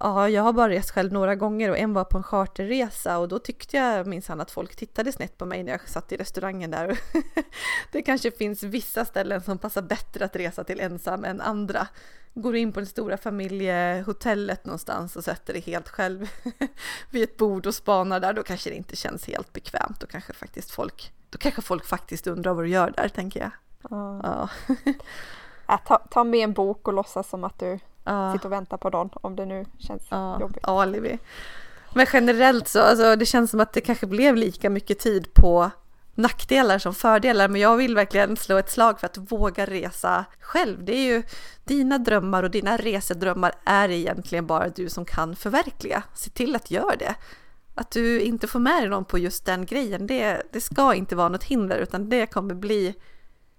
Ja, 0.00 0.28
jag 0.28 0.42
har 0.42 0.52
bara 0.52 0.68
rest 0.68 0.90
själv 0.90 1.12
några 1.12 1.34
gånger 1.34 1.70
och 1.70 1.78
en 1.78 1.92
var 1.92 2.04
på 2.04 2.18
en 2.18 2.22
charterresa 2.22 3.18
och 3.18 3.28
då 3.28 3.38
tyckte 3.38 3.76
jag 3.76 4.06
minsann 4.06 4.40
att 4.40 4.50
folk 4.50 4.76
tittade 4.76 5.12
snett 5.12 5.38
på 5.38 5.46
mig 5.46 5.62
när 5.62 5.72
jag 5.72 5.88
satt 5.88 6.12
i 6.12 6.16
restaurangen 6.16 6.70
där. 6.70 6.98
det 7.92 8.02
kanske 8.02 8.30
finns 8.30 8.62
vissa 8.62 9.04
ställen 9.04 9.42
som 9.42 9.58
passar 9.58 9.82
bättre 9.82 10.24
att 10.24 10.36
resa 10.36 10.64
till 10.64 10.80
ensam 10.80 11.24
än 11.24 11.40
andra. 11.40 11.86
Går 12.34 12.52
du 12.52 12.58
in 12.58 12.72
på 12.72 12.80
det 12.80 12.86
stora 12.86 13.16
familjehotellet 13.16 14.64
någonstans 14.64 15.16
och 15.16 15.24
sätter 15.24 15.52
dig 15.52 15.62
helt 15.62 15.88
själv 15.88 16.30
vid 17.10 17.22
ett 17.22 17.36
bord 17.36 17.66
och 17.66 17.74
spanar 17.74 18.20
där, 18.20 18.32
då 18.32 18.42
kanske 18.42 18.70
det 18.70 18.76
inte 18.76 18.96
känns 18.96 19.26
helt 19.26 19.52
bekvämt. 19.52 20.00
Då 20.00 20.06
kanske 20.06 20.32
faktiskt 20.32 20.70
folk, 20.70 21.12
då 21.30 21.38
kanske 21.38 21.62
folk 21.62 21.84
faktiskt 21.84 22.26
undrar 22.26 22.54
vad 22.54 22.64
du 22.64 22.68
gör 22.68 22.90
där, 22.96 23.08
tänker 23.08 23.40
jag. 23.40 23.50
Ja. 23.90 24.20
Ja. 24.22 25.78
Ta, 25.86 25.98
ta 25.98 26.24
med 26.24 26.40
en 26.40 26.52
bok 26.52 26.88
och 26.88 26.94
låtsas 26.94 27.28
som 27.28 27.44
att 27.44 27.58
du 27.58 27.78
Ja. 28.04 28.32
sitter 28.32 28.46
och 28.46 28.52
väntar 28.52 28.76
på 28.76 28.90
dagen 28.90 29.10
om 29.12 29.36
det 29.36 29.46
nu 29.46 29.64
känns 29.78 30.02
Ja, 30.10 30.40
jobbigt. 30.40 30.64
alibi. 30.64 31.18
Men 31.94 32.06
generellt 32.12 32.68
så, 32.68 32.80
alltså 32.80 33.16
det 33.16 33.26
känns 33.26 33.50
som 33.50 33.60
att 33.60 33.72
det 33.72 33.80
kanske 33.80 34.06
blev 34.06 34.36
lika 34.36 34.70
mycket 34.70 34.98
tid 34.98 35.34
på 35.34 35.70
nackdelar 36.14 36.78
som 36.78 36.94
fördelar, 36.94 37.48
men 37.48 37.60
jag 37.60 37.76
vill 37.76 37.94
verkligen 37.94 38.36
slå 38.36 38.56
ett 38.58 38.70
slag 38.70 39.00
för 39.00 39.06
att 39.06 39.18
våga 39.18 39.66
resa 39.66 40.24
själv. 40.40 40.84
Det 40.84 40.92
är 40.96 41.04
ju 41.04 41.22
dina 41.64 41.98
drömmar 41.98 42.42
och 42.42 42.50
dina 42.50 42.76
resedrömmar 42.76 43.52
är 43.64 43.88
egentligen 43.88 44.46
bara 44.46 44.68
du 44.68 44.88
som 44.88 45.04
kan 45.04 45.36
förverkliga. 45.36 46.02
Se 46.14 46.30
till 46.30 46.56
att 46.56 46.70
göra 46.70 46.96
det. 46.96 47.14
Att 47.74 47.90
du 47.90 48.20
inte 48.20 48.46
får 48.46 48.60
med 48.60 48.82
dig 48.82 48.88
någon 48.88 49.04
på 49.04 49.18
just 49.18 49.44
den 49.46 49.66
grejen, 49.66 50.06
det, 50.06 50.42
det 50.52 50.60
ska 50.60 50.94
inte 50.94 51.16
vara 51.16 51.28
något 51.28 51.44
hinder, 51.44 51.78
utan 51.78 52.08
det 52.08 52.26
kommer 52.26 52.54
bli 52.54 52.94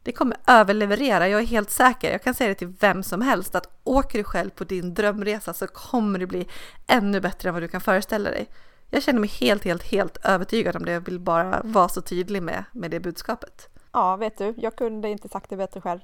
det 0.05 0.11
kommer 0.11 0.37
överleverera, 0.47 1.27
jag 1.27 1.41
är 1.41 1.45
helt 1.45 1.69
säker. 1.71 2.11
Jag 2.11 2.23
kan 2.23 2.33
säga 2.33 2.47
det 2.49 2.55
till 2.55 2.73
vem 2.79 3.03
som 3.03 3.21
helst 3.21 3.55
att 3.55 3.79
åker 3.83 4.17
du 4.17 4.23
själv 4.23 4.49
på 4.49 4.63
din 4.63 4.93
drömresa 4.93 5.53
så 5.53 5.67
kommer 5.67 6.19
det 6.19 6.27
bli 6.27 6.47
ännu 6.87 7.21
bättre 7.21 7.49
än 7.49 7.53
vad 7.53 7.63
du 7.63 7.67
kan 7.67 7.81
föreställa 7.81 8.29
dig. 8.29 8.49
Jag 8.89 9.03
känner 9.03 9.19
mig 9.19 9.29
helt, 9.29 9.63
helt, 9.63 9.83
helt 9.83 10.25
övertygad 10.25 10.75
om 10.75 10.85
det. 10.85 10.91
Jag 10.91 11.05
vill 11.05 11.19
bara 11.19 11.61
vara 11.63 11.89
så 11.89 12.01
tydlig 12.01 12.43
med, 12.43 12.63
med 12.71 12.91
det 12.91 12.99
budskapet. 12.99 13.69
Ja, 13.91 14.15
vet 14.15 14.37
du, 14.37 14.53
jag 14.57 14.75
kunde 14.75 15.09
inte 15.09 15.29
sagt 15.29 15.49
det 15.49 15.57
bättre 15.57 15.81
själv. 15.81 15.99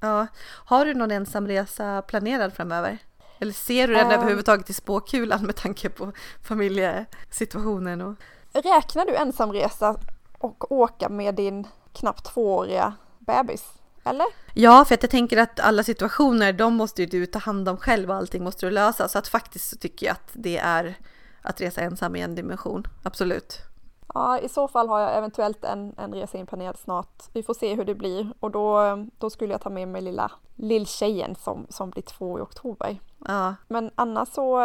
Ja. 0.00 0.26
Har 0.64 0.84
du 0.84 0.94
någon 0.94 1.10
ensamresa 1.10 2.02
planerad 2.02 2.52
framöver? 2.52 2.98
Eller 3.38 3.52
ser 3.52 3.88
du 3.88 3.94
den 3.94 4.06
Ehm. 4.06 4.12
överhuvudtaget 4.20 4.70
i 4.70 4.72
spåkulan 4.72 5.46
med 5.46 5.56
tanke 5.56 5.88
på 5.88 6.12
familjesituationen? 6.42 8.00
Och... 8.00 8.14
Räknar 8.52 9.06
du 9.06 9.16
ensamresa 9.16 9.96
och 10.38 10.72
åka 10.72 11.08
med 11.08 11.34
din 11.34 11.66
knappt 11.96 12.24
tvååriga 12.24 12.94
bebis? 13.18 13.72
Eller? 14.04 14.26
Ja, 14.54 14.84
för 14.84 14.94
att 14.94 15.02
jag 15.02 15.10
tänker 15.10 15.36
att 15.36 15.60
alla 15.60 15.82
situationer, 15.82 16.52
de 16.52 16.74
måste 16.74 17.02
ju 17.02 17.06
du 17.06 17.26
ta 17.26 17.38
hand 17.38 17.68
om 17.68 17.76
själv 17.76 18.10
och 18.10 18.16
allting 18.16 18.44
måste 18.44 18.66
du 18.66 18.70
lösa. 18.70 19.08
Så 19.08 19.18
att 19.18 19.28
faktiskt 19.28 19.70
så 19.70 19.76
tycker 19.76 20.06
jag 20.06 20.12
att 20.12 20.30
det 20.32 20.58
är 20.58 20.94
att 21.42 21.60
resa 21.60 21.80
ensam 21.80 22.16
i 22.16 22.20
en 22.20 22.34
dimension, 22.34 22.86
absolut. 23.02 23.58
Ja, 24.14 24.38
i 24.38 24.48
så 24.48 24.68
fall 24.68 24.88
har 24.88 25.00
jag 25.00 25.16
eventuellt 25.16 25.64
en, 25.64 25.94
en 25.98 26.14
resa 26.14 26.38
inplanerad 26.38 26.78
snart. 26.78 27.22
Vi 27.32 27.42
får 27.42 27.54
se 27.54 27.74
hur 27.74 27.84
det 27.84 27.94
blir 27.94 28.32
och 28.40 28.50
då, 28.50 28.98
då 29.18 29.30
skulle 29.30 29.52
jag 29.52 29.60
ta 29.60 29.70
med 29.70 29.88
mig 29.88 30.02
lilla 30.02 30.30
lilltjejen 30.54 31.34
som, 31.34 31.66
som 31.68 31.90
blir 31.90 32.02
två 32.02 32.38
i 32.38 32.42
oktober. 32.42 32.98
Ja. 33.26 33.54
Men 33.68 33.90
annars 33.94 34.28
så, 34.28 34.60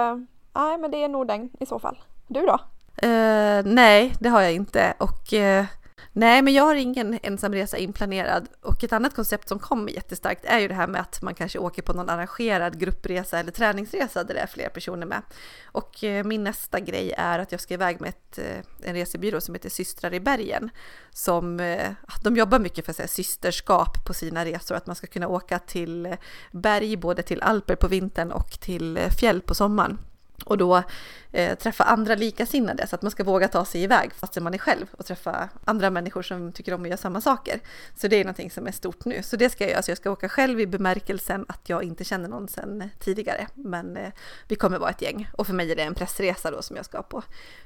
nej 0.54 0.78
men 0.78 0.92
det 0.92 1.04
är 1.04 1.08
nog 1.08 1.28
den 1.28 1.50
i 1.60 1.66
så 1.66 1.80
fall. 1.80 2.00
Du 2.28 2.46
då? 2.46 2.60
Uh, 3.04 3.64
nej, 3.66 4.14
det 4.20 4.30
har 4.30 4.42
jag 4.42 4.54
inte 4.54 4.94
och 5.00 5.34
uh, 5.34 5.66
Nej, 6.14 6.42
men 6.42 6.54
jag 6.54 6.64
har 6.64 6.76
ingen 6.76 7.20
ensamresa 7.24 7.78
inplanerad 7.78 8.48
och 8.62 8.84
ett 8.84 8.94
annat 8.94 9.16
koncept 9.16 9.48
som 9.50 9.60
kommer 9.60 9.92
jättestarkt 9.92 10.46
är 10.46 10.60
ju 10.60 10.68
det 10.68 10.74
här 10.74 10.88
med 10.88 11.02
att 11.02 11.22
man 11.22 11.36
kanske 11.36 11.60
åker 11.60 11.82
på 11.82 11.94
någon 11.94 12.10
arrangerad 12.10 12.80
gruppresa 12.80 13.40
eller 13.40 13.52
träningsresa 13.52 14.24
där 14.24 14.34
det 14.34 14.40
är 14.40 14.48
fler 14.48 14.70
personer 14.70 15.06
med. 15.06 15.22
Och 15.66 16.04
eh, 16.04 16.24
min 16.24 16.44
nästa 16.44 16.80
grej 16.80 17.14
är 17.18 17.40
att 17.40 17.52
jag 17.52 17.62
ska 17.62 17.74
iväg 17.74 18.02
med 18.02 18.10
ett, 18.10 18.38
eh, 18.38 18.90
en 18.90 18.96
resebyrå 18.96 19.42
som 19.42 19.56
heter 19.56 19.70
Systrar 19.70 20.14
i 20.14 20.20
bergen. 20.20 20.70
Som, 21.12 21.60
eh, 21.60 21.92
de 22.24 22.38
jobbar 22.38 22.60
mycket 22.60 22.86
för 22.86 22.94
så 22.94 23.02
här, 23.02 23.08
systerskap 23.08 24.06
på 24.06 24.14
sina 24.14 24.46
resor, 24.46 24.76
att 24.76 24.88
man 24.88 24.96
ska 24.96 25.08
kunna 25.08 25.28
åka 25.28 25.60
till 25.60 26.16
berg, 26.52 26.98
både 26.98 27.24
till 27.24 27.42
Alper 27.42 27.76
på 27.76 27.88
vintern 27.88 28.32
och 28.32 28.50
till 28.50 29.00
fjäll 29.20 29.42
på 29.42 29.56
sommaren 29.56 29.98
och 30.46 30.58
då 30.58 30.84
eh, 31.32 31.58
träffa 31.58 31.84
andra 31.84 32.16
likasinnade 32.16 32.88
så 32.88 32.96
att 32.96 33.02
man 33.02 33.12
ska 33.12 33.24
våga 33.24 33.48
ta 33.48 33.66
sig 33.66 33.84
iväg 33.84 34.14
fastän 34.14 34.44
man 34.44 34.54
är 34.54 34.58
själv 34.58 34.86
och 34.92 35.06
träffa 35.06 35.50
andra 35.66 35.90
människor 35.90 36.22
som 36.22 36.52
tycker 36.52 36.74
om 36.74 36.82
att 36.82 36.88
göra 36.88 36.98
samma 36.98 37.22
saker. 37.22 37.60
Så 37.98 38.08
det 38.08 38.16
är 38.16 38.24
någonting 38.24 38.52
som 38.52 38.68
är 38.68 38.72
stort 38.72 39.06
nu. 39.06 39.24
Så 39.24 39.36
det 39.36 39.50
ska 39.50 39.64
jag 39.64 39.72
göra. 39.72 39.82
Så 39.82 39.92
jag 39.92 39.98
ska 39.98 40.12
åka 40.12 40.30
själv 40.30 40.60
i 40.60 40.68
bemärkelsen 40.68 41.46
att 41.48 41.70
jag 41.70 41.84
inte 41.84 42.04
känner 42.04 42.30
någon 42.30 42.48
sedan 42.48 42.90
tidigare. 43.00 43.48
Men 43.54 43.98
eh, 43.98 44.12
vi 44.48 44.56
kommer 44.56 44.80
vara 44.80 44.90
ett 44.90 45.02
gäng 45.02 45.30
och 45.38 45.48
för 45.48 45.54
mig 45.54 45.72
är 45.72 45.76
det 45.76 45.84
en 45.84 45.96
pressresa 45.96 46.52
då 46.52 46.62
som 46.62 46.76
jag 46.76 46.86
ska 46.86 47.02
på 47.02 47.24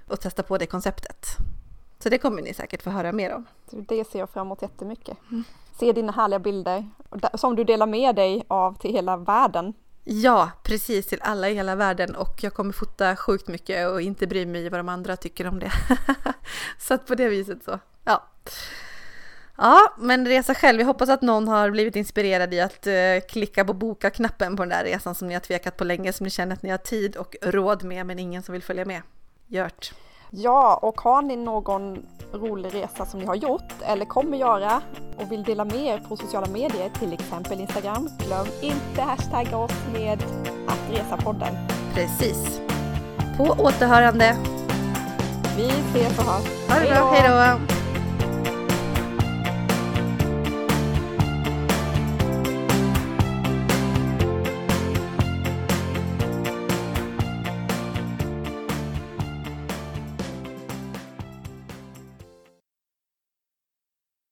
och 0.08 0.20
testa 0.20 0.44
på 0.44 0.58
det 0.58 0.66
konceptet. 0.66 1.26
Så 2.00 2.10
det 2.10 2.18
kommer 2.18 2.42
ni 2.42 2.54
säkert 2.54 2.84
få 2.84 2.90
höra 2.90 3.12
mer 3.12 3.34
om. 3.34 3.46
Det 3.70 4.08
ser 4.08 4.20
jag 4.20 4.30
fram 4.30 4.48
emot 4.48 4.62
jättemycket. 4.62 5.18
Mm. 5.32 5.44
Se 5.80 5.92
dina 5.92 6.12
härliga 6.12 6.40
bilder 6.40 6.90
som 7.34 7.56
du 7.56 7.64
delar 7.64 7.88
med 7.88 8.16
dig 8.16 8.44
av 8.48 8.74
till 8.74 8.92
hela 8.92 9.18
världen 9.18 9.74
Ja, 10.08 10.52
precis 10.64 11.06
till 11.06 11.22
alla 11.22 11.50
i 11.50 11.54
hela 11.54 11.76
världen 11.76 12.16
och 12.16 12.44
jag 12.44 12.54
kommer 12.54 12.74
fota 12.74 13.16
sjukt 13.16 13.48
mycket 13.48 13.88
och 13.88 14.02
inte 14.02 14.28
bry 14.28 14.46
mig 14.46 14.70
vad 14.70 14.80
de 14.80 14.90
andra 14.90 15.16
tycker 15.16 15.48
om 15.48 15.60
det. 15.60 15.72
så 16.80 16.94
att 16.94 17.06
på 17.06 17.16
det 17.16 17.30
viset 17.30 17.64
så, 17.64 17.80
ja. 18.04 18.28
Ja, 19.58 19.96
men 19.98 20.28
resa 20.28 20.56
själv. 20.56 20.80
Jag 20.80 20.88
hoppas 20.88 21.10
att 21.10 21.22
någon 21.22 21.48
har 21.48 21.72
blivit 21.72 21.96
inspirerad 21.96 22.54
i 22.54 22.62
att 22.62 22.88
uh, 22.88 23.28
klicka 23.30 23.66
på 23.66 23.74
boka-knappen 23.74 24.56
på 24.56 24.64
den 24.64 24.70
där 24.70 24.84
resan 24.84 25.16
som 25.16 25.28
ni 25.28 25.34
har 25.34 25.42
tvekat 25.42 25.78
på 25.78 25.84
länge, 25.84 26.14
som 26.14 26.24
ni 26.24 26.30
känner 26.30 26.54
att 26.54 26.64
ni 26.64 26.70
har 26.70 26.78
tid 26.78 27.16
och 27.16 27.36
råd 27.42 27.84
med, 27.84 28.06
men 28.06 28.20
ingen 28.20 28.44
som 28.44 28.54
vill 28.54 28.64
följa 28.64 28.86
med. 28.86 29.02
Gör't! 29.48 29.94
Ja, 30.30 30.80
och 30.82 31.02
har 31.02 31.22
ni 31.22 31.36
någon 31.36 32.06
rolig 32.34 32.74
resa 32.74 33.06
som 33.06 33.20
ni 33.20 33.26
har 33.26 33.36
gjort 33.36 33.74
eller 33.82 34.06
kommer 34.06 34.38
göra 34.38 34.82
och 35.18 35.32
vill 35.32 35.44
dela 35.44 35.66
med 35.66 35.86
er 35.86 36.02
på 36.10 36.18
sociala 36.18 36.48
medier, 36.48 36.90
till 37.00 37.14
exempel 37.14 37.60
Instagram, 37.60 38.10
glöm 38.18 38.48
inte 38.62 39.02
hashtagga 39.02 39.58
oss 39.58 39.74
med 39.94 40.24
att 40.68 40.98
resa 40.98 41.18
podden. 41.18 41.56
Precis. 41.94 42.62
På 43.38 43.44
återhörande. 43.44 44.38
Vi 45.58 45.68
ses 45.68 46.20
och 46.20 46.26
hörs. 46.26 46.70
Ha 46.70 46.80
det 46.80 46.90
bra, 46.90 47.12
hej 47.12 47.58
då! 47.60 47.85